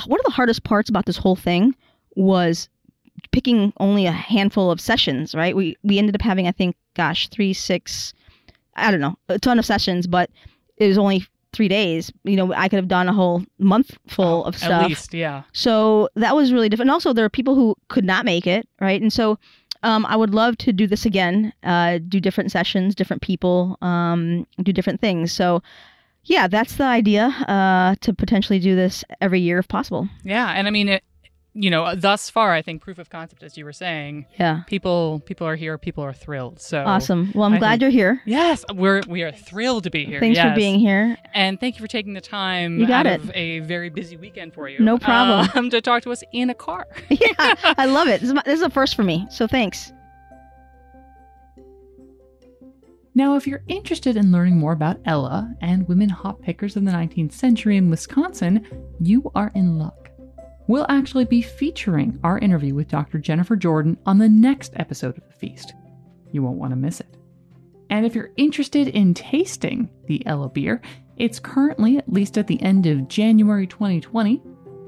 one 0.07 0.21
of 0.21 0.27
the 0.27 0.33
hardest 0.33 0.65
parts 0.65 0.89
about 0.91 1.07
this 1.07 1.17
whole 1.17 1.37
thing 1.37 1.75
was 2.17 2.69
picking 3.33 3.73
only 3.79 4.07
a 4.07 4.13
handful 4.13 4.71
of 4.71 4.81
sessions. 4.81 5.35
Right? 5.35 5.55
We 5.55 5.77
we 5.83 5.99
ended 5.99 6.15
up 6.15 6.23
having, 6.23 6.47
I 6.47 6.53
think, 6.53 6.77
gosh, 6.95 7.29
three, 7.29 7.53
six, 7.53 8.13
I 8.75 8.91
don't 8.91 9.01
know, 9.01 9.17
a 9.29 9.39
ton 9.39 9.59
of 9.59 9.65
sessions, 9.65 10.07
but 10.07 10.31
it 10.77 10.89
was 10.89 10.99
only 10.99 11.27
three 11.53 11.69
days. 11.69 12.13
You 12.25 12.37
know, 12.37 12.53
I 12.53 12.69
could 12.69 12.79
have 12.79 12.89
done 12.89 13.09
a 13.09 13.13
whole 13.13 13.45
month 13.59 13.97
full 14.09 14.45
of 14.45 14.57
stuff. 14.57 14.83
At 14.83 14.89
least, 14.89 15.15
yeah. 15.15 15.45
So 15.53 16.09
that 16.17 16.35
was 16.35 16.53
really 16.53 16.69
different. 16.69 16.89
And 16.89 16.95
also, 16.95 17.13
there 17.13 17.25
are 17.25 17.31
people 17.31 17.55
who 17.55 17.77
could 17.89 18.05
not 18.05 18.25
make 18.25 18.47
it, 18.47 18.69
right? 18.81 19.01
And 19.01 19.13
so 19.13 19.39
um, 19.85 20.05
I 20.07 20.17
would 20.17 20.35
love 20.35 20.57
to 20.59 20.73
do 20.73 20.87
this 20.87 21.07
again, 21.07 21.53
uh, 21.63 21.99
do 22.09 22.19
different 22.19 22.51
sessions, 22.51 22.95
different 22.95 23.23
people, 23.23 23.77
um, 23.83 24.47
do 24.63 24.73
different 24.73 25.01
things. 25.01 25.33
So, 25.33 25.63
yeah, 26.25 26.49
that's 26.49 26.77
the 26.77 26.85
idea 26.85 27.27
uh, 27.47 27.95
to 28.01 28.15
potentially 28.15 28.59
do 28.59 28.75
this 28.75 29.05
every 29.21 29.41
year 29.41 29.59
if 29.59 29.69
possible. 29.69 30.09
Yeah, 30.25 30.51
and 30.53 30.67
I 30.67 30.71
mean 30.71 30.89
it. 30.89 31.05
You 31.57 31.71
know, 31.71 31.95
thus 31.95 32.31
far, 32.31 32.53
I 32.53 32.63
think 32.63 32.83
proof 32.83 32.99
of 32.99 33.11
concept, 33.11 33.45
as 33.45 33.57
you 33.57 33.65
were 33.65 33.73
saying, 33.73 34.27
Yeah. 34.41 34.63
people 34.67 35.21
people 35.25 35.47
are 35.47 35.55
here, 35.55 35.79
people 35.79 36.03
are 36.03 36.13
thrilled. 36.13 36.61
So 36.61 36.83
Awesome. 36.83 37.31
Well, 37.33 37.45
I'm 37.45 37.55
I 37.55 37.59
glad 37.59 37.71
think- 37.79 37.83
you're 37.83 37.91
here. 37.93 38.23
Yes, 38.27 38.65
we're 38.75 39.03
we 39.09 39.23
are 39.23 39.31
thrilled 39.31 39.85
to 39.85 39.91
be 39.91 40.05
here. 40.05 40.19
Thanks 40.19 40.41
for 40.41 40.53
being 40.57 40.81
here. 40.81 41.17
And 41.33 41.61
thank 41.61 41.77
you 41.77 41.81
for 41.81 41.87
taking 41.87 42.13
the 42.15 42.21
time 42.21 42.81
You 42.81 42.89
got 42.89 43.07
out 43.07 43.21
it. 43.21 43.23
of 43.23 43.31
a 43.37 43.61
very 43.61 43.89
busy 43.89 44.17
weekend 44.17 44.53
for 44.53 44.69
you. 44.69 44.81
No 44.81 44.99
problem. 44.99 45.49
Um, 45.55 45.71
to 45.75 45.81
talk 45.81 46.03
to 46.03 46.11
us 46.11 46.25
in 46.33 46.51
a 46.51 46.55
car. 46.55 46.89
yeah, 47.09 47.55
I 47.79 47.87
love 47.87 48.09
it. 48.09 48.21
This 48.21 48.31
is, 48.31 48.35
my, 48.35 48.43
this 48.45 48.57
is 48.59 48.63
a 48.67 48.71
first 48.71 48.97
for 48.97 49.05
me. 49.05 49.25
So 49.31 49.47
thanks. 49.47 49.93
Now, 53.15 53.37
if 53.37 53.47
you're 53.47 53.63
interested 53.69 54.17
in 54.17 54.33
learning 54.33 54.57
more 54.59 54.73
about 54.73 54.99
Ella 55.05 55.55
and 55.61 55.87
women 55.87 56.09
hop 56.09 56.43
pickers 56.43 56.75
in 56.77 56.85
the 56.85 56.91
19th 56.91 57.31
century 57.31 57.77
in 57.77 57.89
Wisconsin, 57.91 58.67
you 59.01 59.31
are 59.37 59.53
in 59.55 59.79
luck. 59.79 60.04
We'll 60.67 60.87
actually 60.89 61.27
be 61.27 61.43
featuring 61.43 62.19
our 62.25 62.39
interview 62.39 62.75
with 62.75 62.89
Dr. 62.89 63.19
Jennifer 63.19 63.55
Jordan 63.55 63.99
on 64.07 64.19
the 64.19 64.29
next 64.29 64.73
episode 64.77 65.19
of 65.19 65.27
The 65.27 65.35
Feast. 65.35 65.75
You 66.33 66.43
won't 66.43 66.59
want 66.59 66.73
to 66.73 66.77
miss 66.77 67.01
it. 67.01 67.17
And 67.91 68.07
if 68.07 68.15
you're 68.15 68.31
interested 68.37 68.89
in 68.89 69.13
tasting 69.13 69.91
the 70.07 70.25
Ella 70.27 70.49
beer, 70.49 70.81
it's 71.17 71.39
currently, 71.39 71.99
at 71.99 72.11
least 72.11 72.39
at 72.39 72.47
the 72.47 72.61
end 72.63 72.87
of 72.87 73.09
January 73.09 73.67
2020, 73.67 74.43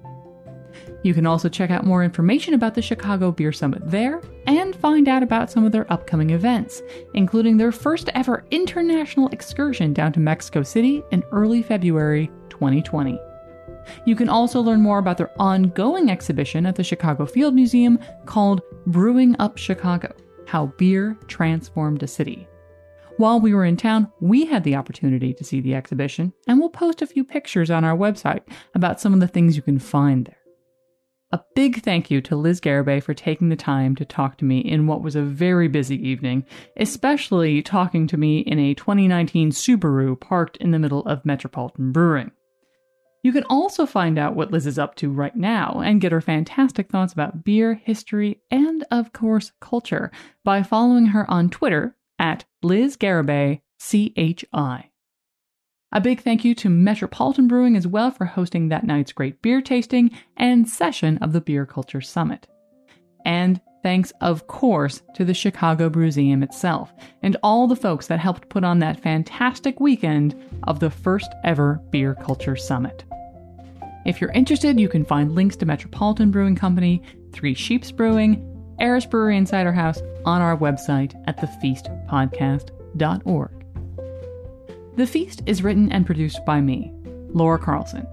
You 1.02 1.14
can 1.14 1.26
also 1.26 1.48
check 1.48 1.70
out 1.70 1.84
more 1.84 2.04
information 2.04 2.54
about 2.54 2.74
the 2.74 2.82
Chicago 2.82 3.32
Beer 3.32 3.52
Summit 3.52 3.82
there 3.84 4.22
and 4.46 4.76
find 4.76 5.08
out 5.08 5.22
about 5.22 5.50
some 5.50 5.64
of 5.64 5.72
their 5.72 5.90
upcoming 5.92 6.30
events, 6.30 6.80
including 7.14 7.56
their 7.56 7.72
first 7.72 8.08
ever 8.14 8.44
international 8.50 9.28
excursion 9.28 9.92
down 9.92 10.12
to 10.12 10.20
Mexico 10.20 10.62
City 10.62 11.02
in 11.10 11.24
early 11.32 11.62
February 11.62 12.30
2020. 12.50 13.18
You 14.04 14.14
can 14.14 14.28
also 14.28 14.60
learn 14.60 14.80
more 14.80 14.98
about 14.98 15.18
their 15.18 15.32
ongoing 15.40 16.08
exhibition 16.08 16.66
at 16.66 16.76
the 16.76 16.84
Chicago 16.84 17.26
Field 17.26 17.54
Museum 17.54 17.98
called 18.26 18.62
Brewing 18.86 19.34
Up 19.40 19.58
Chicago 19.58 20.14
How 20.46 20.66
Beer 20.66 21.18
Transformed 21.26 22.02
a 22.04 22.06
City. 22.06 22.46
While 23.16 23.40
we 23.40 23.54
were 23.54 23.64
in 23.64 23.76
town, 23.76 24.10
we 24.20 24.46
had 24.46 24.64
the 24.64 24.76
opportunity 24.76 25.34
to 25.34 25.44
see 25.44 25.60
the 25.60 25.74
exhibition, 25.74 26.32
and 26.46 26.58
we'll 26.58 26.70
post 26.70 27.02
a 27.02 27.06
few 27.06 27.24
pictures 27.24 27.70
on 27.70 27.84
our 27.84 27.96
website 27.96 28.42
about 28.74 29.00
some 29.00 29.12
of 29.12 29.20
the 29.20 29.28
things 29.28 29.56
you 29.56 29.62
can 29.62 29.78
find 29.78 30.26
there. 30.26 30.41
A 31.32 31.40
big 31.54 31.82
thank 31.82 32.10
you 32.10 32.20
to 32.22 32.36
Liz 32.36 32.60
Garibay 32.60 33.02
for 33.02 33.14
taking 33.14 33.48
the 33.48 33.56
time 33.56 33.96
to 33.96 34.04
talk 34.04 34.36
to 34.36 34.44
me 34.44 34.58
in 34.58 34.86
what 34.86 35.00
was 35.00 35.16
a 35.16 35.22
very 35.22 35.66
busy 35.66 35.96
evening, 36.06 36.44
especially 36.76 37.62
talking 37.62 38.06
to 38.08 38.18
me 38.18 38.40
in 38.40 38.58
a 38.58 38.74
2019 38.74 39.50
Subaru 39.50 40.20
parked 40.20 40.58
in 40.58 40.72
the 40.72 40.78
middle 40.78 41.00
of 41.06 41.24
Metropolitan 41.24 41.90
Brewing. 41.90 42.32
You 43.22 43.32
can 43.32 43.44
also 43.44 43.86
find 43.86 44.18
out 44.18 44.36
what 44.36 44.50
Liz 44.50 44.66
is 44.66 44.78
up 44.78 44.94
to 44.96 45.10
right 45.10 45.34
now 45.34 45.80
and 45.82 46.02
get 46.02 46.12
her 46.12 46.20
fantastic 46.20 46.90
thoughts 46.90 47.14
about 47.14 47.44
beer, 47.44 47.74
history, 47.74 48.42
and, 48.50 48.84
of 48.90 49.14
course, 49.14 49.52
culture 49.58 50.10
by 50.44 50.62
following 50.62 51.06
her 51.06 51.30
on 51.30 51.48
Twitter 51.48 51.96
at 52.18 52.44
Liz 52.62 52.98
Garibay, 52.98 53.62
CHI. 53.80 54.91
A 55.94 56.00
big 56.00 56.22
thank 56.22 56.42
you 56.42 56.54
to 56.54 56.70
Metropolitan 56.70 57.48
Brewing 57.48 57.76
as 57.76 57.86
well 57.86 58.10
for 58.10 58.24
hosting 58.24 58.68
that 58.68 58.84
night's 58.84 59.12
great 59.12 59.42
beer 59.42 59.60
tasting 59.60 60.10
and 60.38 60.66
session 60.66 61.18
of 61.18 61.34
the 61.34 61.40
Beer 61.42 61.66
Culture 61.66 62.00
Summit. 62.00 62.46
And 63.26 63.60
thanks, 63.82 64.10
of 64.22 64.46
course, 64.46 65.02
to 65.14 65.26
the 65.26 65.34
Chicago 65.34 65.90
Brewseum 65.90 66.42
itself 66.42 66.94
and 67.22 67.36
all 67.42 67.66
the 67.66 67.76
folks 67.76 68.06
that 68.06 68.20
helped 68.20 68.48
put 68.48 68.64
on 68.64 68.78
that 68.78 69.00
fantastic 69.00 69.80
weekend 69.80 70.34
of 70.62 70.80
the 70.80 70.88
first 70.88 71.30
ever 71.44 71.78
Beer 71.90 72.14
Culture 72.14 72.56
Summit. 72.56 73.04
If 74.06 74.18
you're 74.20 74.32
interested, 74.32 74.80
you 74.80 74.88
can 74.88 75.04
find 75.04 75.34
links 75.34 75.56
to 75.56 75.66
Metropolitan 75.66 76.30
Brewing 76.30 76.56
Company, 76.56 77.02
Three 77.32 77.52
Sheeps 77.52 77.92
Brewing, 77.92 78.48
Eris 78.80 79.04
Brewery 79.04 79.36
and 79.36 79.46
Cider 79.46 79.72
House 79.72 80.00
on 80.24 80.40
our 80.40 80.56
website 80.56 81.14
at 81.28 81.36
thefeastpodcast.org. 81.36 83.61
The 84.94 85.06
Feast 85.06 85.40
is 85.46 85.62
written 85.62 85.90
and 85.90 86.04
produced 86.04 86.44
by 86.44 86.60
me, 86.60 86.92
Laura 87.30 87.58
Carlson. 87.58 88.06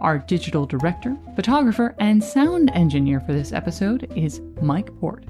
Our 0.00 0.18
digital 0.18 0.64
director, 0.64 1.16
photographer, 1.34 1.96
and 1.98 2.22
sound 2.22 2.70
engineer 2.72 3.18
for 3.18 3.32
this 3.32 3.52
episode 3.52 4.12
is 4.14 4.40
Mike 4.62 4.96
Port. 5.00 5.24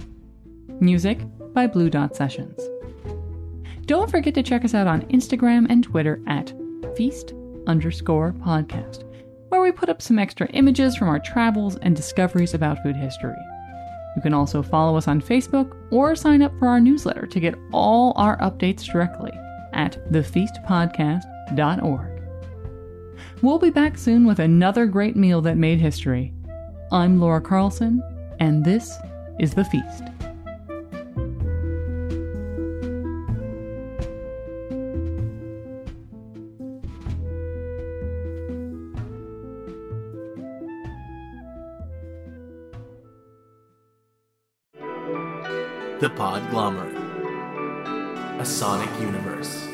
Music 0.79 1.19
by 1.55 1.67
Blue 1.67 1.89
Dot 1.89 2.15
Sessions. 2.15 2.61
Don't 3.87 4.11
forget 4.11 4.35
to 4.35 4.43
check 4.43 4.63
us 4.63 4.75
out 4.75 4.87
on 4.87 5.01
Instagram 5.07 5.67
and 5.71 5.83
Twitter 5.83 6.21
at 6.27 6.53
feast 6.95 7.33
underscore 7.67 8.35
podcast 8.35 9.05
where 9.49 9.63
we 9.63 9.73
put 9.73 9.89
up 9.89 10.03
some 10.03 10.19
extra 10.19 10.49
images 10.49 10.97
from 10.97 11.09
our 11.09 11.19
travels 11.19 11.77
and 11.77 11.97
discoveries 11.97 12.53
about 12.53 12.83
food 12.83 12.95
history. 12.95 13.35
You 14.17 14.23
can 14.23 14.35
also 14.35 14.63
follow 14.63 14.99
us 14.99 15.09
on 15.09 15.23
Facebook 15.23 15.75
or 15.91 16.15
sign 16.15 16.43
up 16.43 16.53
for 16.59 16.69
our 16.69 16.79
newsletter 16.79 17.27
to 17.27 17.41
get 17.41 17.55
all 17.73 18.13
our 18.17 18.37
updates 18.39 18.85
directly 18.85 19.33
at 19.73 20.13
thefeastpodcast.org. 20.13 22.07
We'll 23.43 23.59
be 23.59 23.71
back 23.71 23.97
soon 23.97 24.27
with 24.27 24.39
another 24.39 24.85
great 24.87 25.17
meal 25.17 25.41
that 25.43 25.57
made 25.57 25.81
history. 25.81 26.33
I'm 26.93 27.21
Laura 27.21 27.41
Carlson, 27.41 28.03
and 28.39 28.65
this 28.65 28.97
is 29.39 29.55
The 29.55 29.65
Feast. 29.65 30.05
Sonic 48.51 48.91
universe. 49.01 49.70